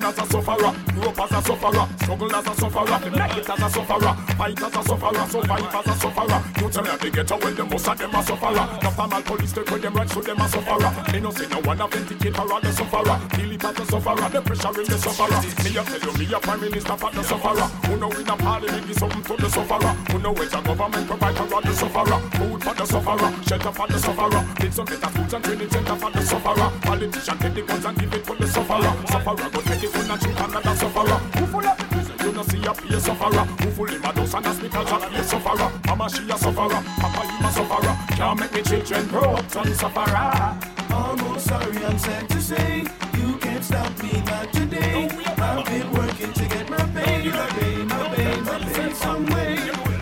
As 0.04 0.18
a 0.18 0.26
sufferer, 0.26 0.72
grew 0.92 1.08
up 1.08 1.20
as 1.20 1.32
a 1.32 1.42
sufferer, 1.48 1.88
struggle 1.96 2.36
as 2.36 2.46
a 2.46 2.54
sufferer, 2.54 3.10
make 3.10 3.36
it 3.38 3.48
as 3.48 3.62
a 3.62 3.70
sufferer, 3.70 4.14
fight 4.36 4.62
as 4.62 4.76
a 4.76 4.82
sufferer, 4.84 5.26
survive 5.32 5.74
as 5.74 5.86
a 5.86 5.94
sufferer. 5.98 6.42
You 6.60 6.68
tell 6.68 6.82
me 6.84 6.90
they 7.00 7.10
get 7.10 7.30
away, 7.30 7.52
the 7.52 7.64
most 7.64 7.88
of 7.88 7.98
them 7.98 8.14
a 8.14 8.22
sufferer. 8.22 8.68
The 8.84 8.90
formal 8.90 9.22
police 9.22 9.52
take 9.52 9.70
with 9.70 9.80
them 9.80 9.94
right, 9.94 10.10
so 10.10 10.20
them 10.20 10.40
a 10.40 10.48
sufferer. 10.48 10.92
Me 11.10 11.20
no 11.20 11.30
say 11.30 11.46
no 11.48 11.60
one 11.60 11.80
authenticate 11.80 12.38
or 12.38 12.60
the 12.60 12.72
sufferer. 12.72 13.16
Feel 13.32 13.52
it 13.52 13.64
as 13.64 13.80
a 13.80 13.84
sufferer, 13.86 14.28
the 14.28 14.42
pressure 14.44 14.80
in 14.80 14.86
the 14.92 14.98
sufferer. 15.00 15.40
Me 15.64 15.70
a 15.72 15.82
tell 15.88 16.04
you, 16.04 16.12
me 16.18 16.34
a 16.34 16.38
prime 16.38 16.60
minister 16.60 16.96
for 17.00 17.10
the 17.10 17.22
sufferer. 17.24 17.66
Who 17.88 17.96
know 17.96 18.10
in 18.12 18.28
a 18.28 18.36
parliament 18.36 18.86
give 18.86 18.96
something 19.00 19.24
to 19.24 19.34
the 19.40 19.48
sufferer. 19.48 19.92
Who 20.12 20.18
know 20.20 20.34
it's 20.36 20.52
a 20.52 20.60
government 20.60 21.06
provide 21.08 21.36
for 21.48 21.62
the 21.64 21.72
sufferer. 21.72 22.18
Food 22.36 22.60
for 22.60 22.74
the 22.76 22.84
sufferer, 22.84 23.30
shelter 23.48 23.72
for 23.72 23.86
the 23.88 23.98
sufferer. 23.98 24.42
Need 24.60 24.74
some 24.74 24.84
better 24.84 25.10
foods 25.16 25.32
and 25.32 25.44
training 25.44 25.70
center 25.70 25.96
for 25.96 26.10
the 26.12 26.20
sufferer. 26.20 26.68
Politician 26.84 27.38
take 27.38 27.54
the 27.54 27.62
guns 27.62 27.84
and 27.88 27.98
give 27.98 28.12
it 28.12 28.24
to 28.24 28.34
the 28.36 28.46
sufferer. 28.46 28.92
Sufferer 29.08 29.48
go 29.48 29.60
take 29.64 29.84
it 29.84 29.93
and 29.96 30.20
treat 30.20 30.40
another 30.40 30.74
sufferer. 30.76 31.18
Who 31.38 31.46
full 31.46 31.66
of 31.66 31.78
prison, 31.90 32.16
you 32.20 32.32
no 32.32 32.42
see 32.42 32.64
a 32.64 32.72
a 32.72 33.00
sufferer. 33.00 33.44
Who 33.44 33.70
full 33.70 33.94
in 33.94 34.00
dose 34.00 34.34
and 34.34 34.46
a 34.46 34.54
be 34.54 35.16
a 35.16 35.24
sufferer. 35.24 35.70
Mama 35.86 36.10
she 36.10 36.22
a 36.30 36.38
sufferer, 36.38 36.80
Papa 37.00 37.22
you 37.24 37.46
a 37.46 37.50
sufferer. 37.52 37.94
Can't 38.16 38.40
make 38.40 38.52
me 38.52 38.62
children 38.62 39.06
grow 39.08 39.34
up 39.34 39.48
to 39.48 39.74
sufferer. 39.74 40.74
Almost 40.90 41.46
sorry, 41.46 41.84
I'm 41.84 41.98
sad 41.98 42.28
to 42.28 42.40
say 42.40 42.84
you 43.18 43.36
can't 43.38 43.64
stop 43.64 44.02
me 44.02 44.22
not 44.26 44.52
today. 44.52 45.08
I've 45.36 45.64
been 45.66 45.90
working 45.92 46.32
to 46.32 46.44
get 46.48 46.70
my 46.70 46.76
pay, 46.94 47.28
my 47.30 47.46
pay, 47.48 47.76
my 47.84 48.14
pay, 48.14 48.40
my 48.40 48.58
pay 48.58 48.92
some 48.94 49.26
way. 49.26 49.56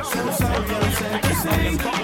So 0.05 0.31
sorry, 0.31 0.75
I'm 0.75 0.93
sad 0.93 1.23
to 1.23 1.35
say 1.35 2.02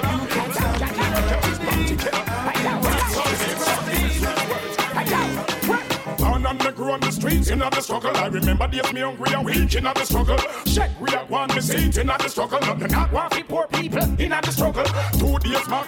on 6.99 7.09
the 7.09 7.13
streets 7.13 7.51
in 7.51 7.59
the 7.59 7.81
struggle. 7.81 8.17
I 8.17 8.27
remember 8.27 8.69
days 8.69 8.93
me 8.93 9.01
hungry 9.01 9.33
and 9.33 9.45
weak 9.45 9.75
in 9.75 9.85
the 9.85 10.05
struggle. 10.05 10.39
Check 10.65 10.91
we 11.01 11.15
are 11.15 11.25
one 11.27 11.49
me 11.51 11.61
seat 11.61 11.97
in 11.99 12.07
the 12.07 12.29
struggle. 12.29 12.61
Nothing 12.61 12.91
not 12.91 13.13
want 13.13 13.35
for 13.35 13.45
poor 13.45 13.67
people 13.69 14.03
in 14.21 14.31
the 14.31 14.51
struggle. 14.51 14.85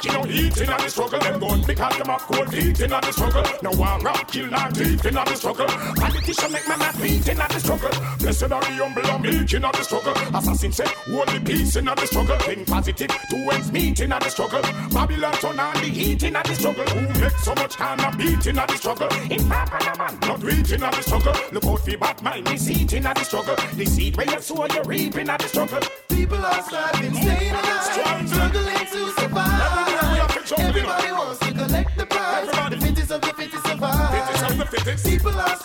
Marching 0.03 0.23
no 0.23 0.27
heat 0.27 0.57
in 0.57 0.67
the 0.67 0.89
struggle. 0.89 1.21
Them 1.21 1.41
gun 1.41 1.63
because 1.67 1.99
them 1.99 2.07
have 2.07 2.21
cold 2.23 2.49
feet 2.49 2.81
in 2.81 2.91
the 2.91 3.13
struggle. 3.13 3.45
No 3.63 3.71
one 3.73 4.01
rock 4.03 4.33
kill 4.33 4.55
and 4.55 4.75
thief 4.75 5.05
in 5.05 5.15
the 5.15 5.35
struggle. 5.35 5.67
Politician 5.67 6.53
make 6.53 6.69
my 6.69 6.77
mouth 6.77 7.03
beat 7.03 7.29
in 7.29 7.37
the 7.37 7.59
struggle. 7.59 7.91
Blessed 8.19 8.43
are 8.45 8.49
the 8.49 8.67
humble 8.81 9.07
and 9.07 9.23
meek 9.23 9.53
in 9.53 9.63
the 9.63 9.83
struggle. 9.83 10.15
Assassin 10.35 10.73
say 10.73 10.85
the 10.85 11.43
peace 11.45 11.77
in 11.77 11.85
the 11.85 12.07
struggle. 12.07 12.39
Think 12.39 12.67
positive 12.67 13.11
two 13.29 13.51
ends 13.53 13.73
meet 13.73 14.01
in 14.01 14.11
the 14.11 14.29
struggle. 14.31 14.63
Babylon 14.91 15.33
turn 15.35 15.61
on 15.61 15.75
the 15.75 15.81
heat 15.81 16.23
in 16.23 16.33
the 16.33 16.55
struggle. 16.55 16.85
Who 16.85 17.21
make 17.21 17.39
so 17.39 17.55
much 17.55 17.77
kind 17.77 18.01
of 18.01 18.17
beat 18.17 18.47
in 18.47 18.57
the 18.57 18.77
struggle? 18.77 19.09
In 19.31 19.49
Papa 19.51 19.99
man, 19.99 20.19
not 20.23 20.43
reach 20.43 20.73
in 20.73 20.81
the 20.81 21.03
struggle. 21.03 21.35
Look 21.53 21.65
out 21.67 21.85
for 21.85 21.99
bad 21.99 22.23
mind, 22.23 22.47
this 22.47 22.67
heat 22.67 22.93
in 22.95 23.03
the 23.03 23.23
struggle. 23.23 23.57
The 23.77 23.85
seed 23.85 24.17
where 24.17 24.31
you 24.31 24.41
sow, 24.41 24.65
you 24.65 24.83
reap 24.85 25.17
in 25.17 25.27
the 25.27 25.39
struggle. 25.47 25.81
People 26.09 26.39
are 26.39 26.63
striving, 26.63 27.15
staying 27.15 27.53
alive, 27.53 28.29
struggling 28.29 28.87
to 28.87 29.11
survive. 29.21 29.90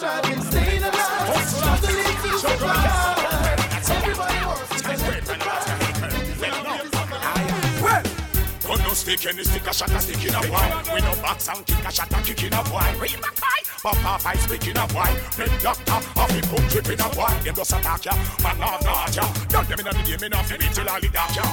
try 0.06 0.22
to 0.22 0.42
stay. 0.42 0.75
Don't 9.16 9.22
stick 9.22 9.34
any 9.34 9.44
stick 9.44 9.68
a 9.68 9.74
shot 9.74 9.92
a 9.92 10.00
stick 10.02 10.26
in 10.26 10.36
a 10.36 10.42
boy. 10.42 10.94
We 10.94 11.02
no 11.02 11.16
box 11.22 11.48
and 11.48 11.66
kick 11.66 11.86
a 11.86 11.92
shot 11.92 12.12
a 12.12 12.22
kick 12.22 12.44
in 12.44 12.54
a 12.54 12.64
boy. 12.64 12.84
Read 13.00 13.20
my 13.22 13.30
boy. 13.30 13.60
Pop 13.82 14.06
off 14.06 14.26
I 14.26 14.36
speak 14.36 14.68
in 14.68 14.78
a 14.78 14.88
boy. 14.88 15.12
Big 15.38 15.62
doctor 15.62 16.00
off 16.20 16.32
him 16.32 16.42
put 16.44 16.70
trip 16.70 16.90
in 16.90 17.00
a 17.00 17.10
boy. 17.10 17.32
Them 17.44 17.56
just 17.56 17.74
attack 17.74 18.06
ya, 18.06 18.14
man 18.44 18.60
not 18.60 18.84
not 18.84 19.16
ya. 19.16 19.24
Done 19.50 19.66
them 19.66 19.80
in 19.80 19.88
a 19.88 19.94
the 19.94 20.04
game 20.04 20.24
enough 20.24 20.48
to 20.50 20.58
beat 20.58 20.74
till 20.74 20.90
all 20.90 21.00
dark 21.00 21.36
ya. 21.36 21.44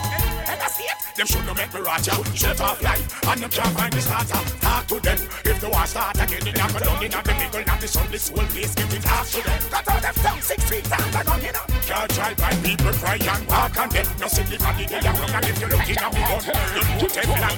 And 0.49 0.61
I 0.61 0.69
see 0.69 0.85
it. 0.85 0.97
Them 1.17 1.27
should 1.27 1.47
no 1.47 1.55
make 1.55 1.73
me 1.75 1.81
rot 1.81 2.07
ya. 2.07 2.15
Shut 2.35 2.61
off 2.61 2.83
life 2.83 3.05
and 3.29 3.41
them 3.41 3.51
can't 3.51 3.77
find 3.77 3.93
the 3.93 4.01
starter. 4.01 4.43
Talk 4.61 4.87
to 4.89 5.01
them 5.01 5.19
if 5.45 5.61
the 5.61 5.69
war 5.69 5.87
start 5.87 6.17
again. 6.17 6.41
They 6.45 6.53
not 6.53 6.73
go 6.73 6.79
down 6.81 7.05
in 7.05 7.11
the 7.11 7.35
middle, 7.37 7.65
not 7.67 7.81
the 7.81 7.89
sun. 7.89 8.11
This 8.11 8.29
whole 8.29 8.47
place 8.51 8.75
give 8.75 8.93
it 8.93 9.03
to 9.03 9.41
them. 9.43 9.61
Cut 9.71 9.89
out 9.89 10.03
them 10.03 10.15
down 10.23 10.41
six 10.41 10.71
feet 10.71 10.89
down 10.89 11.11
the 11.13 11.23
gun, 11.25 11.43
you. 11.43 11.53
Can't 11.87 12.11
try 12.11 12.35
by 12.35 12.55
people 12.63 12.93
cry 12.95 13.19
and 13.21 13.47
walk 13.49 13.77
and 13.77 13.91
then 13.93 14.07
no 14.21 14.27
see 14.29 14.43
the 14.45 14.57
they 14.57 14.97
are 14.97 15.13
wrong 15.13 15.31
and 15.31 15.45
if 15.45 15.61
you 15.61 15.67
look 15.67 15.89
in 15.89 15.99
a 15.99 16.09
gun, 16.09 16.41
put 17.01 17.13
them 17.13 17.27
Black 17.37 17.52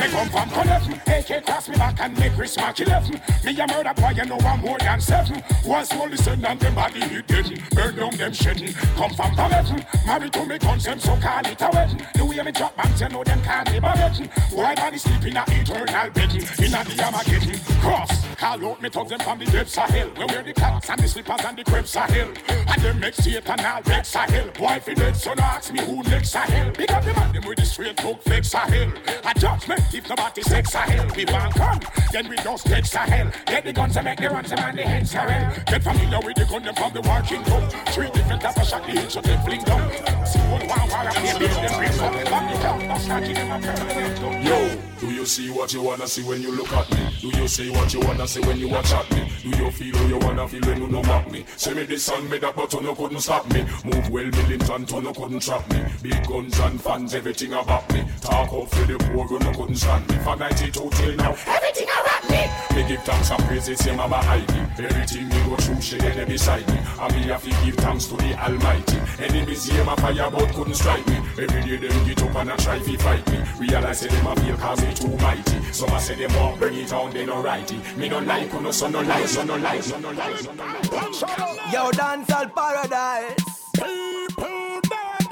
Me 0.00 0.08
come 0.08 0.28
from 0.28 0.50
Connecticut. 0.50 1.00
AK 1.06 1.46
cross 1.46 1.68
me 1.68 1.76
back 1.76 2.00
and 2.00 2.18
make 2.18 2.32
Chris 2.34 2.56
Mark 2.56 2.80
11. 2.80 3.20
Me 3.44 3.58
a 3.58 3.66
murder 3.66 3.94
boy, 3.94 4.10
you 4.16 4.24
know 4.26 4.38
I'm 4.38 4.60
more 4.60 4.78
than 4.78 5.00
seven. 5.00 5.42
Was 5.64 5.92
only 5.92 6.16
send 6.16 6.44
on 6.44 6.58
them 6.58 6.74
body 6.74 7.00
dead. 7.26 7.62
Burn 7.70 7.96
down 7.96 8.16
them 8.16 8.32
shedding. 8.32 8.72
Come 8.96 9.14
from 9.14 9.34
Paveton. 9.34 9.84
Married 10.06 10.32
to 10.32 10.46
me 10.46 10.58
guns, 10.58 10.84
so 10.84 11.16
call. 11.16 11.42
The 11.42 12.24
way 12.28 12.42
me 12.42 12.52
drop 12.52 12.74
you 13.00 13.08
know 13.08 13.24
them 13.24 13.42
can't 13.42 13.70
be 13.70 13.80
barretting. 13.80 14.28
Why 14.52 14.74
body 14.74 14.98
sleep 14.98 15.24
in 15.24 15.36
eternal 15.36 16.10
bedding. 16.10 16.42
In 16.42 16.74
a 16.74 16.84
the 16.84 17.02
Armageddon. 17.04 17.58
Cross. 17.80 18.26
Call 18.36 18.66
out 18.66 18.82
me 18.82 18.88
thugs 18.88 19.22
from 19.22 19.38
the 19.38 19.44
depths 19.46 19.76
of 19.76 19.90
hell. 19.90 20.08
Where 20.16 20.26
wear 20.26 20.42
the 20.42 20.52
clocks 20.54 20.88
and 20.88 21.00
the 21.00 21.08
slippers 21.08 21.44
and 21.44 21.58
the 21.58 21.64
crepes 21.64 21.96
of 21.96 22.08
hell. 22.08 22.32
And 22.48 22.82
them 22.82 23.00
make 23.00 23.14
Satan 23.14 23.60
all 23.60 23.82
vex 23.82 24.16
of 24.16 24.30
hell. 24.30 24.50
Why 24.58 24.78
fi 24.78 24.94
dead 24.94 25.16
son 25.16 25.38
ask 25.60 25.72
me 25.74 25.80
who 25.84 26.02
next 26.04 26.34
of 26.34 26.42
hell. 26.42 26.72
Big 26.72 26.90
up 26.90 27.04
the 27.04 27.12
man 27.12 27.32
them 27.32 27.44
with 27.46 27.58
the 27.58 27.64
straight 27.66 27.96
talk 27.96 28.22
flex 28.22 28.54
of 28.54 28.60
hell. 28.60 28.92
A 29.24 29.38
judgment 29.38 29.82
if 29.92 30.08
nobody 30.08 30.42
sex 30.42 30.74
of 30.74 30.80
hell. 30.80 31.06
We 31.14 31.24
want 31.26 31.54
come, 31.54 31.80
then 32.12 32.28
we 32.28 32.36
just 32.36 32.66
text 32.66 32.96
of 32.96 33.02
hell. 33.02 33.30
Get 33.46 33.64
the 33.64 33.72
guns 33.72 33.96
and 33.96 34.04
make 34.06 34.18
the 34.18 34.30
runs 34.30 34.52
and 34.52 34.78
the 34.78 34.82
heads 34.82 35.14
of 35.14 35.20
hell. 35.20 35.64
Get 35.66 35.82
familiar 35.82 36.20
with 36.24 36.36
the 36.36 36.46
gun 36.46 36.62
them 36.62 36.74
from 36.74 36.92
the 36.92 37.02
working 37.02 37.42
room. 37.44 37.68
Three 37.92 38.10
different 38.10 38.40
types 38.40 38.56
of 38.56 38.66
shot 38.66 38.86
the 38.86 38.92
hit 38.92 39.10
so 39.12 39.20
they 39.20 39.36
fling 39.44 39.62
down. 39.64 39.84
See 40.24 40.38
one 40.48 40.66
one 40.66 41.06
and 41.06 41.24
they 41.26 41.38
build 41.38 41.52
them 41.52 41.74
bring 41.76 42.00
up. 42.00 42.14
From 42.30 42.44
the 42.48 42.56
top, 42.64 42.82
not 42.88 43.00
snatching 43.00 43.34
them 43.34 43.50
a 43.52 43.60
permanent 43.60 44.44
Yo, 44.44 44.69
do 45.00 45.10
you 45.10 45.24
see 45.24 45.50
what 45.50 45.72
you 45.72 45.82
wanna 45.82 46.06
see 46.06 46.22
when 46.22 46.42
you 46.42 46.52
look 46.52 46.70
at 46.72 46.90
me? 46.90 47.08
Do 47.20 47.28
you 47.28 47.48
say 47.48 47.70
what 47.70 47.92
you 47.94 48.00
wanna 48.00 48.28
say 48.28 48.40
when 48.40 48.58
you 48.58 48.68
watch 48.68 48.92
at 48.92 49.10
me? 49.12 49.32
Do 49.42 49.48
you 49.48 49.70
feel 49.70 49.96
how 49.96 50.06
you 50.06 50.18
wanna 50.18 50.46
feel 50.46 50.60
when 50.60 50.82
you 50.82 50.88
no 50.88 51.02
mock 51.02 51.30
me? 51.30 51.44
Say 51.56 51.72
me 51.72 51.84
this 51.84 52.04
song, 52.04 52.28
me 52.28 52.38
that, 52.38 52.54
but 52.54 52.72
you 52.72 52.82
no 52.82 52.94
couldn't 52.94 53.20
stop 53.20 53.50
me. 53.52 53.64
Move 53.84 54.10
well, 54.10 54.26
militant, 54.26 54.90
you 54.90 55.00
no 55.00 55.12
couldn't 55.12 55.40
trap 55.40 55.68
me. 55.70 55.82
Big 56.02 56.26
guns 56.26 56.58
and 56.60 56.80
fans, 56.80 57.14
everything 57.14 57.52
about 57.54 57.90
me. 57.92 58.04
Talk 58.20 58.52
up 58.52 58.68
for 58.68 58.84
the 58.84 58.98
poor, 58.98 59.26
you 59.30 59.38
no 59.38 59.52
couldn't 59.52 59.76
stand 59.76 60.08
me. 60.08 60.16
From 60.16 60.38
92 60.38 60.70
till 60.70 61.16
now, 61.16 61.34
everything 61.46 61.88
around 61.88 62.30
me. 62.30 62.76
Me 62.76 62.88
give 62.88 63.02
thanks 63.02 63.30
and 63.30 63.42
praises, 63.44 63.78
say 63.78 63.96
mama 63.96 64.20
me. 64.48 64.84
Everything 64.84 65.28
me 65.28 65.44
go 65.48 65.56
through, 65.56 65.80
she 65.80 65.96
there 65.96 66.26
beside 66.26 66.66
me. 66.68 66.78
And 67.00 67.14
me 67.14 67.22
have 67.22 67.42
to 67.42 67.50
give 67.64 67.76
thanks 67.76 68.06
to 68.06 68.16
the 68.16 68.34
Almighty. 68.38 68.98
Enemies 69.18 69.64
here, 69.64 69.84
my 69.84 69.96
fire, 69.96 70.30
but 70.30 70.52
couldn't 70.54 70.74
strike 70.74 71.06
me. 71.06 71.16
Every 71.38 71.62
day 71.78 71.88
them 71.88 72.06
get 72.06 72.22
up 72.22 72.34
and 72.36 72.50
a 72.50 72.56
try 72.56 72.78
to 72.78 72.98
fight 72.98 73.26
me. 73.30 73.38
Realize 73.58 74.00
say 74.00 74.08
them 74.08 74.26
a 74.26 74.36
feel 74.36 74.56
cause 74.56 74.89
me 74.90 74.96
too 74.96 75.16
mighty. 75.22 75.72
Some 75.72 75.90
a 75.90 76.00
say 76.00 76.14
them 76.14 76.32
won't 76.34 76.58
bring 76.58 76.74
it 76.74 76.92
on, 76.92 77.12
they 77.12 77.24
no 77.24 77.42
righty. 77.42 77.78
Me 77.96 78.08
no 78.08 78.18
like, 78.18 78.52
no 78.60 78.70
son 78.70 78.92
no 78.92 79.00
like, 79.00 79.26
son 79.28 79.46
no 79.46 79.56
like, 79.56 79.82
son 79.82 80.02
no 80.02 80.10
like, 80.10 80.38
son 80.38 80.56
no 80.56 80.64
like. 80.64 81.72
Yo, 81.72 81.90
dancehall 81.90 82.54
paradise. 82.54 83.34
People 83.74 84.80
dead. 84.88 85.28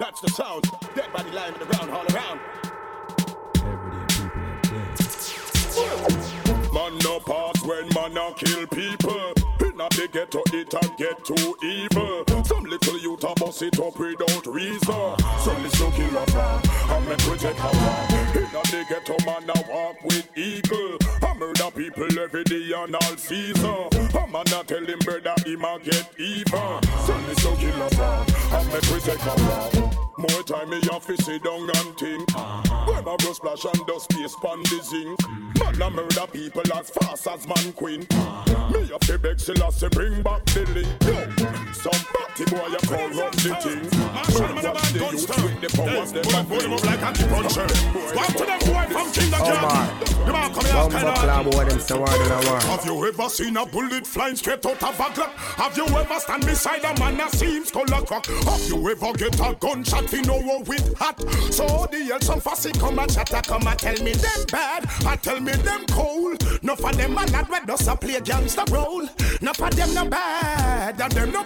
That's 0.00 0.20
the 0.20 0.30
sound. 0.30 0.64
Dead 0.94 1.12
body 1.12 1.30
lying 1.30 1.54
in 1.54 1.60
the 1.60 1.66
ground, 1.66 1.90
all 1.90 2.06
around. 2.14 2.40
Man 6.72 6.98
no 7.04 7.20
pass 7.20 7.62
when 7.62 7.88
man 7.94 8.16
a 8.16 8.32
kill 8.34 8.66
people. 8.66 9.37
A 9.90 9.96
big 9.96 10.12
ghetto 10.12 10.42
it 10.52 10.74
a 10.74 10.96
get 10.98 11.24
too 11.24 11.56
evil. 11.62 12.24
Some 12.44 12.64
little 12.64 12.98
youth 12.98 13.24
a 13.24 13.32
bust 13.40 13.62
it 13.62 13.78
up 13.80 13.98
without 13.98 14.46
reason. 14.46 15.18
Some 15.38 15.62
little 15.62 15.90
killer 15.92 16.26
plan 16.26 16.60
and 16.90 17.08
make 17.08 17.26
we 17.26 17.38
take 17.38 17.58
a 17.58 17.62
walk. 17.62 18.10
In 18.34 18.44
a 18.44 18.62
big 18.70 18.88
ghetto 18.88 19.16
man 19.24 19.48
a 19.48 19.72
walk 19.72 19.96
with 20.04 20.28
eagle. 20.36 20.98
I 21.22 21.34
murder 21.38 21.70
people 21.74 22.20
every 22.20 22.44
day 22.44 22.72
and 22.76 22.94
all 22.94 23.16
season. 23.16 23.88
A 24.14 24.26
man 24.26 24.48
a 24.48 24.64
tell 24.64 24.84
him 24.84 24.98
brother 24.98 25.34
him 25.46 25.64
a 25.64 25.78
get 25.82 26.08
even. 26.18 26.82
Some 27.06 27.26
little 27.26 27.56
killer 27.56 27.88
plan 27.90 28.26
and 28.52 28.68
make 28.68 28.82
we 28.82 28.98
a 29.10 29.34
walk. 29.48 29.97
More 30.18 30.42
time 30.42 30.70
me 30.70 30.80
have 30.90 31.06
to 31.06 31.16
sit 31.22 31.44
down 31.44 31.62
and 31.62 31.96
think. 31.96 32.28
When 32.34 33.06
I 33.06 33.16
go 33.22 33.32
splash 33.32 33.64
and 33.64 33.86
dust 33.86 34.12
space 34.12 34.34
pon 34.34 34.62
the 34.64 34.80
zinc. 34.82 35.20
Man 35.60 35.80
a 35.80 35.90
murder 35.90 36.26
people 36.32 36.72
as 36.74 36.90
fast 36.90 37.28
as 37.28 37.46
man 37.46 37.72
queen. 37.74 38.00
Me 38.72 38.88
have 38.88 39.00
to 39.00 39.16
beg 39.20 39.38
Selassie 39.38 39.88
bring 39.90 40.20
back 40.22 40.44
the 40.46 40.66
link. 40.74 41.57
Some 41.78 42.04
party 42.10 42.44
boy 42.50 42.74
a 42.74 42.80
corrupt 42.86 43.38
the 43.38 43.54
thing. 43.62 43.86
Well, 44.34 44.74
watch 44.74 44.92
the 44.92 44.98
youth 44.98 45.30
with 45.42 45.60
the 45.62 45.68
powers 45.76 46.12
them 46.12 46.34
a 46.34 46.42
bring. 46.44 46.70
like 46.70 47.02
anti-puncher. 47.02 47.66
One 48.18 48.32
to 48.34 48.44
them 48.44 48.60
boy 48.66 48.84
from 48.90 49.12
kindergarten. 49.12 50.08
The 50.26 50.32
man 50.32 50.52
come 50.52 50.64
here 50.66 50.88
kind 50.90 51.08
of 51.08 51.18
club 51.18 51.46
with 51.46 51.68
them, 51.68 51.80
so 51.80 52.04
I 52.04 52.18
don't 52.18 52.44
know 52.44 52.58
have 52.58 52.84
you 52.84 53.06
ever 53.06 53.28
seen 53.30 53.56
a 53.56 53.64
bullet 53.64 54.06
flying 54.06 54.36
straight 54.36 54.66
out 54.66 54.82
of 54.82 55.00
a 55.00 55.04
Glock? 55.04 55.32
Have 55.56 55.76
you 55.76 55.86
ever 55.86 56.20
stand 56.20 56.44
beside 56.44 56.84
a 56.84 56.98
man 56.98 57.16
that 57.16 57.32
seems 57.32 57.68
skull 57.68 57.84
a 57.84 58.02
crack? 58.02 58.26
Have 58.26 58.68
you 58.68 58.90
ever 58.90 59.12
get 59.14 59.40
a 59.40 59.54
gunshot 59.54 60.10
fi 60.10 60.20
know 60.22 60.38
what 60.40 60.68
with 60.68 60.98
hat? 60.98 61.18
So 61.50 61.86
the 61.90 62.04
hell 62.10 62.20
some 62.20 62.40
fussy 62.40 62.72
come 62.72 62.98
and 62.98 63.12
chatter 63.12 63.40
come 63.42 63.66
and 63.66 63.78
tell 63.78 64.02
me 64.02 64.12
them 64.12 64.44
bad, 64.50 64.84
I 65.06 65.16
tell 65.16 65.40
me 65.40 65.52
them 65.52 65.86
cold. 65.86 66.42
No 66.62 66.74
for 66.74 66.92
them 66.92 67.16
a 67.16 67.24
lad 67.26 67.48
where 67.48 67.64
does 67.64 67.86
a 67.88 67.96
play 67.96 68.20
gangster 68.20 68.64
role. 68.70 69.08
No 69.40 69.52
for 69.52 69.70
them 69.70 69.94
no 69.94 70.04
bad 70.04 71.00
and 71.00 71.12
them 71.12 71.32
no 71.32 71.42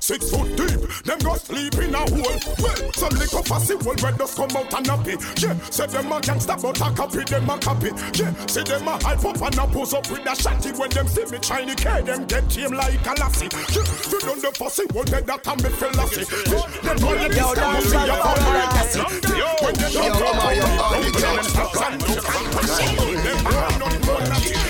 Six 0.00 0.30
foot 0.30 0.56
deep, 0.56 0.80
them 1.04 1.18
go 1.20 1.34
sleep 1.36 1.74
in 1.74 1.94
a 1.94 1.98
hole. 1.98 2.40
Well, 2.58 2.92
some 2.94 3.12
little 3.20 3.42
fussy 3.42 3.74
will 3.76 3.94
where 4.00 4.12
does 4.12 4.34
come 4.34 4.50
out 4.56 4.72
and 4.72 4.86
happy. 4.86 5.16
Yeah, 5.36 5.58
say 5.70 5.86
them 5.86 6.10
a 6.10 6.20
gangster 6.20 6.56
but 6.60 6.80
a 6.80 6.90
copy 6.94 7.24
them 7.24 7.50
a 7.50 7.58
copy. 7.58 7.90
Yeah, 8.14 8.32
say 8.46 8.62
them 8.64 8.88
a 8.88 8.92
hype 9.04 9.24
up 9.24 9.40
and 9.42 9.58
a 9.58 9.66
pose 9.66 9.92
up 9.92 10.10
with 10.10 10.20
a 10.24 10.32
shotty 10.34 10.76
when 10.78 10.90
them 10.90 11.06
see 11.06 11.24
me 11.26 11.38
trying 11.38 11.68
to 11.68 11.74
carry 11.76 12.02
them 12.02 12.24
get 12.26 12.50
him 12.52 12.72
like 12.72 13.04
a 13.06 13.12
lassie. 13.20 13.48
Yeah, 13.52 13.84
you 14.10 14.20
done 14.20 14.40
the 14.40 14.52
fussy 14.56 14.84
one 14.92 15.06
that 15.06 15.26
that 15.26 15.44
feel 15.44 15.90
lassie. 16.00 16.24
Yeah, 16.50 16.66
them 16.82 16.96
know 16.96 17.12
you 17.12 17.20
Yo, 17.22 17.28
this 17.28 17.52
time 17.52 17.54
dance 17.54 17.84
will 17.92 18.04
be 18.04 18.10
all 18.10 18.16
a 18.16 18.32
over. 18.32 18.56
legacy. 18.56 19.00
Yeah, 19.36 19.54
when 19.60 19.74
they 19.76 19.90
Yo, 19.92 20.00
don't 20.00 20.16
come 20.16 20.38
on, 20.40 20.56
yo, 20.56 20.62
come 20.62 20.78
all 20.80 20.94
out, 20.94 21.02
the 21.04 21.10
them 21.12 21.20
gangsters. 21.20 21.80
and 21.82 22.00
no 22.00 22.08
compassion. 22.24 23.20
Them 23.20 23.44
run 23.44 23.82
on 23.82 23.94
money. 24.08 24.32
None 24.32 24.61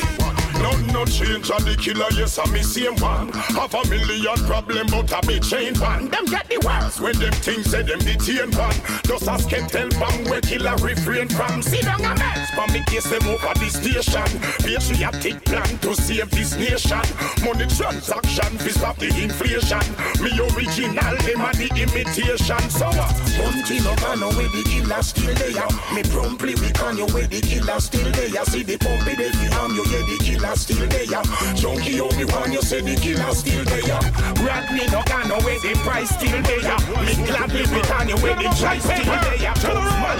no 1.04 1.10
change 1.10 1.50
and 1.50 1.64
the 1.64 1.76
killer, 1.76 2.06
yes, 2.12 2.38
I'm 2.38 2.52
the 2.52 2.62
same 2.62 2.96
one. 2.96 3.28
Have 3.58 3.74
a 3.74 3.82
million 3.88 4.38
problem, 4.46 4.86
but 4.90 5.12
I 5.12 5.20
be 5.22 5.40
chain 5.40 5.74
one. 5.78 6.08
Them 6.08 6.24
get 6.26 6.48
the 6.48 6.58
worst 6.62 7.00
when 7.00 7.18
them 7.18 7.32
things 7.42 7.70
say 7.70 7.82
them 7.82 7.98
detain 7.98 8.50
one. 8.54 8.76
Just 9.04 9.26
ask 9.26 9.48
can 9.48 9.68
tell 9.68 9.88
bam 9.98 10.24
where 10.30 10.40
killer 10.40 10.76
refrain 10.76 11.28
from. 11.28 11.62
See 11.62 11.82
down 11.82 12.04
a 12.04 12.14
mess, 12.14 12.50
but 12.54 12.72
me 12.72 12.82
case 12.86 13.08
them 13.10 13.26
over 13.26 13.54
the 13.58 13.68
station. 13.70 14.30
Patriotic 14.62 15.44
plan 15.44 15.78
to 15.82 15.94
save 15.94 16.30
this 16.30 16.54
nation. 16.56 17.06
Money 17.42 17.66
transaction, 17.66 18.52
fi 18.58 18.70
stop 18.70 18.96
the 18.98 19.10
inflation. 19.10 19.82
Me 20.22 20.30
original, 20.54 21.16
them 21.26 21.40
are 21.42 21.56
the 21.58 21.68
imitation. 21.74 22.62
So 22.70 22.86
what? 22.94 23.14
One 23.42 23.58
kilo 23.66 23.94
man 24.06 24.22
away 24.22 24.46
the 24.54 24.62
killer 24.70 25.02
still 25.02 25.34
there. 25.34 25.66
Me 25.94 26.02
promptly 26.06 26.54
we 26.54 26.70
can 26.70 26.96
you 26.98 27.06
where 27.10 27.26
the 27.26 27.40
killer 27.40 27.80
still 27.80 28.10
there. 28.12 28.44
See 28.46 28.62
the 28.62 28.78
pump 28.78 29.02
you 29.18 29.50
arm 29.58 29.74
you 29.74 29.84
yeah 29.90 30.04
the 30.06 30.16
killer 30.22 30.54
still 30.54 30.91
there. 30.92 31.22
Junkie 31.54 32.00
on 32.00 32.16
me 32.16 32.24
one 32.24 32.52
you 32.52 32.62
say 32.62 32.80
the 32.80 32.94
killer 32.96 33.32
still 33.34 33.64
there. 33.64 34.00
Rat 34.44 34.72
me 34.72 34.86
no 34.92 35.02
can 35.02 35.28
no 35.28 35.40
where 35.40 35.58
the 35.60 35.72
price 35.82 36.10
still 36.10 36.42
there. 36.42 36.76
Me 37.04 37.14
gladly 37.26 37.64
we 37.72 37.80
can 37.82 38.08
you 38.08 38.16
where 38.16 38.36
the 38.36 38.48
price 38.60 38.84
still 38.84 39.04
there. 39.04 39.54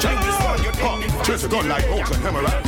Check 0.00 0.18
this 0.24 0.38
one 0.42 0.62
you 0.64 0.72
me 1.00 1.24
Chase 1.24 1.44
a 1.44 1.48
gun 1.48 1.68
like 1.68 1.84
Oaks 1.88 2.10
and 2.10 2.22
Hammerite. 2.24 2.64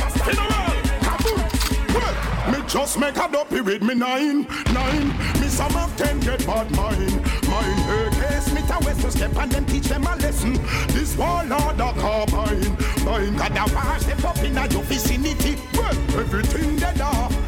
well, 1.93 2.51
me 2.51 2.67
just 2.67 2.99
make 2.99 3.17
a 3.17 3.29
dopey 3.29 3.61
with 3.61 3.81
me 3.81 3.95
nine, 3.95 4.47
nine. 4.73 5.07
Me 5.41 5.47
some 5.47 5.75
of 5.75 5.95
ten 5.97 6.19
get 6.19 6.45
bad 6.45 6.71
mind, 6.71 7.21
mind. 7.49 7.79
AK 7.89 8.41
Smith 8.41 8.71
and 8.71 8.85
Wesson 8.85 9.11
step 9.11 9.35
and 9.35 9.51
them 9.51 9.65
teach 9.65 9.87
them 9.87 10.05
a 10.05 10.15
lesson. 10.15 10.53
This 10.87 11.17
wall 11.17 11.51
order 11.51 11.93
carbine, 11.99 12.77
mine. 13.03 13.35
Got 13.35 13.57
a 13.57 13.73
wash 13.75 14.01
step 14.01 14.23
up 14.23 14.37
in 14.37 14.57
a 14.57 14.67
your 14.67 14.83
vicinity. 14.83 15.57
Well, 15.73 16.19
everything 16.19 16.77
they 16.77 17.01
are 17.01 17.44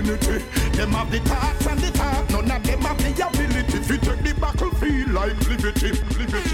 infinity. 0.00 0.44
Them 0.76 0.92
have 0.92 1.10
the 1.10 1.18
thoughts 1.20 1.66
and 1.66 1.80
the 1.80 1.90
talk, 1.90 2.30
none 2.30 2.50
of 2.50 2.62
them 2.62 2.80
have 2.80 2.98
the 2.98 3.26
ability. 3.26 3.78
If 3.78 3.90
you 3.90 3.98
take 3.98 4.22
the 4.22 4.34
battlefield 4.40 5.10
like 5.12 5.48
liberty, 5.48 5.90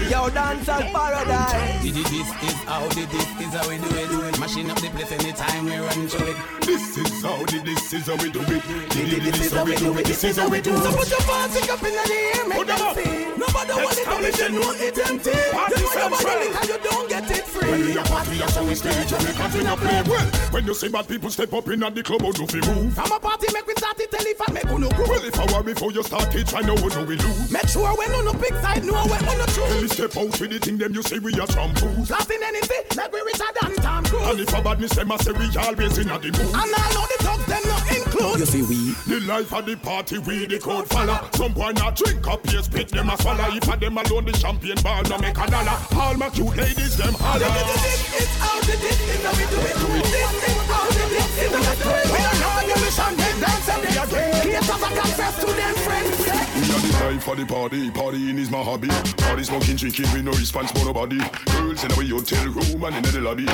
liberty. 0.09 0.35
dance 0.35 0.67
dancehall 0.67 0.91
paradise. 0.93 1.83
This 1.83 2.11
is 2.43 2.63
how 2.65 2.87
the 2.87 3.05
this 3.11 3.27
is 3.41 3.53
how 3.53 3.67
we 3.69 3.77
do 3.77 3.87
it. 3.91 4.39
Mashing 4.39 4.69
up 4.69 4.79
the 4.79 4.89
place 4.89 5.11
anytime 5.11 5.65
we 5.65 5.77
run 5.77 6.07
through 6.07 6.27
it. 6.27 6.37
This 6.61 6.97
is 6.97 7.23
how 7.23 7.37
the 7.37 7.59
this 7.63 7.93
is 7.93 8.07
how 8.07 8.15
we 8.17 8.31
do 8.31 8.41
it. 8.41 8.63
This 8.91 9.39
is 9.41 9.53
how 9.53 9.65
we 9.65 9.75
do 9.75 9.97
it. 9.97 10.05
This 10.05 10.23
is 10.23 10.37
how 10.37 10.49
we 10.49 10.61
do 10.61 10.73
it. 10.73 10.83
So 10.83 10.91
put 10.95 11.09
your 11.09 11.21
fancy 11.21 11.69
up 11.69 11.83
in 11.83 11.93
the 11.93 12.05
air, 12.11 12.47
make 12.47 12.67
them 12.67 12.77
them 12.77 12.87
up. 12.87 12.95
see. 12.95 13.27
Nobody 13.37 13.73
want 13.73 13.97
it, 13.97 14.07
only 14.07 14.31
they 14.31 14.49
know 14.49 14.71
it 14.73 14.97
empty. 14.97 15.31
Party 15.51 15.79
You 15.79 15.85
know 15.85 16.09
nobody 16.09 16.47
central. 16.49 16.67
you 16.67 16.77
don't 16.83 17.09
get 17.09 17.31
it 17.31 17.45
free. 17.45 17.71
When 17.71 17.81
we 17.85 17.97
a 17.97 18.03
party, 18.03 18.37
that's 18.37 18.55
how 18.55 18.65
we 18.65 18.75
stay. 18.75 19.05
Jamaican 19.05 19.51
we 19.53 19.63
not 19.63 19.77
play 19.77 20.01
well. 20.07 20.27
When 20.51 20.65
you 20.65 20.73
see 20.73 20.89
bad 20.89 21.07
people 21.07 21.29
step 21.29 21.53
up 21.53 21.67
in 21.69 21.83
at 21.83 21.93
the 21.95 22.03
club, 22.03 22.21
oh, 22.23 22.31
no 22.31 22.45
fi 22.47 22.59
move. 22.65 22.97
I'm 22.97 23.11
a 23.11 23.19
party, 23.19 23.47
make 23.53 23.67
we 23.67 23.73
start 23.75 23.99
it, 23.99 24.11
tell 24.11 24.25
if 24.25 24.41
I 24.41 24.51
make 24.53 24.65
uno 24.65 24.89
groove. 24.89 25.09
Well, 25.09 25.23
if 25.23 25.39
I 25.39 25.45
were 25.57 25.63
before 25.63 25.91
you 25.91 26.03
start 26.03 26.33
it, 26.35 26.53
I 26.53 26.61
know 26.61 26.75
who 26.75 26.89
know 26.89 27.03
we 27.03 27.15
lose. 27.17 27.51
Make 27.51 27.67
sure 27.67 27.89
when 27.95 28.11
uno 28.11 28.33
pick 28.33 28.55
side, 28.61 28.83
know 28.83 29.05
when 29.05 29.21
uno 29.23 29.45
choose. 29.45 29.96
When 29.97 30.05
we 30.05 30.11
step 30.13 30.21
out 30.21 30.39
with 30.39 30.51
the 30.51 30.59
thing, 30.59 30.77
them 30.77 30.93
you 30.93 31.01
say 31.01 31.17
we 31.17 31.33
are 31.33 31.47
shampoos. 31.47 32.07
Blasting 32.07 32.43
anything, 32.45 32.85
like 32.95 33.11
we 33.11 33.21
richer 33.21 33.49
than 33.61 33.73
Tom 33.81 34.05
Cruise. 34.05 34.29
And 34.29 34.39
if 34.39 34.53
a 34.53 34.61
badness, 34.61 34.93
them 34.93 35.09
a 35.09 35.17
say 35.17 35.31
we 35.31 35.49
always 35.57 35.97
in 35.97 36.09
a 36.09 36.19
the 36.21 36.29
mood. 36.37 36.53
And 36.53 36.69
I 36.69 36.85
know 36.93 37.05
the 37.09 37.17
thugs, 37.25 37.45
them 37.49 37.63
not 37.65 37.81
include. 37.89 38.37
You 38.37 38.45
see 38.45 38.61
we 38.61 38.93
The 39.09 39.25
life 39.25 39.53
of 39.53 39.65
the 39.65 39.75
party, 39.77 40.19
we 40.19 40.45
the 40.45 40.59
code 40.59 40.87
follow. 40.89 41.17
Some 41.33 41.53
boy 41.53 41.71
not 41.71 41.95
drink 41.95 42.27
up, 42.27 42.45
yes, 42.45 42.65
spit 42.65 42.89
them 42.89 43.09
a 43.09 43.17
swallow. 43.17 43.49
If 43.49 43.65
a 43.65 43.77
them 43.77 43.97
alone, 43.97 44.25
the 44.25 44.37
champagne 44.37 44.77
ball 44.85 45.01
no 45.09 45.17
make 45.17 45.37
a 45.37 45.47
dollar. 45.49 45.77
All 45.97 46.13
my 46.13 46.29
cute 46.29 46.55
ladies, 46.55 46.97
them 46.97 47.15
holler. 47.17 47.49
It's 47.49 48.37
out 48.37 48.61
the 48.69 48.77
dick, 48.77 49.01
it's 49.01 49.25
how 49.25 49.33
we 49.33 49.45
do 49.49 49.57
it. 49.65 49.81
This 50.13 50.29
is 50.45 50.61
out 50.77 50.93
the 50.93 51.05
dick, 51.09 51.25
it's 51.41 51.57
how 51.57 51.65
we 51.65 51.73
do 51.73 51.89
it. 51.89 52.05
We 52.13 52.21
are 52.21 52.37
not 52.37 52.61
the 52.69 52.75
mission, 52.85 53.13
they 53.17 53.33
dance 53.41 53.65
every 53.65 53.89
day. 54.13 54.45
Creators 54.45 54.69
are 54.69 54.93
confess 54.93 55.41
to 55.41 55.49
them 55.49 55.73
friends. 55.81 56.56
We 56.67 56.73
are 56.73 57.13
the 57.13 57.21
for 57.21 57.35
the 57.37 57.45
party, 57.45 57.89
partying 57.91 58.37
is 58.37 58.51
my 58.51 58.61
hobby. 58.61 58.89
Party 58.89 59.43
smoking, 59.43 59.77
drinking, 59.77 60.11
we 60.13 60.21
no 60.21 60.31
response 60.31 60.69
for 60.73 60.83
nobody. 60.83 61.17
Girls 61.55 61.81
in 61.85 61.91
our 61.93 62.03
hotel 62.03 62.43
room 62.47 62.83
and 62.83 62.95
in 62.97 63.03
the 63.13 63.21
lobby. 63.21 63.45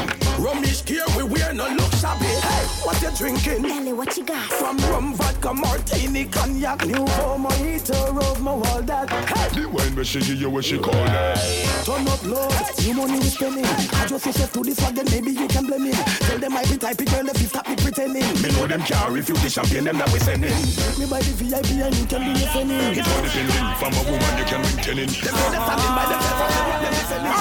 Rum 0.41 0.63
is 0.63 0.81
here, 0.81 1.05
we 1.15 1.21
wear 1.21 1.53
no 1.53 1.67
look 1.69 1.93
shabby. 1.93 2.25
Hey, 2.25 2.65
what 2.81 2.99
you 3.03 3.11
drinking? 3.15 3.65
Ellie, 3.69 3.93
what 3.93 4.17
you 4.17 4.25
got? 4.25 4.49
From 4.53 4.77
rum, 4.89 5.13
vodka, 5.13 5.53
martini, 5.53 6.25
cognac, 6.25 6.87
new 6.87 7.05
mojito, 7.05 8.15
rub 8.15 8.39
my 8.39 8.51
all 8.51 8.81
that. 8.81 9.07
Hey, 9.11 9.61
The 9.61 9.69
wine 9.69 9.95
where 9.95 10.05
she 10.05 10.19
give 10.19 10.41
you 10.41 10.49
what 10.49 10.65
she 10.65 10.79
call 10.79 10.95
it. 10.95 11.85
turn 11.85 12.07
up 12.07 12.23
low, 12.25 12.49
new 12.81 12.93
money 12.95 13.19
we 13.19 13.25
spending. 13.29 13.65
I 13.65 14.07
just 14.07 14.23
say 14.25 14.47
to 14.47 14.63
this 14.63 14.81
one, 14.81 14.95
then 14.95 15.05
maybe 15.11 15.31
you 15.31 15.47
can 15.47 15.67
blame 15.67 15.83
me. 15.83 15.91
Tell 16.25 16.39
them 16.39 16.57
I 16.57 16.63
be 16.65 16.77
type 16.77 16.99
of 16.99 17.05
girl, 17.05 17.29
if 17.29 17.39
you 17.41 17.47
stop 17.47 17.69
me 17.69 17.75
pretending. 17.75 18.25
Me 18.41 18.49
know 18.57 18.65
them 18.65 18.81
can't 18.81 19.11
refuse 19.11 19.41
the 19.43 19.49
champagne, 19.51 19.83
them 19.83 19.99
that 19.99 20.11
we 20.11 20.17
sending. 20.17 20.49
Take 20.49 20.97
me 20.97 21.05
by 21.05 21.21
the 21.21 21.31
VIP 21.37 21.77
and 21.77 21.95
you 21.95 22.05
can 22.05 22.33
be 22.33 22.43
a 22.43 23.02
friend. 23.03 23.25
It's 23.25 23.35
for 23.35 23.43
the 23.43 23.43
building, 23.43 23.67
from 23.79 23.93
a 23.93 24.03
woman 24.09 24.33
you 24.37 24.45
can 24.45 24.61
ring 24.63 24.79
ten 24.83 24.97
in. 24.99 25.09
Them 25.09 25.33
know 25.35 25.49
them 25.51 25.63
standing 25.63 25.93
by 25.95 26.05
themselves, 26.07 26.55
and 26.55 26.83
them 26.83 26.93
listening. 26.93 27.33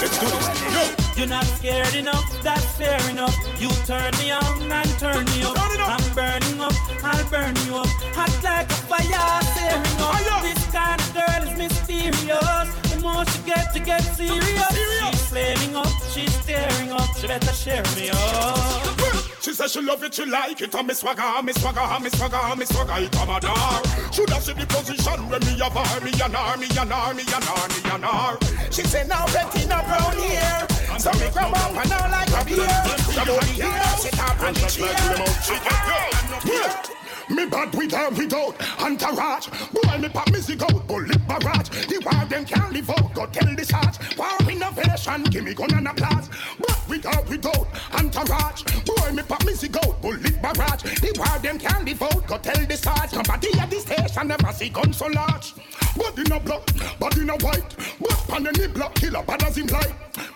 Let's 0.00 0.18
do 0.18 0.28
this. 0.28 0.46
Yo. 0.74 0.82
You're 1.18 1.26
not 1.26 1.44
scared 1.44 1.94
enough, 1.94 2.42
that's 2.42 2.64
fair 2.76 3.00
enough. 3.10 3.36
You 3.58 3.68
turn 3.86 4.12
me 4.18 4.30
on 4.30 4.70
and 4.70 4.90
turn 5.00 5.24
me 5.24 5.42
up. 5.42 5.58
I'm 5.58 6.14
burning 6.14 6.60
up, 6.60 6.72
I'll 7.02 7.24
burn 7.28 7.56
you 7.66 7.76
up. 7.76 7.88
Hot 8.14 8.30
like 8.44 8.70
a 8.70 8.74
fire, 8.86 9.42
searing 9.54 10.00
up. 10.00 10.42
This 10.42 10.64
kind 10.70 11.00
of 11.00 11.12
girl 11.14 11.42
is 11.42 11.58
mysterious. 11.58 12.68
The 12.92 13.00
more 13.02 13.24
she 13.26 13.42
gets, 13.42 13.74
she 13.74 13.80
gets 13.80 14.16
serious. 14.16 14.68
She's 15.10 15.26
flaming 15.26 15.74
up, 15.74 15.88
she's 16.12 16.32
staring 16.34 16.92
up. 16.92 17.16
She 17.16 17.26
better 17.26 17.52
share 17.52 17.82
me 17.96 18.10
up. 18.10 19.27
She 19.40 19.52
says 19.52 19.72
she 19.72 19.80
love 19.80 20.02
it, 20.02 20.14
she 20.14 20.24
like 20.24 20.60
it, 20.60 20.74
and 20.74 20.86
me 20.86 20.94
swagger, 20.94 21.42
me 21.42 21.52
swagger, 21.52 22.00
me 22.02 22.10
swagger, 22.10 22.56
me 22.56 22.64
swagger, 22.64 23.04
it 23.04 23.12
come 23.12 23.30
a 23.30 23.40
dar. 23.40 23.82
Should 24.12 24.30
have 24.30 24.42
seen 24.42 24.58
the 24.58 24.66
position 24.66 25.28
when 25.28 25.40
me 25.40 25.58
have 25.58 25.72
her, 25.72 26.00
me 26.04 26.10
and 26.10 26.34
her, 26.34 26.56
me 26.56 26.66
and 26.66 26.92
her, 26.92 27.14
me 27.14 27.22
and 27.22 27.44
her, 27.44 27.68
me 27.68 27.90
and 27.90 28.04
her. 28.04 28.38
She 28.70 28.82
said 28.82 29.08
now 29.08 29.26
Bettina 29.26 29.82
brown 29.86 30.16
here. 30.18 30.66
So 30.98 31.12
me 31.12 31.30
grab 31.32 31.54
up 31.54 31.70
and 31.70 31.88
now 31.88 32.10
like 32.10 32.28
a 32.28 32.44
beer. 32.44 32.66
Grab 33.14 33.28
out 33.28 33.40
the 33.42 33.62
ear, 33.62 33.96
sit 33.98 34.18
up 34.18 34.40
on 34.40 34.54
the 34.54 34.66
chair. 34.66 34.94
Yeah. 36.44 36.97
Me 37.30 37.46
bad 37.46 37.74
with 37.74 37.92
her 37.92 38.10
without 38.10 38.54
entourage. 38.80 39.48
Boy, 39.72 39.98
me 39.98 40.08
pop 40.08 40.34
zig 40.36 40.62
out, 40.62 40.86
bullet 40.86 41.28
barrage 41.28 41.68
The 41.86 42.00
war 42.04 42.24
them 42.26 42.44
can't 42.44 42.72
live 42.72 42.90
out, 42.90 43.14
go 43.14 43.26
tell 43.26 43.54
the 43.54 43.64
charge. 43.64 44.16
War 44.16 44.50
innovation, 44.50 45.22
give 45.24 45.44
me 45.44 45.54
gun 45.54 45.72
and 45.74 45.88
applause 45.88 46.28
But 46.58 46.88
with 46.88 47.04
her 47.04 47.22
without 47.28 47.68
entourage. 47.94 48.62
Boy, 48.84 49.12
me 49.12 49.22
pop 49.22 49.42
zig 49.50 49.76
out, 49.76 50.00
bullet 50.00 50.42
barrage 50.42 50.82
The 50.82 51.14
war 51.18 51.38
them 51.40 51.58
can't 51.58 51.84
live 51.84 52.02
out, 52.02 52.26
go 52.26 52.38
tell 52.38 52.66
the 52.66 52.76
charge. 52.76 53.10
Somebody 53.10 53.48
at 53.58 53.70
the 53.70 53.80
station, 53.80 54.28
never 54.28 54.52
see 54.52 54.70
gun 54.70 54.92
so 54.92 55.06
large. 55.06 55.54
Body 55.96 56.22
no 56.28 56.38
black, 56.40 56.64
body 56.98 57.24
no 57.24 57.36
white. 57.38 57.76
But 58.00 58.18
pan 58.28 58.46
any 58.46 58.68
black 58.68 58.94
killer, 58.94 59.22
bad 59.22 59.42
as 59.42 59.56
him 59.56 59.66
like. 59.66 59.94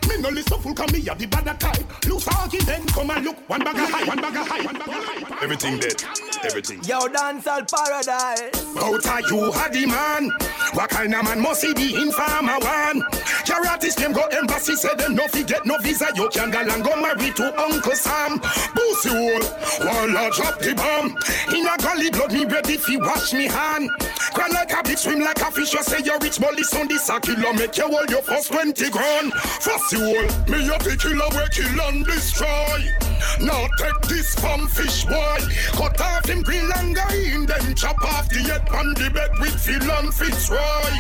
Me 0.09 0.19
no 0.19 0.29
listen 0.29 0.61
full, 0.61 0.75
come 0.75 0.91
me 0.93 0.99
a 1.09 1.15
the 1.15 1.27
bad 1.27 1.59
type. 1.61 2.07
Loose 2.07 2.29
argument, 2.29 2.93
come 2.93 3.11
and 3.11 3.25
look. 3.25 3.49
One 3.49 3.61
bag 3.61 3.77
of 3.77 3.91
high, 3.91 4.05
one 4.05 4.21
bag 4.21 4.37
of 4.37 4.47
high, 4.47 4.65
one 4.65 4.75
bag 4.75 4.89
of 4.89 5.05
high. 5.05 5.45
Everything 5.45 5.79
dead, 5.79 6.03
everything 6.45 6.83
Yo, 6.85 7.07
dance 7.09 7.47
all 7.47 7.63
paradise. 7.65 8.77
out 8.77 9.07
of 9.07 9.31
you 9.31 9.53
had 9.53 9.73
the 9.73 9.87
man. 9.87 10.31
What 10.75 10.91
kind 10.91 11.15
of 11.15 11.25
man 11.25 11.41
must 11.41 11.65
he 11.65 11.75
be 11.75 11.95
in 11.95 12.11
farmer 12.13 12.59
one? 12.61 13.03
Your 13.47 13.67
artist 13.67 13.99
them 13.99 14.13
go 14.13 14.25
embassy, 14.33 14.75
say 14.75 14.95
them 14.97 15.15
no 15.15 15.29
fi 15.29 15.43
get 15.43 15.67
no 15.67 15.79
visa. 15.79 16.09
You 16.15 16.29
can 16.31 16.51
go 16.51 16.61
and 16.61 16.83
go 16.85 16.97
marry 17.01 17.31
to 17.33 17.61
Uncle 17.61 17.93
Sam. 17.93 18.39
Boost 18.75 19.05
you 19.05 19.13
all, 19.13 19.43
while 19.85 20.17
I 20.17 20.31
drop 20.35 20.59
the 20.59 20.75
bomb. 20.75 21.17
In 21.55 21.67
a 21.67 21.77
gully 21.79 22.11
blood, 22.11 22.33
me 22.33 22.45
ready 22.45 22.77
fi 22.77 22.97
wash 22.97 23.33
me 23.33 23.47
hand. 23.47 23.91
Cry 24.33 24.49
like 24.49 24.73
a 24.73 24.83
bitch, 24.83 24.99
swim 24.99 25.21
like 25.21 25.41
a 25.41 25.51
fish. 25.51 25.73
You 25.75 25.83
say 25.83 26.01
you're 26.05 26.19
rich, 26.21 26.41
but 26.41 26.57
this 26.57 26.75
on 26.75 26.89
this 26.89 27.09
a 27.09 27.21
killer 27.21 27.53
make 27.53 27.77
you 27.77 27.89
hold 27.89 28.11
your 28.11 28.23
first 28.23 28.51
20 28.53 28.91
grand. 28.91 29.33
First 29.35 29.93
you 29.93 30.01
all, 30.01 30.27
me 30.49 30.67
a 30.69 30.79
the 30.79 30.97
killer 30.99 31.29
we 31.37 31.45
kill 31.53 31.81
and 31.89 32.07
destroy. 32.07 33.12
Now 33.41 33.67
take 33.79 34.01
this 34.09 34.35
from 34.35 34.69
fish 34.69 35.05
boy. 35.05 35.39
Cut 35.73 36.01
off 36.01 36.29
him 36.29 36.43
green 36.43 36.69
and 36.77 36.97
in 37.13 37.47
then 37.47 37.75
chop 37.75 38.03
off 38.05 38.29
the 38.29 38.41
head 38.41 38.69
on 38.71 38.95
the 38.95 39.11
bed 39.11 39.31
with 39.41 39.59
Phil 39.59 39.91
and 39.91 40.13
Fitzroy. 40.13 40.93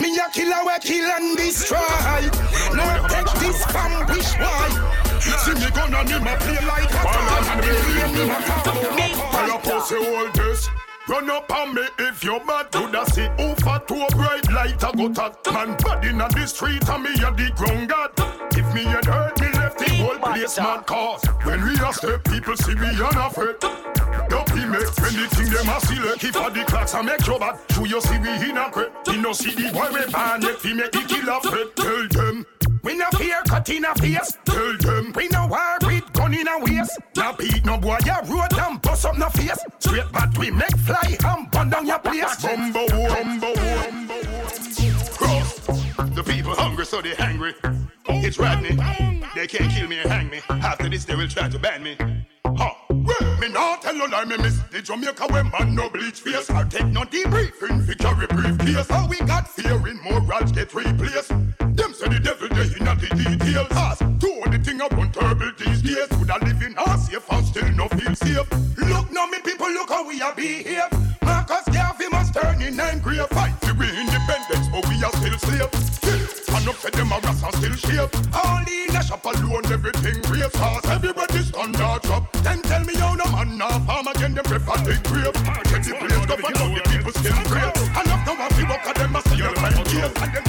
Me 0.00 0.18
a 0.18 0.30
killer 0.32 0.62
we 0.66 0.78
kill 0.80 1.10
and 1.10 1.36
destroy. 1.36 1.78
Now 2.74 3.06
take 3.08 3.32
this 3.40 3.64
from 3.66 4.06
fish 4.08 4.32
boy. 4.36 4.70
See 5.20 5.54
me 5.54 5.70
gonna 5.70 6.04
name 6.04 6.26
a 6.26 6.36
play 6.38 6.60
like 6.66 6.90
a 6.90 7.02
tar 7.02 7.44
and 7.50 8.14
me 8.14 8.22
a 8.30 8.38
tar. 8.42 8.74
Fire 9.32 9.58
pussy 9.62 9.96
all 9.96 10.30
this. 10.32 10.68
Run 11.08 11.30
up 11.30 11.52
on 11.52 11.72
me 11.72 11.82
if 12.00 12.24
you're 12.24 12.44
mad 12.44 12.72
to 12.72 12.88
the 12.90 13.04
see 13.04 13.28
over 13.38 13.78
to 13.86 14.06
a 14.06 14.08
bright 14.16 14.50
light 14.50 14.82
I 14.82 14.90
go 14.90 15.12
tat 15.12 15.38
Man 15.52 15.76
bad 15.76 16.04
in 16.04 16.18
the 16.18 16.46
street 16.46 16.88
and 16.88 17.04
me 17.04 17.10
a 17.10 17.30
the 17.30 17.52
ground 17.54 17.88
god 17.88 18.10
If 18.56 18.74
me 18.74 18.82
had 18.82 19.04
hurt 19.04 19.40
me 19.40 19.46
left 19.46 19.55
the 19.78 19.94
whole 19.96 20.18
place 20.18 20.58
man 20.58 20.82
cause 20.84 21.24
When 21.44 21.64
we 21.64 21.74
a 21.74 21.92
step 21.92 22.24
people 22.24 22.56
see 22.56 22.74
we 22.74 22.88
unafraid 22.88 23.60
Don't 24.28 24.48
be 24.54 24.64
make 24.64 24.92
when 25.00 25.14
the 25.14 25.26
thing 25.30 25.50
them 25.50 25.68
a 25.68 25.80
see 25.80 26.00
like 26.00 26.24
if 26.24 26.36
a 26.36 26.50
the 26.50 26.64
clocks 26.66 26.94
a 26.94 27.02
make 27.02 27.26
your 27.26 27.38
bad 27.38 27.58
True 27.68 27.86
you 27.86 28.00
see 28.00 28.18
we 28.18 28.50
in 28.50 28.56
a 28.56 28.70
crep 28.70 28.92
You 29.06 29.22
know 29.22 29.32
see 29.32 29.54
the 29.54 29.72
boy 29.72 29.88
we 29.92 30.10
ban 30.12 30.42
yet 30.42 30.62
we 30.62 30.74
make 30.74 30.92
the 30.92 31.00
killer 31.00 31.40
fret 31.40 31.76
Tell 31.76 32.08
them 32.08 32.46
we 32.86 32.96
no 32.96 33.06
fear 33.18 33.42
cut 33.48 33.68
in 33.68 33.84
a 33.84 33.92
face. 33.96 34.38
Tell 34.44 34.76
them 34.78 35.12
we 35.16 35.26
no 35.26 35.48
war 35.48 35.76
with 35.82 36.12
gun 36.12 36.32
in 36.32 36.46
a 36.46 36.56
waist. 36.60 36.96
Now 37.16 37.32
beat 37.32 37.64
no 37.64 37.78
boy 37.78 37.98
ya 38.06 38.18
road 38.26 38.56
and 38.56 38.80
bust 38.80 39.04
up 39.06 39.18
no 39.18 39.28
face. 39.30 39.58
Straight 39.80 40.04
but 40.12 40.38
we 40.38 40.52
make 40.52 40.76
fly 40.78 41.16
and 41.24 41.50
burn 41.50 41.70
down 41.70 41.84
your 41.84 41.98
place. 41.98 42.40
Bumbo, 42.40 42.86
bumbo, 42.86 43.54
bumbo. 43.56 44.25
The 45.96 46.22
people 46.22 46.54
hungry 46.54 46.86
so 46.86 47.00
they 47.00 47.14
hungry. 47.14 47.54
It's 48.08 48.38
Rodney. 48.38 48.76
They 49.34 49.46
can't 49.46 49.70
kill 49.70 49.88
me 49.88 49.98
and 49.98 50.10
hang 50.10 50.28
me. 50.30 50.40
After 50.48 50.88
this 50.88 51.04
they 51.04 51.14
will 51.14 51.28
try 51.28 51.48
to 51.48 51.58
ban 51.58 51.82
me. 51.82 51.96
Huh. 52.44 52.72
Well, 52.90 53.36
me 53.40 53.48
not 53.48 53.82
tell 53.82 53.94
no 53.94 54.06
lie, 54.06 54.24
me 54.24 54.36
miss 54.38 54.58
the 54.70 54.82
Jamaica 54.82 55.26
when 55.30 55.50
man 55.50 55.74
no 55.74 55.88
bleach 55.88 56.20
face. 56.20 56.50
I 56.50 56.64
take 56.64 56.86
no 56.86 57.02
debriefing 57.02 57.86
carry 57.98 58.26
briefcase. 58.26 58.88
How 58.88 59.06
we 59.08 59.18
got 59.18 59.48
fear 59.48 59.86
in 59.88 60.00
morals 60.02 60.52
get 60.52 60.72
replaced. 60.74 61.28
Them 61.28 61.92
say 61.92 62.08
the 62.08 62.20
devil 62.22 62.48
they 62.48 62.68
in 62.78 62.84
the 62.84 63.38
details. 63.38 63.68
Ask 63.72 64.00
to 64.00 64.42
the 64.50 64.58
thing 64.62 64.80
I 64.80 64.88
run 64.88 65.12
terrible 65.12 65.52
these 65.58 65.82
days. 65.82 66.08
Would 66.18 66.30
I 66.30 66.38
live 66.38 66.62
in 66.62 66.74
a 66.78 66.98
safe 66.98 67.30
and 67.30 67.46
still 67.46 67.70
no 67.72 67.88
feel 67.88 68.14
safe? 68.14 68.50
Look 68.78 69.10
now, 69.12 69.26
me 69.26 69.38
people, 69.44 69.70
look 69.70 69.88
how 69.88 70.06
we 70.06 70.20
are 70.22 70.34
behave. 70.34 70.90
Marcus 71.22 71.64
Garvey 71.72 72.08
must 72.10 72.34
turn 72.34 72.62
in 72.62 72.76
grave. 73.00 73.28
Fight 73.28 73.54
for 73.60 73.74
we 73.74 73.88
say 76.86 76.98
them 76.98 77.12
a 77.12 77.20
grass 77.20 77.42
and 77.42 77.54
still 77.54 77.74
shape. 77.74 78.10
Only 78.34 78.84
in 78.88 78.96
a 78.96 79.02
shop 79.02 79.24
alone, 79.24 79.66
everything 79.66 80.20
brave. 80.22 80.52
Cause 80.52 80.84
everybody 80.86 81.38
stand 81.42 81.76
or 81.76 81.98
drop. 82.00 82.32
Then 82.44 82.62
tell 82.62 82.84
me 82.84 82.94
how 82.94 83.14
no 83.14 83.24
man 83.32 83.58
now 83.58 83.78
farm 83.80 84.06
again, 84.08 84.34
them 84.34 84.44
prefer 84.44 84.76
take 84.84 85.02
grave. 85.04 85.34
Get 85.70 85.82
the 85.84 85.94
place, 85.98 86.26
go 86.26 86.36
for 86.36 86.52
the 86.52 86.82
people 86.90 87.12
still 87.12 87.42
brave. 87.50 87.76
Enough 88.00 88.26
now, 88.26 88.36
I 88.38 88.48
feel 88.54 88.68
walk 88.68 88.94
them, 88.94 89.16
I 89.16 89.20
see 89.20 89.42
all 89.42 89.54
my 89.62 90.45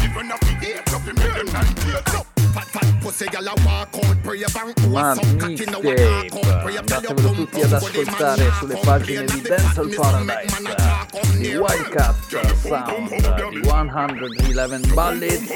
walk 4.38 4.38
out, 4.38 4.38
pray 4.38 4.44
a 4.44 4.50
bank, 4.50 4.78
Manscape, 4.88 6.78
andatevelo 6.78 7.32
tutti 7.32 7.62
ad 7.62 7.74
ascoltare 7.74 8.52
sulle 8.60 8.80
pagine 8.84 9.26
di 9.26 9.42
Dental 9.42 9.94
Paradise. 9.96 10.56
di 11.38 11.56
Wildcat 11.56 12.16
Sound 12.56 13.10
di 13.50 13.62
111 13.64 14.94
Ballads 14.94 15.56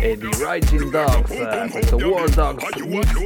e 0.00 0.16
di 0.16 0.28
Rising 0.38 0.90
Dogs 0.90 1.70
questo 1.70 1.96
War 1.96 2.28
Dogs 2.30 2.64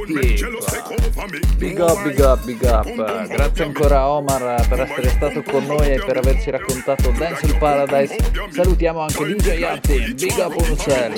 Mixtape 0.07 1.39
big 1.57 1.79
up 1.79 2.03
big 2.03 2.19
up 2.19 2.43
big 2.45 2.61
up. 2.63 3.27
grazie 3.27 3.63
ancora 3.63 3.99
a 3.99 4.09
Omar 4.09 4.67
per 4.67 4.81
essere 4.81 5.09
stato 5.09 5.41
con 5.43 5.65
noi 5.65 5.93
e 5.93 6.03
per 6.05 6.17
averci 6.17 6.51
raccontato 6.51 7.11
Dental 7.11 7.57
Paradise. 7.57 8.15
salutiamo 8.51 8.99
anche 8.99 9.25
DJ 9.25 9.63
Artin 9.63 10.15
big 10.15 10.37
up 10.37 10.55
on 10.55 10.65
yourself 10.65 11.13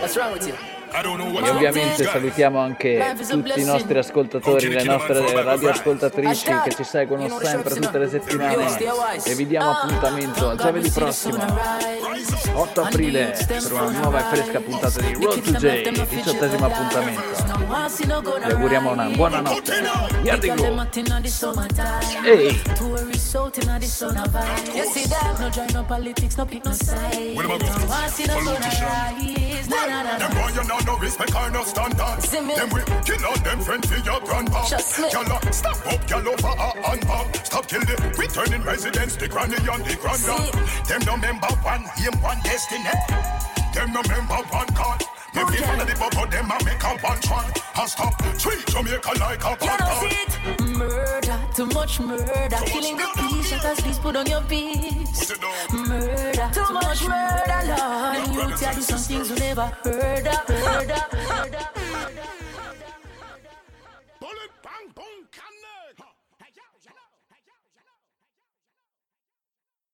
What's 0.00 0.16
wrong 0.16 0.32
with 0.32 0.46
you? 0.46 0.75
E 0.98 1.50
ovviamente 1.50 2.04
salutiamo 2.04 2.58
anche 2.58 3.14
tutti 3.28 3.60
i 3.60 3.64
nostri 3.64 3.98
ascoltatori, 3.98 4.68
le 4.68 4.82
nostre 4.82 5.42
radioascoltatrici 5.42 6.46
che 6.64 6.74
ci 6.74 6.84
seguono 6.84 7.28
sempre 7.38 7.74
tutte 7.74 7.98
le 7.98 8.08
settimane. 8.08 8.78
E 9.22 9.34
vi 9.34 9.46
diamo 9.46 9.72
appuntamento 9.72 10.48
a 10.48 10.54
giovedì 10.54 10.88
prossimo, 10.90 11.44
8 12.54 12.80
aprile, 12.80 13.36
per 13.46 13.72
una 13.72 13.90
nuova 13.90 14.20
e 14.20 14.36
fresca 14.36 14.60
puntata 14.60 15.00
di 15.02 15.12
Road 15.12 15.40
to 15.42 15.52
J, 15.52 16.06
diciottesimo 16.08 16.64
appuntamento. 16.64 17.22
Vi 18.46 18.52
auguriamo 18.52 18.92
una 18.92 19.08
buona 19.08 19.40
notte. 19.40 19.74
Yardi 20.22 20.48
Groove. 20.54 20.88
Ehi! 22.24 22.62
Them 30.16 30.32
boy 30.32 30.50
you 30.54 30.62
know 30.64 30.78
no 30.86 30.96
respect 30.98 31.34
or 31.34 31.50
no 31.50 31.64
standard. 31.64 32.22
Them 32.22 32.70
we 32.70 32.80
kill 33.04 33.26
out 33.26 33.42
them 33.44 33.60
friend 33.60 33.86
for 33.86 33.96
your 33.96 34.20
grandpa. 34.20 34.62
Gyal 34.64 35.28
uh, 35.28 35.50
stop 35.50 35.86
up 35.86 36.00
gyal 36.06 36.26
over 36.26 36.54
a 36.54 36.92
and 36.92 37.06
back. 37.06 37.36
Stop 37.44 37.66
kill 37.68 37.80
the 37.80 37.96
returning 38.16 38.62
residents, 38.62 39.16
the 39.16 39.28
granny 39.28 39.56
and 39.56 39.84
the 39.84 39.96
granda. 40.00 40.86
Them 40.88 41.02
no 41.04 41.16
member 41.16 41.52
one 41.62 41.84
aim 41.98 42.16
one 42.22 42.40
destiny. 42.42 42.96
Them 43.74 43.92
no 43.92 44.02
member 44.08 44.40
one 44.50 44.68
God. 44.74 45.15
If 45.38 45.60
you 45.60 45.66
follow 45.66 45.84
the 45.84 45.94
bubble, 45.94 46.26
them 46.30 46.50
a 46.50 46.64
make 46.64 46.82
a 46.82 46.96
one 47.04 47.20
shot. 47.20 47.60
And 47.78 47.88
stop 47.90 48.16
treat 48.38 48.66
Jamaica 48.66 49.12
like 49.20 49.44
a 49.44 49.56
You 49.60 49.76
know 49.78 50.00
see 50.00 50.16
it? 50.16 50.76
Murder, 50.78 51.40
too 51.54 51.66
much 51.66 52.00
murder. 52.00 52.56
Killing 52.64 52.96
the 52.96 53.06
peace, 53.16 53.48
shut 53.48 53.64
us 53.64 53.80
please 53.80 53.98
put 53.98 54.16
on 54.16 54.26
your 54.26 54.40
peace. 54.42 55.32
Murder, 55.72 56.50
too 56.54 56.72
much 56.72 57.02
murder, 57.06 57.60
Lord. 57.68 58.34
Youth, 58.34 58.62
yeah, 58.62 58.74
do 58.74 58.80
some 58.80 58.98
things 58.98 59.30
we 59.30 59.38
never 59.38 59.66
heard 59.84 60.26
of, 60.26 60.48
heard 60.48 60.90
of, 60.90 61.12
heard 61.12 61.54
of. 61.54 61.85